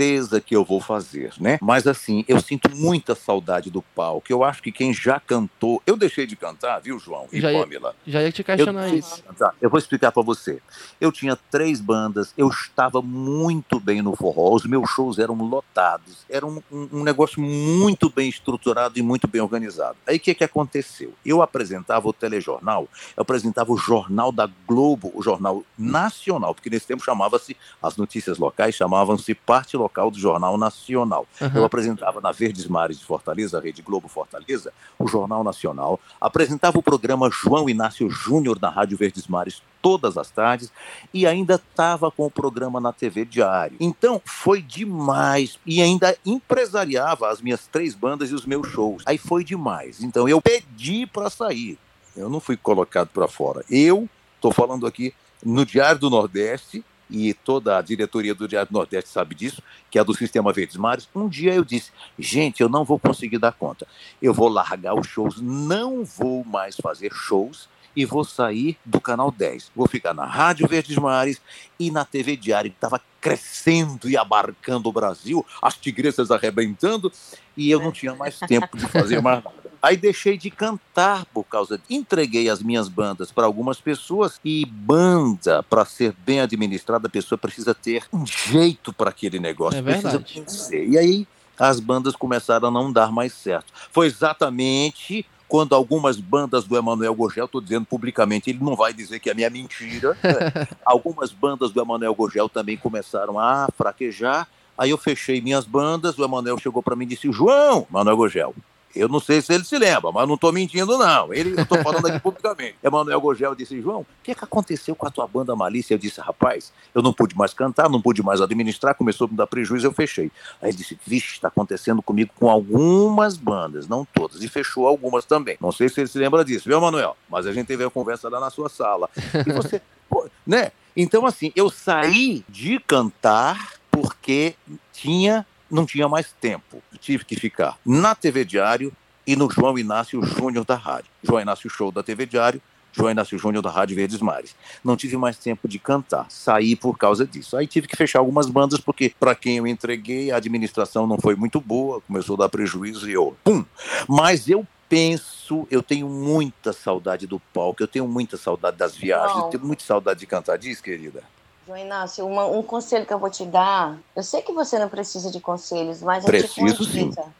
certeza 0.00 0.40
que 0.40 0.54
eu 0.54 0.62
vou 0.64 0.78
fazer, 0.80 1.32
né? 1.40 1.58
Mas 1.62 1.86
assim, 1.86 2.22
eu 2.28 2.38
sinto 2.40 2.68
muita 2.76 3.14
saudade 3.14 3.70
do 3.70 3.80
palco. 3.80 4.26
Eu 4.28 4.44
acho 4.44 4.62
que 4.62 4.70
quem 4.70 4.92
já 4.92 5.18
cantou. 5.18 5.82
Eu 5.86 5.96
deixei 5.96 6.26
de 6.26 6.36
cantar, 6.36 6.78
viu, 6.80 6.98
João? 6.98 7.26
E 7.32 7.40
Já 7.40 7.50
ia- 7.50 7.60
Pamela? 7.60 7.96
Já 8.06 8.22
ia 8.22 8.30
te 8.30 8.42
Eu, 8.42 8.44
questionar 8.44 8.88
isso. 8.94 9.22
Tá, 9.38 9.52
eu 9.60 9.70
vou 9.70 9.78
explicar 9.78 10.12
para 10.12 10.22
você. 10.22 10.60
Eu 11.00 11.10
tinha 11.10 11.34
três 11.50 11.80
bandas, 11.80 12.32
eu 12.36 12.48
estava 12.48 13.00
muito 13.00 13.80
bem 13.80 14.02
no 14.02 14.14
forró, 14.14 14.54
os 14.54 14.64
meus 14.66 14.88
shows 14.90 15.18
eram 15.18 15.34
lotados, 15.34 16.24
era 16.28 16.46
um, 16.46 16.62
um- 16.70 16.88
um 16.92 17.02
negócio 17.02 17.40
muito 17.40 18.10
bem 18.10 18.28
estruturado 18.28 18.98
e 18.98 19.02
muito 19.02 19.26
bem 19.26 19.40
organizado. 19.40 19.96
Aí 20.06 20.16
o 20.16 20.20
que, 20.20 20.34
que 20.34 20.44
aconteceu? 20.44 21.12
Eu 21.24 21.40
apresentava 21.40 22.06
o 22.08 22.12
telejornal, 22.12 22.86
eu 23.16 23.22
apresentava 23.22 23.72
o 23.72 23.78
Jornal 23.78 24.30
da 24.30 24.48
Globo, 24.66 25.10
o 25.14 25.22
Jornal 25.22 25.64
Nacional, 25.78 26.54
porque 26.54 26.68
nesse 26.70 26.86
tempo 26.86 27.02
chamava-se, 27.02 27.56
as 27.82 27.96
notícias 27.96 28.36
locais 28.38 28.74
chamavam-se 28.74 29.34
parte 29.34 29.76
local 29.76 29.85
do 30.10 30.18
Jornal 30.18 30.56
Nacional. 30.58 31.26
Eu 31.40 31.46
Aham. 31.46 31.64
apresentava 31.64 32.20
na 32.20 32.32
Verdes 32.32 32.66
Mares 32.66 32.98
de 32.98 33.04
Fortaleza, 33.04 33.58
a 33.58 33.60
Rede 33.60 33.82
Globo 33.82 34.08
Fortaleza, 34.08 34.72
o 34.98 35.06
Jornal 35.06 35.42
Nacional, 35.42 35.98
apresentava 36.20 36.78
o 36.78 36.82
programa 36.82 37.30
João 37.30 37.68
Inácio 37.68 38.08
Júnior 38.10 38.58
na 38.60 38.68
Rádio 38.68 38.98
Verdes 38.98 39.26
Mares 39.26 39.62
todas 39.80 40.18
as 40.18 40.30
tardes 40.30 40.72
e 41.14 41.26
ainda 41.26 41.54
estava 41.54 42.10
com 42.10 42.26
o 42.26 42.30
programa 42.30 42.80
na 42.80 42.92
TV 42.92 43.24
Diário. 43.24 43.76
Então 43.78 44.20
foi 44.24 44.60
demais 44.60 45.58
e 45.64 45.80
ainda 45.80 46.16
empresariava 46.26 47.28
as 47.30 47.40
minhas 47.40 47.66
três 47.66 47.94
bandas 47.94 48.30
e 48.30 48.34
os 48.34 48.44
meus 48.44 48.66
shows. 48.68 49.02
Aí 49.06 49.16
foi 49.16 49.44
demais. 49.44 50.02
Então 50.02 50.28
eu 50.28 50.40
pedi 50.40 51.06
para 51.06 51.30
sair. 51.30 51.78
Eu 52.16 52.28
não 52.28 52.40
fui 52.40 52.56
colocado 52.56 53.08
para 53.08 53.28
fora. 53.28 53.64
Eu 53.70 54.08
estou 54.34 54.52
falando 54.52 54.86
aqui 54.86 55.14
no 55.44 55.64
Diário 55.64 56.00
do 56.00 56.10
Nordeste 56.10 56.84
e 57.10 57.32
toda 57.34 57.78
a 57.78 57.82
diretoria 57.82 58.34
do 58.34 58.48
Diário 58.48 58.70
do 58.70 58.74
Nordeste 58.74 59.10
sabe 59.10 59.34
disso, 59.34 59.62
que 59.90 59.98
é 59.98 60.04
do 60.04 60.14
Sistema 60.14 60.52
Verdes 60.52 60.76
Mares. 60.76 61.08
Um 61.14 61.28
dia 61.28 61.54
eu 61.54 61.64
disse, 61.64 61.90
gente, 62.18 62.60
eu 62.60 62.68
não 62.68 62.84
vou 62.84 62.98
conseguir 62.98 63.38
dar 63.38 63.52
conta. 63.52 63.86
Eu 64.20 64.34
vou 64.34 64.48
largar 64.48 64.94
os 64.94 65.06
shows, 65.06 65.40
não 65.40 66.04
vou 66.04 66.44
mais 66.44 66.76
fazer 66.76 67.12
shows 67.12 67.68
e 67.96 68.04
vou 68.04 68.24
sair 68.24 68.76
do 68.84 69.00
Canal 69.00 69.30
10. 69.30 69.72
Vou 69.74 69.88
ficar 69.88 70.12
na 70.12 70.26
Rádio 70.26 70.68
Verdes 70.68 70.96
Mares 70.96 71.40
e 71.80 71.90
na 71.90 72.04
TV 72.04 72.36
Diário, 72.36 72.70
que 72.70 72.76
estava 72.76 73.00
crescendo 73.20 74.08
e 74.08 74.16
abarcando 74.16 74.88
o 74.88 74.92
Brasil, 74.92 75.44
as 75.62 75.76
tigresas 75.76 76.30
arrebentando, 76.30 77.10
e 77.56 77.70
eu 77.70 77.80
não 77.80 77.90
tinha 77.90 78.14
mais 78.14 78.38
tempo 78.38 78.76
de 78.76 78.86
fazer 78.86 79.22
mais 79.22 79.42
nada. 79.42 79.65
Aí 79.86 79.96
deixei 79.96 80.36
de 80.36 80.50
cantar 80.50 81.24
por 81.26 81.44
causa. 81.44 81.80
Entreguei 81.88 82.50
as 82.50 82.60
minhas 82.60 82.88
bandas 82.88 83.30
para 83.30 83.46
algumas 83.46 83.80
pessoas 83.80 84.40
e 84.44 84.66
banda, 84.66 85.62
para 85.62 85.84
ser 85.84 86.12
bem 86.26 86.40
administrada, 86.40 87.06
a 87.06 87.10
pessoa 87.10 87.38
precisa 87.38 87.72
ter 87.72 88.02
um 88.12 88.26
jeito 88.26 88.92
para 88.92 89.10
aquele 89.10 89.38
negócio. 89.38 89.78
É 89.78 89.82
precisa 89.82 90.18
vencer. 90.18 90.88
E 90.88 90.98
aí 90.98 91.28
as 91.56 91.78
bandas 91.78 92.16
começaram 92.16 92.66
a 92.66 92.70
não 92.72 92.92
dar 92.92 93.12
mais 93.12 93.32
certo. 93.32 93.72
Foi 93.92 94.08
exatamente 94.08 95.24
quando 95.46 95.72
algumas 95.72 96.18
bandas 96.18 96.64
do 96.64 96.76
Emanuel 96.76 97.14
Gogel, 97.14 97.44
estou 97.44 97.60
dizendo 97.60 97.86
publicamente, 97.86 98.50
ele 98.50 98.58
não 98.64 98.74
vai 98.74 98.92
dizer 98.92 99.20
que 99.20 99.30
é 99.30 99.34
minha 99.34 99.48
mentira, 99.48 100.18
né? 100.20 100.66
algumas 100.84 101.30
bandas 101.30 101.70
do 101.70 101.80
Emanuel 101.80 102.12
Gogel 102.12 102.48
também 102.48 102.76
começaram 102.76 103.38
a 103.38 103.68
fraquejar. 103.78 104.48
Aí 104.76 104.90
eu 104.90 104.98
fechei 104.98 105.40
minhas 105.40 105.64
bandas, 105.64 106.18
o 106.18 106.24
Emanuel 106.24 106.58
chegou 106.58 106.82
para 106.82 106.96
mim 106.96 107.04
e 107.04 107.10
disse: 107.10 107.30
João, 107.30 107.86
Emanuel 107.88 108.16
Gogel, 108.16 108.52
eu 108.96 109.08
não 109.08 109.20
sei 109.20 109.40
se 109.42 109.52
ele 109.52 109.64
se 109.64 109.78
lembra, 109.78 110.10
mas 110.10 110.26
não 110.26 110.34
estou 110.34 110.52
mentindo, 110.52 110.96
não. 110.96 111.32
Ele, 111.32 111.54
eu 111.56 111.62
estou 111.62 111.82
falando 111.82 112.06
aqui 112.06 112.18
publicamente. 112.20 112.76
Emanuel 112.82 113.20
Gogel 113.20 113.54
disse: 113.54 113.80
João, 113.80 114.00
o 114.00 114.06
que, 114.22 114.30
é 114.30 114.34
que 114.34 114.44
aconteceu 114.44 114.94
com 114.94 115.06
a 115.06 115.10
tua 115.10 115.26
banda 115.26 115.54
Malícia? 115.54 115.94
Eu 115.94 115.98
disse: 115.98 116.20
rapaz, 116.20 116.72
eu 116.94 117.02
não 117.02 117.12
pude 117.12 117.36
mais 117.36 117.52
cantar, 117.52 117.88
não 117.90 118.00
pude 118.00 118.22
mais 118.22 118.40
administrar, 118.40 118.94
começou 118.94 119.26
a 119.26 119.30
me 119.30 119.36
dar 119.36 119.46
prejuízo, 119.46 119.86
eu 119.86 119.92
fechei. 119.92 120.30
Aí 120.60 120.70
ele 120.70 120.78
disse: 120.78 120.98
vixe, 121.06 121.34
está 121.34 121.48
acontecendo 121.48 122.02
comigo 122.02 122.30
com 122.36 122.48
algumas 122.48 123.36
bandas, 123.36 123.86
não 123.86 124.04
todas, 124.04 124.42
e 124.42 124.48
fechou 124.48 124.86
algumas 124.86 125.24
também. 125.24 125.56
Não 125.60 125.72
sei 125.72 125.88
se 125.88 126.00
ele 126.00 126.08
se 126.08 126.18
lembra 126.18 126.44
disso, 126.44 126.68
viu, 126.68 126.78
Emanuel? 126.78 127.16
Mas 127.28 127.46
a 127.46 127.52
gente 127.52 127.66
teve 127.66 127.84
a 127.84 127.90
conversa 127.90 128.28
lá 128.28 128.40
na 128.40 128.50
sua 128.50 128.68
sala. 128.68 129.08
E 129.46 129.52
você, 129.52 129.80
pô, 130.08 130.28
né? 130.46 130.72
Então, 130.96 131.26
assim, 131.26 131.52
eu 131.54 131.68
saí 131.68 132.42
de 132.48 132.78
cantar 132.80 133.74
porque 133.90 134.54
tinha 134.92 135.46
não 135.70 135.86
tinha 135.86 136.08
mais 136.08 136.32
tempo. 136.40 136.82
Tive 137.00 137.24
que 137.24 137.36
ficar 137.36 137.78
na 137.84 138.14
TV 138.14 138.44
Diário 138.44 138.92
e 139.26 139.34
no 139.34 139.50
João 139.50 139.78
Inácio 139.78 140.22
Júnior 140.22 140.64
da 140.64 140.76
rádio. 140.76 141.10
João 141.22 141.40
Inácio 141.40 141.68
Show 141.68 141.90
da 141.90 142.02
TV 142.02 142.26
Diário, 142.26 142.62
João 142.92 143.10
Inácio 143.10 143.38
Júnior 143.38 143.62
da 143.62 143.70
Rádio 143.70 143.94
Verdes 143.94 144.20
Mares. 144.20 144.56
Não 144.82 144.96
tive 144.96 145.16
mais 145.18 145.36
tempo 145.36 145.68
de 145.68 145.78
cantar, 145.78 146.26
saí 146.30 146.74
por 146.74 146.96
causa 146.96 147.26
disso. 147.26 147.56
Aí 147.56 147.66
tive 147.66 147.86
que 147.86 147.96
fechar 147.96 148.20
algumas 148.20 148.48
bandas, 148.48 148.80
porque 148.80 149.12
para 149.20 149.34
quem 149.34 149.58
eu 149.58 149.66
entreguei, 149.66 150.30
a 150.30 150.36
administração 150.36 151.06
não 151.06 151.18
foi 151.18 151.36
muito 151.36 151.60
boa, 151.60 152.00
começou 152.00 152.34
a 152.36 152.38
dar 152.40 152.48
prejuízo 152.48 153.08
e 153.08 153.12
eu, 153.12 153.36
pum! 153.44 153.64
Mas 154.08 154.48
eu 154.48 154.66
penso, 154.88 155.66
eu 155.70 155.82
tenho 155.82 156.08
muita 156.08 156.72
saudade 156.72 157.26
do 157.26 157.38
palco, 157.52 157.82
eu 157.82 157.88
tenho 157.88 158.08
muita 158.08 158.36
saudade 158.36 158.76
das 158.78 158.96
viagens, 158.96 159.36
eu 159.36 159.50
tenho 159.50 159.64
muita 159.64 159.84
saudade 159.84 160.20
de 160.20 160.26
cantar. 160.26 160.56
Diz, 160.56 160.80
querida. 160.80 161.22
João 161.66 161.78
Inácio, 161.78 162.24
uma- 162.24 162.46
um 162.46 162.62
conselho 162.62 163.04
que 163.04 163.12
eu 163.12 163.18
vou 163.18 163.28
te 163.28 163.44
dar. 163.44 163.98
Eu 164.14 164.22
sei 164.22 164.40
que 164.40 164.52
você 164.52 164.78
não 164.78 164.88
precisa 164.88 165.32
de 165.32 165.40
conselhos, 165.40 166.00
mas 166.00 166.24
a 166.24 166.28
Preciso. 166.28 166.76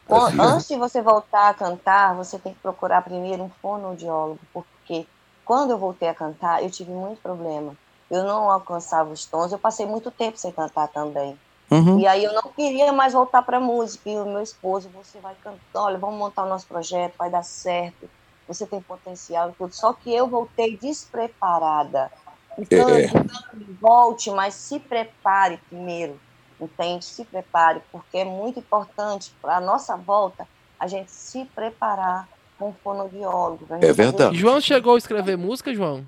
Preciso. 0.08 0.42
Antes 0.42 0.66
de 0.66 0.76
você 0.76 1.00
voltar 1.00 1.50
a 1.50 1.54
cantar, 1.54 2.14
você 2.16 2.36
tem 2.38 2.52
que 2.52 2.60
procurar 2.60 3.02
primeiro 3.02 3.44
um 3.44 3.50
fonoaudiólogo, 3.62 4.40
porque 4.52 5.06
quando 5.44 5.70
eu 5.70 5.78
voltei 5.78 6.08
a 6.08 6.14
cantar, 6.14 6.62
eu 6.62 6.70
tive 6.70 6.90
muito 6.90 7.22
problema. 7.22 7.76
Eu 8.10 8.24
não 8.24 8.50
alcançava 8.50 9.10
os 9.10 9.24
tons, 9.26 9.52
eu 9.52 9.58
passei 9.58 9.86
muito 9.86 10.10
tempo 10.10 10.36
sem 10.36 10.50
cantar 10.50 10.88
também. 10.88 11.38
Uhum. 11.70 11.98
E 12.00 12.06
aí 12.06 12.22
eu 12.24 12.32
não 12.32 12.42
queria 12.52 12.92
mais 12.92 13.12
voltar 13.12 13.42
para 13.42 13.60
música. 13.60 14.08
E 14.08 14.16
o 14.16 14.24
meu 14.24 14.42
esposo, 14.42 14.88
você 14.90 15.20
vai 15.20 15.34
cantar, 15.36 15.60
olha, 15.76 15.98
vamos 15.98 16.16
montar 16.16 16.44
o 16.44 16.48
nosso 16.48 16.66
projeto, 16.66 17.14
vai 17.18 17.30
dar 17.30 17.42
certo. 17.42 18.08
Você 18.48 18.66
tem 18.66 18.80
potencial 18.80 19.50
e 19.50 19.52
tudo. 19.54 19.72
Só 19.72 19.92
que 19.92 20.12
eu 20.12 20.28
voltei 20.28 20.76
despreparada. 20.78 22.10
Então, 22.58 22.88
É. 22.88 23.04
eu 23.04 23.08
digo, 23.54 23.76
volte, 23.80 24.30
mas 24.30 24.54
se 24.54 24.78
prepare 24.80 25.58
primeiro, 25.68 26.18
entende? 26.60 27.04
Se 27.04 27.24
prepare, 27.24 27.80
porque 27.92 28.18
é 28.18 28.24
muito 28.24 28.58
importante 28.58 29.32
para 29.42 29.56
a 29.56 29.60
nossa 29.60 29.96
volta 29.96 30.46
a 30.78 30.86
gente 30.86 31.10
se 31.10 31.44
preparar 31.54 32.28
com 32.58 32.70
um 32.70 32.74
fonoaudiólogo. 32.82 33.66
pra 33.66 33.76
gente 33.76 33.84
É 33.84 33.88
fazer 33.88 34.02
verdade. 34.02 34.36
João 34.36 34.60
chegou 34.60 34.94
a 34.94 34.98
escrever 34.98 35.36
música, 35.36 35.74
João? 35.74 36.06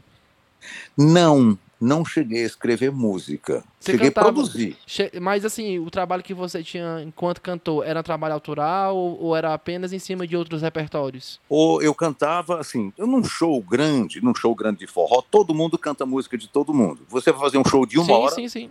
Não, 0.97 1.59
não 1.81 2.05
cheguei 2.05 2.43
a 2.43 2.47
escrever 2.47 2.91
música. 2.91 3.64
Você 3.79 3.93
cheguei 3.93 4.11
cantava? 4.11 4.29
a 4.29 4.33
produzir. 4.33 4.76
Mas 5.20 5.45
assim, 5.45 5.79
o 5.79 5.91
trabalho 5.91 6.22
que 6.22 6.35
você 6.35 6.62
tinha 6.62 7.03
enquanto 7.03 7.41
cantor 7.41 7.87
era 7.87 8.01
um 8.01 8.03
trabalho 8.03 8.35
autoral 8.35 8.97
ou, 8.97 9.22
ou 9.22 9.37
era 9.37 9.55
apenas 9.55 9.93
em 9.93 9.99
cima 9.99 10.26
de 10.26 10.37
outros 10.37 10.62
repertórios? 10.62 11.41
Ou 11.49 11.81
eu 11.81 11.95
cantava, 11.95 12.61
assim, 12.61 12.93
eu 12.99 13.07
num 13.07 13.22
show 13.22 13.62
grande, 13.62 14.20
num 14.22 14.35
show 14.35 14.55
grande 14.55 14.81
de 14.81 14.87
forró, 14.87 15.22
todo 15.22 15.55
mundo 15.55 15.79
canta 15.79 16.05
música 16.05 16.37
de 16.37 16.49
todo 16.49 16.74
mundo. 16.74 17.01
Você 17.09 17.31
vai 17.31 17.41
fazer 17.41 17.59
um 17.59 17.64
show 17.64 17.87
de 17.87 17.99
uma 17.99 18.07
sim, 18.07 18.12
hora, 18.12 18.35
sim, 18.35 18.49
sim. 18.49 18.70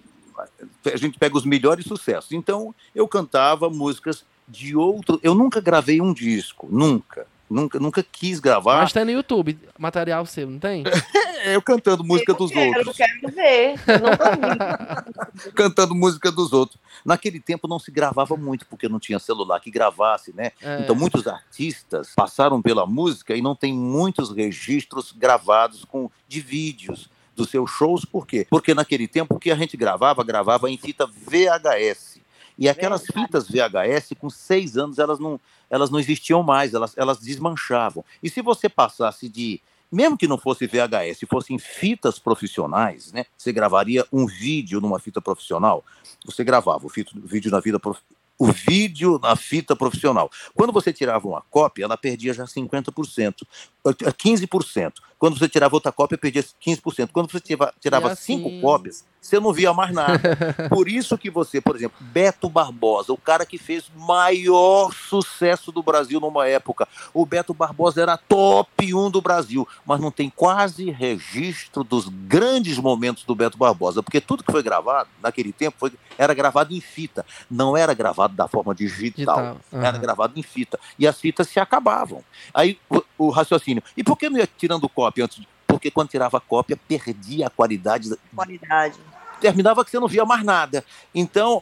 a 0.86 0.97
gente 0.97 1.18
pega 1.18 1.38
os 1.38 1.45
melhores 1.45 1.86
sucessos. 1.86 2.32
Então, 2.32 2.76
eu 2.93 3.08
cantava 3.08 3.70
músicas 3.70 4.26
de 4.47 4.76
outro. 4.76 5.20
Eu 5.24 5.34
nunca 5.34 5.62
gravei 5.62 6.01
um 6.01 6.14
disco, 6.14 6.68
nunca. 6.70 7.26
Nunca, 7.50 7.80
nunca 7.80 8.04
quis 8.04 8.39
gravar. 8.39 8.82
Mas 8.82 8.91
tem 8.91 9.06
no 9.06 9.12
YouTube 9.12 9.58
material 9.78 10.26
seu, 10.26 10.50
não 10.50 10.60
tem? 10.60 10.84
É, 11.39 11.56
eu 11.56 11.62
cantando 11.62 12.04
música 12.04 12.34
dos 12.34 12.50
eu 12.50 12.58
quero, 12.58 12.78
outros. 12.80 13.00
Eu 13.00 13.06
quero 13.06 13.36
ver, 13.36 13.76
eu. 13.88 15.54
Cantando 15.54 15.93
música 15.93 16.32
dos 16.32 16.52
outros. 16.52 16.80
Naquele 17.06 17.39
tempo 17.39 17.68
não 17.68 17.78
se 17.78 17.91
gravava 17.91 18.36
muito, 18.36 18.66
porque 18.66 18.89
não 18.89 19.00
tinha 19.00 19.20
celular 19.20 19.60
que 19.60 19.70
gravasse, 19.70 20.34
né? 20.36 20.52
É. 20.62 20.82
Então, 20.82 20.95
muitos 20.95 21.28
artistas 21.28 22.12
passaram 22.16 22.60
pela 22.60 22.88
música 22.88 23.36
e 23.36 23.41
não 23.41 23.56
tem 23.56 23.72
muitos 23.72 24.32
registros 24.32 25.12
gravados 25.12 25.86
com, 25.86 26.10
de 26.28 26.41
vídeos 26.41 27.08
dos 27.36 27.50
seus 27.50 27.70
shows. 27.70 28.04
Por 28.04 28.26
quê? 28.26 28.48
Porque 28.50 28.74
naquele 28.74 29.08
tempo 29.08 29.36
o 29.36 29.39
que 29.39 29.52
a 29.52 29.56
gente 29.56 29.78
gravava, 29.78 30.24
gravava 30.24 30.70
em 30.70 30.78
fita 30.78 31.06
VHS. 31.06 32.16
E 32.58 32.68
aquelas 32.68 33.01
Verdade. 33.01 33.28
fitas 33.28 33.47
VHS, 33.47 34.16
com 34.20 34.30
seis 34.30 34.78
anos, 34.78 34.97
elas 34.99 35.20
não, 35.20 35.39
elas 35.70 35.89
não 35.89 35.99
existiam 35.99 36.41
mais, 36.43 36.74
elas, 36.74 36.97
elas 36.97 37.20
desmanchavam. 37.20 38.03
E 38.22 38.30
se 38.30 38.41
você 38.41 38.68
passasse 38.70 39.30
de. 39.30 39.62
Mesmo 39.89 40.18
que 40.18 40.28
não 40.28 40.38
fosse 40.38 40.68
VHS, 40.68 41.20
se 41.20 41.26
fossem 41.26 41.58
fitas 41.58 42.20
profissionais, 42.20 43.14
né? 43.14 43.26
Você 43.38 43.53
gravaria 43.53 44.05
um 44.12 44.26
vídeo 44.28 44.82
numa 44.82 44.99
fita 44.99 45.22
profissional. 45.22 45.84
Você 46.26 46.43
gravava 46.43 46.86
o, 46.86 46.89
fito- 46.89 47.18
o 47.18 47.26
vídeo 47.26 47.49
na 47.49 47.62
vida 47.62 47.80
prof- 47.80 48.01
o 48.38 48.51
vídeo 48.51 49.18
na 49.20 49.36
fita 49.38 49.76
profissional. 49.76 50.30
Quando 50.53 50.74
você 50.74 50.91
tirava 50.91 51.26
uma 51.28 51.41
cópia, 51.49 51.86
ela 51.86 51.97
perdia 51.97 52.34
já 52.34 52.45
50%, 52.45 53.47
eh, 53.88 54.12
15%. 54.12 54.93
Quando 55.20 55.38
você 55.39 55.49
tirava 55.49 55.76
outra 55.76 55.91
cópia, 55.91 56.18
perdia 56.18 56.43
15%. 56.63 57.09
Quando 57.11 57.32
você 57.32 57.39
tirava, 57.39 57.74
tirava 57.80 58.11
assim- 58.11 58.38
cinco 58.38 58.61
cópias, 58.61 59.03
você 59.20 59.39
não 59.39 59.51
via 59.51 59.74
mais 59.74 59.91
nada. 59.93 60.20
Por 60.70 60.88
isso 60.88 61.18
que 61.18 61.30
você, 61.30 61.59
por 61.59 61.76
exemplo, 61.76 61.97
Beto 61.99 62.47
Barbosa, 62.47 63.11
o 63.11 63.18
cara 63.18 63.45
que 63.45 63.57
fez 63.57 63.86
maior 63.95 64.93
sucesso 64.93 65.72
do 65.72 65.82
Brasil 65.82 66.20
numa 66.20 66.47
época. 66.47 66.88
O 67.13 67.26
Beto 67.26 67.53
Barbosa 67.53 68.01
era 68.01 68.15
top 68.15 68.93
1 68.93 69.09
do 69.09 69.20
Brasil, 69.22 69.68
mas 69.86 69.99
não 69.99 70.11
tem 70.11 70.30
quase 70.30 70.91
registro 70.91 71.84
dos 71.84 72.07
grandes 72.07 72.78
momentos 72.78 73.24
do 73.24 73.34
Beto 73.36 73.57
Barbosa, 73.57 74.03
porque 74.03 74.22
tudo 74.22 74.43
que 74.43 74.51
foi 74.51 74.61
gravado 74.61 75.09
naquele 75.22 75.51
tempo 75.51 75.76
foi, 75.80 75.91
era 76.18 76.34
gravado 76.34 76.74
em 76.74 76.80
fita, 76.80 77.26
não 77.49 77.76
era 77.76 77.93
gravado 77.93 78.36
da 78.36 78.47
forma 78.47 78.74
digital. 78.76 79.07
Digital, 79.18 79.57
Era 79.74 79.89
aham. 79.89 79.99
gravado 79.99 80.39
em 80.39 80.43
fita. 80.43 80.80
E 80.99 81.07
as 81.07 81.20
fitas 81.20 81.47
se 81.49 81.59
acabavam. 81.59 82.24
Aí 82.53 82.80
o, 82.89 83.01
o 83.18 83.30
raciocínio. 83.30 83.84
E 83.95 84.03
por 84.03 84.15
que 84.18 84.30
não 84.30 84.38
ia 84.38 84.47
tirando 84.57 84.88
cópia 84.88 85.07
antes? 85.22 85.38
de- 85.39 85.47
Porque 85.68 85.91
quando 85.91 86.10
tirava 86.10 86.39
cópia, 86.39 86.78
perdia 86.88 87.47
a 87.47 87.49
qualidade 87.49 88.10
da- 88.10 88.18
Qualidade. 88.36 88.97
terminava 89.41 89.84
que 89.86 89.91
você 89.91 89.99
não 89.99 90.08
via 90.08 90.26
mais 90.26 90.43
nada. 90.43 90.84
Então, 91.14 91.62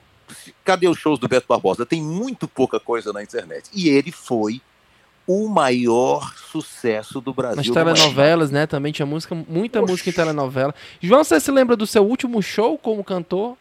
cadê 0.63 0.87
os 0.87 0.97
shows 0.97 1.19
do 1.19 1.27
Beto 1.27 1.47
Barbosa? 1.47 1.85
Tem 1.85 2.01
muito 2.01 2.47
pouca 2.47 2.79
coisa 2.79 3.11
na 3.11 3.21
internet. 3.23 3.69
E 3.73 3.89
ele 3.89 4.11
foi 4.11 4.61
o 5.27 5.49
maior 5.49 6.33
sucesso 6.35 7.19
do 7.19 7.33
Brasil. 7.33 7.57
Nas 7.57 7.67
telenovelas, 7.69 8.51
né? 8.51 8.67
Também 8.67 8.91
tinha 8.91 9.05
música, 9.07 9.33
muita 9.33 9.81
música 9.81 10.09
em 10.11 10.13
telenovela. 10.13 10.73
João, 11.01 11.23
você 11.23 11.39
se 11.39 11.51
lembra 11.51 11.75
do 11.75 11.87
seu 11.87 12.05
último 12.05 12.41
show 12.43 12.77
como 12.77 13.03
cantor? 13.03 13.57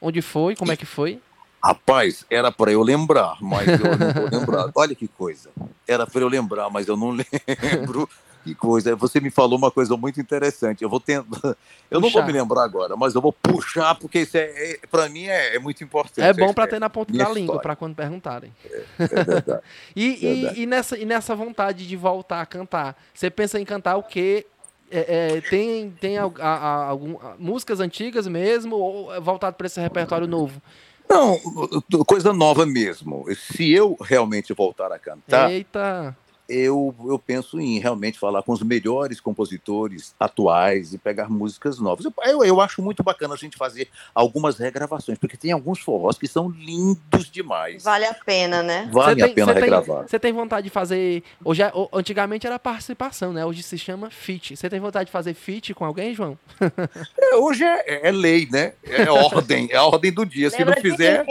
Onde 0.00 0.22
foi? 0.22 0.56
Como 0.56 0.72
é 0.72 0.76
que 0.76 0.86
foi? 0.86 1.20
Rapaz, 1.62 2.24
era 2.30 2.50
para 2.50 2.72
eu 2.72 2.82
lembrar, 2.82 3.36
mas 3.42 3.68
eu 3.68 3.78
não 3.98 4.12
vou 4.14 4.28
lembrar. 4.40 4.70
Olha 4.74 4.94
que 4.94 5.06
coisa. 5.06 5.50
Era 5.86 6.06
para 6.06 6.22
eu 6.22 6.28
lembrar, 6.28 6.70
mas 6.70 6.88
eu 6.88 6.96
não 6.96 7.10
lembro. 7.12 8.08
Que 8.44 8.54
coisa. 8.54 8.96
Você 8.96 9.20
me 9.20 9.30
falou 9.30 9.58
uma 9.58 9.70
coisa 9.70 9.96
muito 9.96 10.20
interessante. 10.20 10.82
Eu 10.82 10.88
vou 10.88 10.98
tentar. 11.00 11.56
Eu 11.90 12.00
não 12.00 12.08
vou 12.08 12.20
Puxar. 12.22 12.26
me 12.26 12.32
lembrar 12.32 12.62
agora, 12.62 12.96
mas 12.96 13.16
eu 13.16 13.20
vou 13.20 13.32
puxar, 13.32 13.96
porque 13.96 14.20
isso 14.20 14.36
é, 14.36 14.42
é 14.44 14.78
para 14.88 15.08
mim 15.08 15.24
é, 15.26 15.56
é 15.56 15.58
muito 15.58 15.82
importante. 15.82 16.20
É 16.22 16.32
bom 16.32 16.54
para 16.54 16.68
ter 16.68 16.78
na 16.78 16.88
ponta 16.88 17.12
da 17.12 17.28
língua, 17.28 17.58
para 17.60 17.74
quando 17.74 17.96
perguntarem. 17.96 18.52
É 18.98 19.06
verdade. 19.06 19.60
E, 19.96 20.04
e- 20.04 20.34
Verdade. 20.42 20.60
e 20.62 20.66
nessa, 20.66 20.96
e 20.98 21.04
nessa 21.04 21.34
vontade 21.34 21.88
de 21.88 21.96
voltar 21.96 22.40
a 22.42 22.46
cantar, 22.46 22.96
você 23.12 23.28
pensa 23.28 23.58
em 23.60 23.64
cantar 23.64 23.96
o 23.96 24.04
quê? 24.04 24.46
É, 24.88 25.34
é, 25.36 25.40
tem 25.40 25.90
tem 26.00 26.16
al- 26.16 26.32
a- 26.38 26.48
a- 26.48 26.84
algum, 26.86 27.16
a- 27.18 27.34
músicas 27.38 27.80
antigas 27.80 28.26
mesmo 28.28 28.76
ou 28.76 29.12
é 29.14 29.20
voltado 29.20 29.56
para 29.56 29.66
esse 29.66 29.80
repertório 29.80 30.28
novo? 30.28 30.62
Não, 31.08 31.36
coisa 32.06 32.32
nova 32.32 32.64
mesmo. 32.64 33.24
Se 33.34 33.68
eu 33.72 33.96
realmente 34.00 34.52
voltar 34.54 34.92
a 34.92 34.98
cantar, 34.98 35.50
Eita, 35.50 36.16
eu, 36.50 36.94
eu 37.06 37.18
penso 37.18 37.60
em 37.60 37.78
realmente 37.78 38.18
falar 38.18 38.42
com 38.42 38.52
os 38.52 38.62
melhores 38.62 39.20
compositores 39.20 40.14
atuais 40.18 40.92
e 40.92 40.98
pegar 40.98 41.30
músicas 41.30 41.78
novas. 41.78 42.04
Eu, 42.24 42.44
eu 42.44 42.60
acho 42.60 42.82
muito 42.82 43.02
bacana 43.02 43.34
a 43.34 43.36
gente 43.36 43.56
fazer 43.56 43.88
algumas 44.14 44.58
regravações, 44.58 45.16
porque 45.18 45.36
tem 45.36 45.52
alguns 45.52 45.78
forrós 45.78 46.18
que 46.18 46.26
são 46.26 46.48
lindos 46.50 47.30
demais. 47.30 47.84
Vale 47.84 48.04
a 48.06 48.14
pena, 48.14 48.62
né? 48.62 48.88
Vale 48.92 49.20
Você 49.20 49.30
a 49.30 49.34
pena 49.34 49.52
regravar. 49.52 50.08
Você 50.08 50.18
tem 50.18 50.32
vontade 50.32 50.64
de 50.64 50.70
fazer. 50.70 51.22
Hoje 51.44 51.62
é- 51.62 51.72
antigamente 51.92 52.46
era 52.46 52.58
participação, 52.58 53.32
né? 53.32 53.46
Hoje 53.46 53.62
se 53.62 53.78
chama 53.78 54.10
feat. 54.10 54.56
Você 54.56 54.68
tem 54.68 54.80
vontade 54.80 55.06
de 55.06 55.12
fazer 55.12 55.34
feat 55.34 55.72
com 55.74 55.84
alguém, 55.84 56.14
João? 56.14 56.36
É, 57.22 57.36
hoje 57.36 57.62
é, 57.64 57.84
é- 57.86 58.08
é 58.08 58.10
lei, 58.10 58.48
né? 58.50 58.72
É 58.84 59.08
ordem, 59.10 59.68
é 59.70 59.76
a 59.76 59.84
ordem 59.84 60.10
do 60.12 60.24
dia. 60.26 60.50
Se 60.50 60.58
não 60.58 60.66
Lembra 60.66 60.80
fizer? 60.80 61.24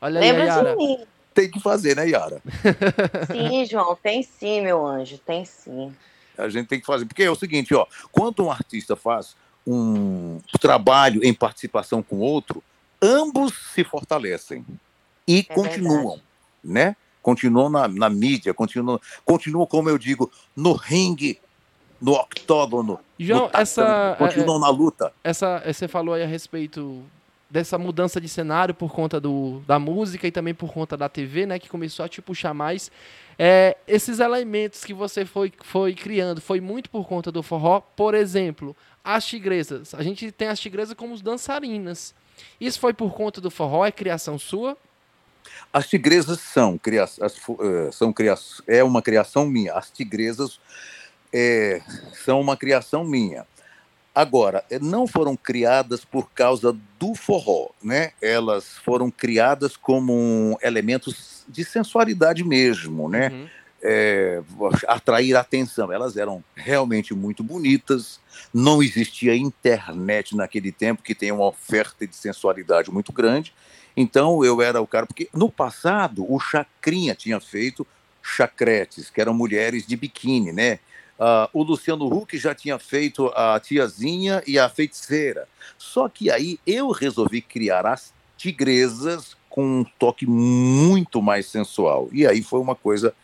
Olha 0.00 0.20
aí, 0.20 0.26
Lembra 0.30 0.44
Yara. 0.44 0.70
de 0.70 0.76
mim. 0.76 0.98
Tem 1.34 1.50
que 1.50 1.60
fazer, 1.60 1.96
né, 1.96 2.08
Yara? 2.08 2.40
Sim, 3.30 3.64
João, 3.64 3.96
tem 4.00 4.22
sim, 4.22 4.60
meu 4.60 4.86
anjo, 4.86 5.18
tem 5.18 5.44
sim. 5.44 5.94
A 6.36 6.48
gente 6.48 6.66
tem 6.66 6.80
que 6.80 6.86
fazer. 6.86 7.04
Porque 7.04 7.22
é 7.22 7.30
o 7.30 7.36
seguinte, 7.36 7.74
ó, 7.74 7.86
quando 8.10 8.44
um 8.44 8.50
artista 8.50 8.96
faz 8.96 9.36
um 9.66 10.40
trabalho 10.60 11.24
em 11.24 11.32
participação 11.32 12.02
com 12.02 12.18
outro, 12.18 12.62
ambos 13.00 13.52
se 13.74 13.84
fortalecem 13.84 14.64
e 15.26 15.40
É 15.48 15.54
continuam, 15.54 16.20
né? 16.62 16.96
Continuam 17.22 17.68
na, 17.68 17.86
na 17.86 18.10
mídia, 18.10 18.52
continuam, 18.52 19.00
continuam, 19.24 19.66
como 19.66 19.88
eu 19.88 19.96
digo, 19.96 20.30
no 20.56 20.72
ringue, 20.72 21.38
no 22.00 22.14
octógono, 22.14 22.98
João, 23.18 23.42
no 23.42 23.46
tatame, 23.46 23.62
essa, 23.62 24.16
continuam 24.18 24.58
na 24.58 24.68
luta. 24.68 25.12
essa, 25.22 25.62
você 25.64 25.86
falou 25.86 26.14
aí 26.14 26.22
a 26.24 26.26
respeito 26.26 27.04
dessa 27.52 27.76
mudança 27.76 28.18
de 28.18 28.28
cenário 28.30 28.74
por 28.74 28.90
conta 28.90 29.20
do, 29.20 29.62
da 29.66 29.78
música 29.78 30.26
e 30.26 30.32
também 30.32 30.54
por 30.54 30.72
conta 30.72 30.96
da 30.96 31.06
TV, 31.06 31.44
né, 31.44 31.58
que 31.58 31.68
começou 31.68 32.02
a 32.02 32.08
te 32.08 32.22
puxar 32.22 32.54
mais. 32.54 32.90
É, 33.38 33.76
esses 33.86 34.20
elementos 34.20 34.82
que 34.82 34.94
você 34.94 35.26
foi, 35.26 35.52
foi 35.62 35.94
criando, 35.94 36.40
foi 36.40 36.62
muito 36.62 36.88
por 36.88 37.06
conta 37.06 37.30
do 37.30 37.42
forró? 37.42 37.80
Por 37.94 38.14
exemplo, 38.14 38.74
as 39.04 39.26
tigresas. 39.26 39.94
A 39.94 40.02
gente 40.02 40.32
tem 40.32 40.48
as 40.48 40.58
tigresas 40.58 40.94
como 40.94 41.12
os 41.12 41.20
dançarinas. 41.20 42.14
Isso 42.58 42.80
foi 42.80 42.94
por 42.94 43.12
conta 43.12 43.38
do 43.38 43.50
forró? 43.50 43.84
É 43.84 43.92
criação 43.92 44.38
sua? 44.38 44.74
As 45.70 45.86
tigresas 45.86 46.40
são, 46.40 46.78
cria, 46.78 47.04
as 47.04 47.36
fu- 47.36 47.58
eh, 47.60 47.90
são 47.92 48.12
cria, 48.14 48.34
é 48.66 48.82
uma 48.82 49.02
criação 49.02 49.46
minha. 49.46 49.74
As 49.74 49.90
tigresas 49.90 50.58
eh, 51.30 51.82
são 52.24 52.40
uma 52.40 52.56
criação 52.56 53.04
minha. 53.04 53.46
Agora, 54.14 54.62
eh, 54.70 54.78
não 54.78 55.06
foram 55.06 55.34
criadas 55.34 56.04
por 56.04 56.30
causa 56.32 56.76
do 56.98 57.14
forró, 57.14 57.70
né? 57.82 58.12
Elas 58.20 58.76
foram 58.84 59.10
criadas 59.10 59.76
como 59.76 60.12
um 60.12 60.56
elementos 60.62 61.44
de 61.48 61.64
sensualidade 61.64 62.44
mesmo, 62.44 63.08
né? 63.08 63.28
Uhum. 63.28 63.48
é, 63.82 64.42
atrair 64.86 65.34
atenção. 65.34 65.90
Elas 65.90 66.16
eram 66.16 66.44
realmente 66.54 67.14
muito 67.14 67.42
bonitas. 67.42 68.20
Não 68.52 68.82
existia 68.82 69.34
internet 69.34 70.36
naquele 70.36 70.70
tempo 70.70 71.02
que 71.02 71.14
tem 71.14 71.32
uma 71.32 71.46
oferta 71.46 72.06
de 72.06 72.14
sensualidade 72.14 72.90
muito 72.90 73.12
grande. 73.12 73.52
Então 73.96 74.44
eu 74.44 74.60
era 74.60 74.80
o 74.80 74.86
cara 74.86 75.06
porque 75.06 75.28
no 75.32 75.50
passado 75.50 76.24
o 76.30 76.38
Chacrinha 76.38 77.14
tinha 77.14 77.40
feito 77.40 77.86
chacretes, 78.22 79.10
que 79.10 79.20
eram 79.20 79.34
mulheres 79.34 79.86
de 79.86 79.96
biquíni, 79.96 80.52
né? 80.52 80.78
Ah, 81.24 81.48
o 81.52 81.62
Luciano 81.62 82.06
Huck 82.12 82.36
já 82.36 82.52
tinha 82.52 82.80
feito 82.80 83.28
a 83.36 83.60
tiazinha 83.60 84.42
e 84.44 84.58
a 84.58 84.68
feiticeira. 84.68 85.46
Só 85.78 86.08
que 86.08 86.28
aí 86.32 86.58
eu 86.66 86.90
resolvi 86.90 87.40
criar 87.40 87.86
as 87.86 88.12
tigresas 88.36 89.36
com 89.48 89.64
um 89.80 89.84
toque 90.00 90.26
muito 90.26 91.22
mais 91.22 91.46
sensual. 91.46 92.08
E 92.10 92.26
aí 92.26 92.42
foi 92.42 92.58
uma 92.58 92.74
coisa 92.74 93.14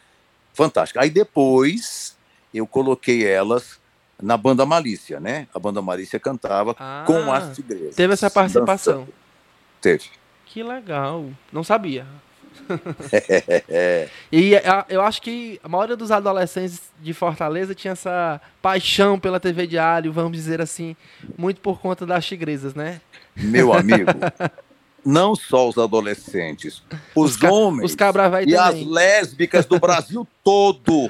fantástica. 0.55 1.01
Aí 1.01 1.11
depois 1.11 2.17
eu 2.55 2.69
coloquei 2.69 3.27
elas 3.27 3.81
na 4.23 4.37
banda 4.37 4.65
Malícia, 4.65 5.19
né? 5.19 5.49
A 5.53 5.59
banda 5.59 5.83
Malícia 5.83 6.21
cantava 6.21 6.77
Ah, 6.79 7.03
com 7.05 7.33
as 7.33 7.57
tigresas. 7.57 7.97
Teve 7.97 8.13
essa 8.13 8.31
participação. 8.31 9.01
dançando. 9.01 9.15
Teve. 9.81 10.05
Que 10.47 10.63
legal. 10.63 11.27
Não 11.53 11.65
sabia. 11.65 12.07
É, 13.69 14.09
E 14.31 14.57
a- 14.57 14.85
eu 14.89 15.01
acho 15.03 15.21
que 15.23 15.61
a 15.63 15.69
maioria 15.69 15.97
dos 15.97 16.11
adolescentes 16.11 16.81
de 17.01 17.13
Fortaleza 17.15 17.75
tinha 17.75 17.93
essa 17.93 18.41
paixão 18.63 19.19
pela 19.19 19.41
TV 19.41 19.67
Diário, 19.67 20.13
vamos 20.13 20.33
dizer 20.33 20.61
assim, 20.61 20.97
muito 21.37 21.61
por 21.61 21.81
conta 21.81 22.05
das 22.07 22.25
tigresas, 22.27 22.75
né? 22.75 23.01
meu 23.37 23.73
amigo, 23.73 24.11
não 25.05 25.35
só 25.37 25.69
os 25.69 25.79
adolescentes, 25.79 26.83
os, 27.15 27.37
ca- 27.37 27.51
homens 27.51 27.93
Os 27.93 27.97
e 28.47 28.57
as 28.57 28.75
lésbicas 28.87 29.65
do 29.67 29.79
Brasil 29.79 30.27
todo. 30.43 31.07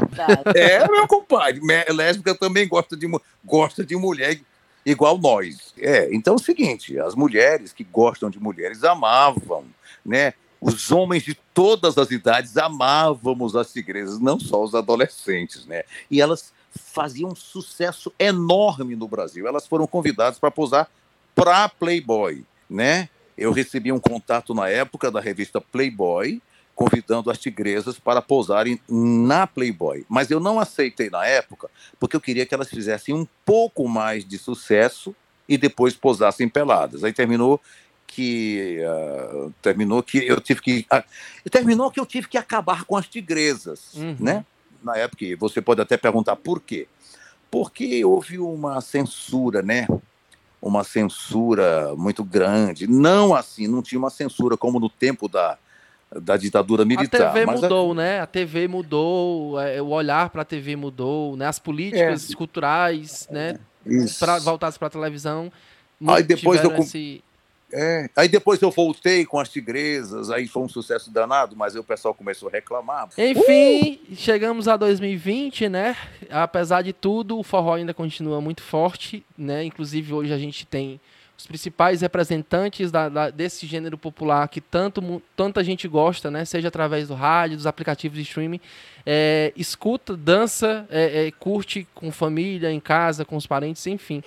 É, 0.54 0.86
meu 0.88 1.06
compadre, 1.06 1.60
lésbica 1.90 2.34
também 2.34 2.68
gosta 2.68 2.96
de, 2.96 3.08
gosta 3.44 3.84
de 3.84 3.96
mulher 3.96 4.38
igual 4.84 5.18
nós. 5.18 5.72
É, 5.78 6.08
então 6.12 6.34
é 6.34 6.36
o 6.36 6.38
seguinte, 6.40 6.98
as 6.98 7.14
mulheres 7.14 7.72
que 7.72 7.84
gostam 7.84 8.28
de 8.30 8.38
mulheres 8.38 8.84
amavam, 8.84 9.64
né? 10.04 10.34
Os 10.60 10.90
homens 10.90 11.22
de 11.22 11.34
todas 11.54 11.96
as 11.98 12.10
idades 12.10 12.56
amávamos 12.56 13.54
as 13.54 13.72
tigresas, 13.72 14.18
não 14.18 14.40
só 14.40 14.62
os 14.62 14.74
adolescentes, 14.74 15.64
né? 15.66 15.84
E 16.10 16.20
elas 16.20 16.52
faziam 16.70 17.30
um 17.30 17.34
sucesso 17.34 18.12
enorme 18.18 18.96
no 18.96 19.08
Brasil. 19.08 19.46
Elas 19.46 19.66
foram 19.66 19.86
convidadas 19.86 20.38
para 20.38 20.50
posar 20.50 20.90
para 21.34 21.68
Playboy, 21.68 22.44
né? 22.68 23.08
Eu 23.36 23.52
recebi 23.52 23.92
um 23.92 24.00
contato 24.00 24.52
na 24.52 24.68
época 24.68 25.10
da 25.10 25.20
revista 25.20 25.60
Playboy, 25.60 26.42
convidando 26.74 27.30
as 27.30 27.38
tigresas 27.38 27.98
para 27.98 28.20
posarem 28.20 28.80
na 28.88 29.46
Playboy. 29.46 30.04
Mas 30.08 30.30
eu 30.30 30.40
não 30.40 30.58
aceitei 30.58 31.08
na 31.08 31.24
época, 31.24 31.70
porque 32.00 32.16
eu 32.16 32.20
queria 32.20 32.44
que 32.44 32.54
elas 32.54 32.68
fizessem 32.68 33.14
um 33.14 33.26
pouco 33.44 33.88
mais 33.88 34.24
de 34.24 34.38
sucesso 34.38 35.14
e 35.48 35.56
depois 35.56 35.94
posassem 35.94 36.48
peladas. 36.48 37.04
Aí 37.04 37.12
terminou 37.12 37.60
que 38.08 38.80
ah, 38.84 39.48
terminou 39.62 40.02
que 40.02 40.18
eu 40.18 40.40
tive 40.40 40.60
que 40.60 40.86
ah, 40.90 41.04
terminou 41.50 41.90
que 41.90 42.00
eu 42.00 42.06
tive 42.06 42.26
que 42.28 42.36
acabar 42.38 42.84
com 42.84 42.96
as 42.96 43.06
tigresas, 43.06 43.94
Uhum. 43.94 44.16
né? 44.18 44.44
Na 44.82 44.96
época, 44.96 45.24
você 45.38 45.60
pode 45.60 45.80
até 45.80 45.96
perguntar 45.96 46.36
por 46.36 46.60
quê? 46.60 46.86
Porque 47.50 48.04
houve 48.04 48.38
uma 48.38 48.80
censura, 48.80 49.60
né? 49.62 49.86
Uma 50.60 50.82
censura 50.84 51.94
muito 51.96 52.24
grande. 52.24 52.86
Não 52.86 53.34
assim, 53.34 53.66
não 53.66 53.82
tinha 53.82 53.98
uma 53.98 54.10
censura 54.10 54.56
como 54.56 54.78
no 54.80 54.88
tempo 54.88 55.28
da, 55.28 55.56
da 56.20 56.36
ditadura 56.36 56.84
militar. 56.84 57.28
a 57.28 57.32
TV 57.32 57.46
mudou, 57.46 57.94
né? 57.94 58.20
A 58.20 58.26
TV 58.26 58.68
mudou, 58.68 59.60
é, 59.60 59.80
o 59.82 59.88
olhar 59.88 60.30
para 60.30 60.42
a 60.42 60.44
TV 60.44 60.76
mudou, 60.76 61.36
né? 61.36 61.46
As 61.46 61.58
políticas 61.58 62.34
culturais, 62.34 63.28
né? 63.30 63.58
Isso. 63.86 64.18
Pra, 64.18 64.38
voltadas 64.38 64.76
para 64.78 64.88
a 64.88 64.90
televisão. 64.90 65.50
Aí 66.06 66.22
depois 66.22 66.62
eu 66.62 66.74
esse- 66.76 67.22
É. 67.72 68.08
Aí 68.16 68.28
depois 68.28 68.60
eu 68.62 68.70
voltei 68.70 69.26
com 69.26 69.38
as 69.38 69.48
tigresas, 69.48 70.30
aí 70.30 70.46
foi 70.48 70.62
um 70.62 70.68
sucesso 70.68 71.10
danado, 71.10 71.54
mas 71.54 71.74
aí 71.74 71.80
o 71.80 71.84
pessoal 71.84 72.14
começou 72.14 72.48
a 72.48 72.52
reclamar. 72.52 73.08
Enfim, 73.18 74.00
chegamos 74.14 74.66
a 74.68 74.76
2020, 74.76 75.68
né? 75.68 75.96
Apesar 76.30 76.82
de 76.82 76.92
tudo, 76.92 77.38
o 77.38 77.42
forró 77.42 77.74
ainda 77.74 77.92
continua 77.92 78.40
muito 78.40 78.62
forte, 78.62 79.24
né? 79.36 79.64
Inclusive 79.64 80.12
hoje 80.14 80.32
a 80.32 80.38
gente 80.38 80.66
tem 80.66 80.98
os 81.36 81.46
principais 81.46 82.00
representantes 82.00 82.90
da- 82.90 83.08
da- 83.08 83.30
desse 83.30 83.64
gênero 83.64 83.96
popular 83.96 84.48
que 84.48 84.60
tanto, 84.60 85.22
tanta 85.36 85.62
gente 85.62 85.86
gosta, 85.86 86.30
né? 86.32 86.44
Seja 86.44 86.66
através 86.68 87.06
do 87.08 87.14
rádio, 87.14 87.56
dos 87.56 87.66
aplicativos 87.66 88.16
de 88.18 88.22
streaming, 88.24 88.60
é, 89.06 89.52
escuta, 89.54 90.16
dança, 90.16 90.84
é, 90.90 91.26
é, 91.26 91.30
curte 91.30 91.86
com 91.94 92.10
família, 92.10 92.72
em 92.72 92.80
casa, 92.80 93.24
com 93.24 93.36
os 93.36 93.46
parentes, 93.46 93.86
enfim. 93.86 94.20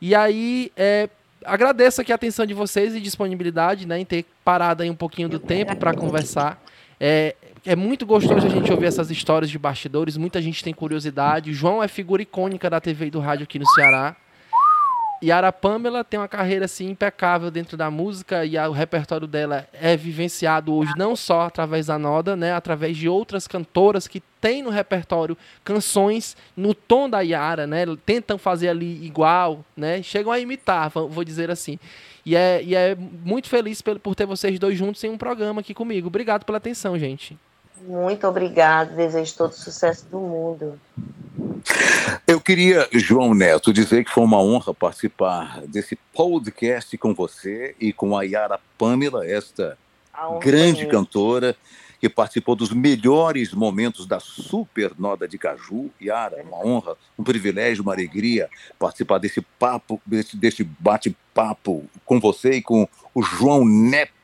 E 0.00 0.12
aí, 0.14 0.72
é, 0.76 1.08
agradeço 1.44 2.00
aqui 2.00 2.12
a 2.12 2.14
atenção 2.14 2.46
de 2.46 2.54
vocês 2.54 2.94
e 2.94 3.00
disponibilidade, 3.00 3.86
né, 3.86 3.98
em 3.98 4.04
ter 4.04 4.24
parado 4.44 4.82
aí 4.82 4.90
um 4.90 4.94
pouquinho 4.94 5.28
do 5.28 5.38
tempo 5.38 5.76
para 5.76 5.94
conversar. 5.94 6.62
É, 6.98 7.34
é 7.64 7.76
muito 7.76 8.06
gostoso 8.06 8.46
a 8.46 8.50
gente 8.50 8.70
ouvir 8.70 8.86
essas 8.86 9.10
histórias 9.10 9.50
de 9.50 9.58
bastidores, 9.58 10.16
muita 10.16 10.40
gente 10.40 10.62
tem 10.62 10.72
curiosidade. 10.72 11.50
O 11.50 11.54
João 11.54 11.82
é 11.82 11.88
figura 11.88 12.22
icônica 12.22 12.68
da 12.68 12.80
TV 12.80 13.06
e 13.06 13.10
do 13.10 13.20
rádio 13.20 13.44
aqui 13.44 13.58
no 13.58 13.66
Ceará. 13.66 14.16
E 15.22 15.30
a 15.30 15.36
Ara 15.36 15.52
Pamela 15.52 16.02
tem 16.02 16.18
uma 16.18 16.26
carreira 16.28 16.64
assim 16.64 16.88
impecável 16.88 17.50
dentro 17.50 17.76
da 17.76 17.90
música 17.90 18.44
e 18.46 18.56
a- 18.56 18.68
o 18.68 18.72
repertório 18.72 19.26
dela 19.26 19.68
é 19.72 19.94
vivenciado 19.96 20.74
hoje 20.74 20.92
não 20.96 21.14
só 21.14 21.42
através 21.42 21.86
da 21.86 21.98
Noda, 21.98 22.34
né, 22.34 22.54
através 22.54 22.96
de 22.96 23.06
outras 23.08 23.46
cantoras 23.46 24.08
que 24.08 24.20
têm 24.40 24.62
no 24.62 24.70
repertório 24.70 25.36
canções 25.62 26.36
no 26.56 26.72
tom 26.74 27.08
da 27.08 27.20
Yara, 27.20 27.66
né, 27.66 27.84
tentam 28.06 28.38
fazer 28.38 28.68
ali 28.70 29.04
igual, 29.04 29.62
né, 29.76 30.02
chegam 30.02 30.32
a 30.32 30.38
imitar, 30.40 30.88
vou 30.90 31.22
dizer 31.22 31.50
assim. 31.50 31.78
E 32.24 32.34
é, 32.34 32.62
e 32.62 32.74
é 32.74 32.94
muito 32.96 33.48
feliz 33.48 33.82
por 33.82 34.14
ter 34.14 34.24
vocês 34.26 34.58
dois 34.58 34.76
juntos 34.78 35.04
em 35.04 35.10
um 35.10 35.18
programa 35.18 35.60
aqui 35.60 35.74
comigo. 35.74 36.08
Obrigado 36.08 36.44
pela 36.44 36.58
atenção, 36.58 36.98
gente. 36.98 37.38
Muito 37.82 38.26
obrigado, 38.26 38.94
desejo 38.94 39.34
todo 39.36 39.52
o 39.52 39.54
sucesso 39.54 40.06
do 40.06 40.18
mundo. 40.18 40.78
Eu 42.26 42.40
queria, 42.40 42.88
João 42.92 43.34
Neto, 43.34 43.72
dizer 43.72 44.04
que 44.04 44.10
foi 44.10 44.24
uma 44.24 44.40
honra 44.40 44.72
participar 44.74 45.62
desse 45.66 45.96
podcast 46.14 46.96
com 46.98 47.14
você 47.14 47.74
e 47.80 47.92
com 47.92 48.16
a 48.16 48.22
Yara 48.22 48.60
Pamela, 48.78 49.26
esta 49.26 49.76
grande 50.40 50.82
minha. 50.82 50.90
cantora 50.90 51.56
que 52.00 52.08
participou 52.08 52.56
dos 52.56 52.72
melhores 52.72 53.52
momentos 53.52 54.06
da 54.06 54.18
Super 54.18 54.92
Noda 54.98 55.28
de 55.28 55.36
Caju. 55.36 55.90
Yara, 56.00 56.36
é 56.36 56.42
uma 56.42 56.64
honra, 56.64 56.96
um 57.18 57.22
privilégio, 57.22 57.82
uma 57.82 57.92
alegria 57.92 58.48
participar 58.78 59.18
desse 59.18 59.42
papo, 59.58 60.00
desse, 60.06 60.36
desse 60.36 60.64
bate-papo 60.64 61.84
com 62.06 62.18
você 62.18 62.52
e 62.52 62.62
com 62.62 62.88
o 63.14 63.22
João 63.22 63.66
Neto. 63.66 64.19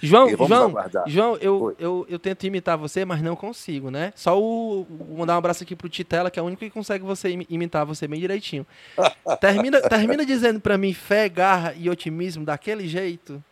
João, 0.00 0.28
João, 0.28 0.74
João 1.06 1.36
eu, 1.36 1.74
eu, 1.78 2.06
eu 2.08 2.18
tento 2.18 2.44
imitar 2.44 2.76
você, 2.76 3.04
mas 3.04 3.22
não 3.22 3.36
consigo, 3.36 3.90
né? 3.90 4.12
Só 4.14 4.40
o. 4.40 4.86
Mandar 5.16 5.34
um 5.34 5.38
abraço 5.38 5.62
aqui 5.62 5.74
pro 5.74 5.88
Titela, 5.88 6.30
que 6.30 6.38
é 6.38 6.42
o 6.42 6.46
único 6.46 6.60
que 6.60 6.70
consegue 6.70 7.04
você 7.04 7.30
imitar 7.48 7.86
você 7.86 8.06
bem 8.06 8.20
direitinho. 8.20 8.66
termina, 9.40 9.80
termina 9.80 10.24
dizendo 10.24 10.60
para 10.60 10.76
mim 10.76 10.92
fé, 10.92 11.28
garra 11.28 11.74
e 11.76 11.88
otimismo 11.88 12.44
daquele 12.44 12.86
jeito. 12.86 13.42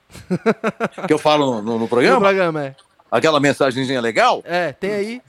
Que 1.07 1.13
eu 1.13 1.19
falo 1.19 1.63
no, 1.63 1.79
no 1.79 1.89
programa? 1.89 2.17
No 2.17 2.21
programa, 2.21 2.65
é. 2.67 2.77
Aquela 3.11 3.39
mensagenzinha 3.39 4.01
legal? 4.01 4.43
É, 4.45 4.73
tem 4.73 4.91
aí. 4.91 5.23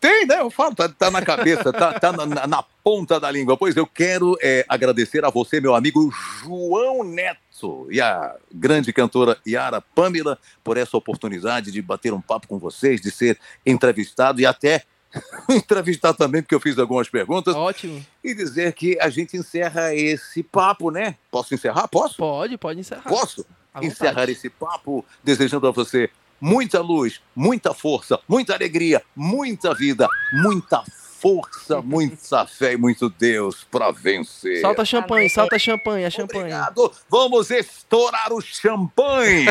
Tem, 0.00 0.26
né? 0.26 0.40
Eu 0.40 0.48
falo, 0.48 0.74
tá, 0.74 0.88
tá 0.88 1.10
na 1.10 1.20
cabeça, 1.20 1.70
tá, 1.70 2.00
tá 2.00 2.10
na, 2.10 2.46
na, 2.46 2.62
ponta 2.82 3.20
da 3.20 3.30
língua. 3.30 3.56
Pois 3.56 3.76
eu 3.76 3.86
quero 3.86 4.36
é, 4.40 4.64
agradecer 4.66 5.24
a 5.26 5.30
você, 5.30 5.60
meu 5.60 5.74
amigo 5.74 6.10
João 6.40 7.04
Neto, 7.04 7.86
e 7.90 8.00
a 8.00 8.34
grande 8.50 8.94
cantora 8.94 9.36
Yara 9.46 9.82
Pamela, 9.82 10.38
por 10.64 10.78
essa 10.78 10.96
oportunidade 10.96 11.70
de 11.70 11.82
bater 11.82 12.14
um 12.14 12.20
papo 12.20 12.48
com 12.48 12.58
vocês, 12.58 13.02
de 13.02 13.10
ser 13.10 13.38
entrevistado 13.66 14.40
e 14.40 14.46
até 14.46 14.84
entrevistar 15.50 16.14
também, 16.14 16.40
porque 16.40 16.54
eu 16.54 16.60
fiz 16.60 16.78
algumas 16.78 17.10
perguntas. 17.10 17.54
Ótimo. 17.54 18.02
E 18.24 18.34
dizer 18.34 18.72
que 18.72 18.98
a 19.00 19.10
gente 19.10 19.36
encerra 19.36 19.94
esse 19.94 20.42
papo, 20.42 20.90
né? 20.90 21.16
Posso 21.30 21.54
encerrar? 21.54 21.86
Posso? 21.88 22.16
Pode, 22.16 22.56
pode 22.56 22.80
encerrar. 22.80 23.02
Posso? 23.02 23.44
Encerrar 23.82 24.30
esse 24.30 24.48
papo 24.48 25.04
desejando 25.22 25.66
a 25.66 25.70
você 25.70 26.10
muita 26.40 26.80
luz, 26.80 27.20
muita 27.34 27.74
força, 27.74 28.18
muita 28.28 28.54
alegria, 28.54 29.02
muita 29.14 29.74
vida, 29.74 30.08
muita 30.32 30.82
força, 31.20 31.82
muita 31.82 32.46
fé 32.46 32.72
e 32.72 32.76
muito 32.76 33.10
Deus 33.10 33.66
para 33.70 33.90
vencer. 33.90 34.60
Solta 34.60 34.84
champanhe, 34.84 35.28
solta 35.28 35.58
champanhe, 35.58 36.04
a 36.04 36.10
champanhe. 36.10 36.44
Obrigado. 36.44 36.92
Vamos 37.08 37.50
estourar 37.50 38.32
o 38.32 38.40
champanhe. 38.40 39.46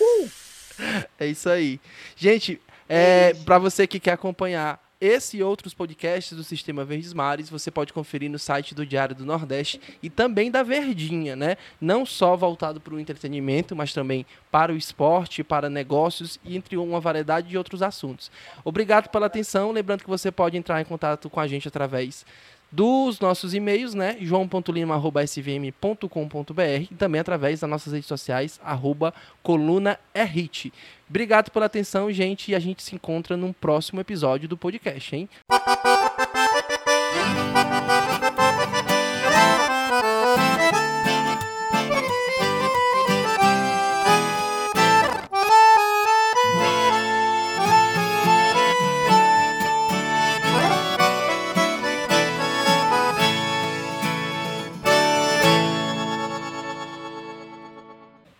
uh. 0.00 0.30
É 1.18 1.26
isso 1.26 1.48
aí. 1.50 1.80
Gente, 2.16 2.60
é, 2.88 3.34
para 3.44 3.58
você 3.58 3.84
que 3.84 3.98
quer 3.98 4.12
acompanhar 4.12 4.80
esse 5.00 5.36
e 5.36 5.42
outros 5.42 5.72
podcasts 5.72 6.36
do 6.36 6.42
Sistema 6.42 6.84
Verdes 6.84 7.12
Mares 7.12 7.48
você 7.48 7.70
pode 7.70 7.92
conferir 7.92 8.30
no 8.30 8.38
site 8.38 8.74
do 8.74 8.84
Diário 8.84 9.14
do 9.14 9.24
Nordeste 9.24 9.80
e 10.02 10.10
também 10.10 10.50
da 10.50 10.62
Verdinha, 10.62 11.36
né? 11.36 11.56
Não 11.80 12.04
só 12.04 12.36
voltado 12.36 12.80
para 12.80 12.94
o 12.94 13.00
entretenimento, 13.00 13.76
mas 13.76 13.92
também 13.92 14.26
para 14.50 14.72
o 14.72 14.76
esporte, 14.76 15.44
para 15.44 15.70
negócios 15.70 16.40
e 16.44 16.56
entre 16.56 16.76
uma 16.76 17.00
variedade 17.00 17.48
de 17.48 17.56
outros 17.56 17.82
assuntos. 17.82 18.30
Obrigado 18.64 19.08
pela 19.08 19.26
atenção. 19.26 19.70
Lembrando 19.70 20.02
que 20.02 20.10
você 20.10 20.32
pode 20.32 20.56
entrar 20.56 20.80
em 20.80 20.84
contato 20.84 21.30
com 21.30 21.38
a 21.38 21.46
gente 21.46 21.68
através 21.68 22.24
dos 22.70 23.18
nossos 23.20 23.54
e-mails, 23.54 23.94
né? 23.94 24.16
joão.lima.svm.com.br 24.20 26.62
e 26.90 26.94
também 26.94 27.20
através 27.20 27.60
das 27.60 27.70
nossas 27.70 27.92
redes 27.92 28.08
sociais, 28.08 28.60
arroba 28.62 29.14
coluna 29.42 29.98
Obrigado 31.08 31.50
pela 31.50 31.66
atenção, 31.66 32.12
gente, 32.12 32.50
e 32.50 32.54
a 32.54 32.58
gente 32.58 32.82
se 32.82 32.94
encontra 32.94 33.36
num 33.36 33.52
próximo 33.52 34.00
episódio 34.00 34.48
do 34.48 34.56
podcast, 34.56 35.16
hein? 35.16 35.28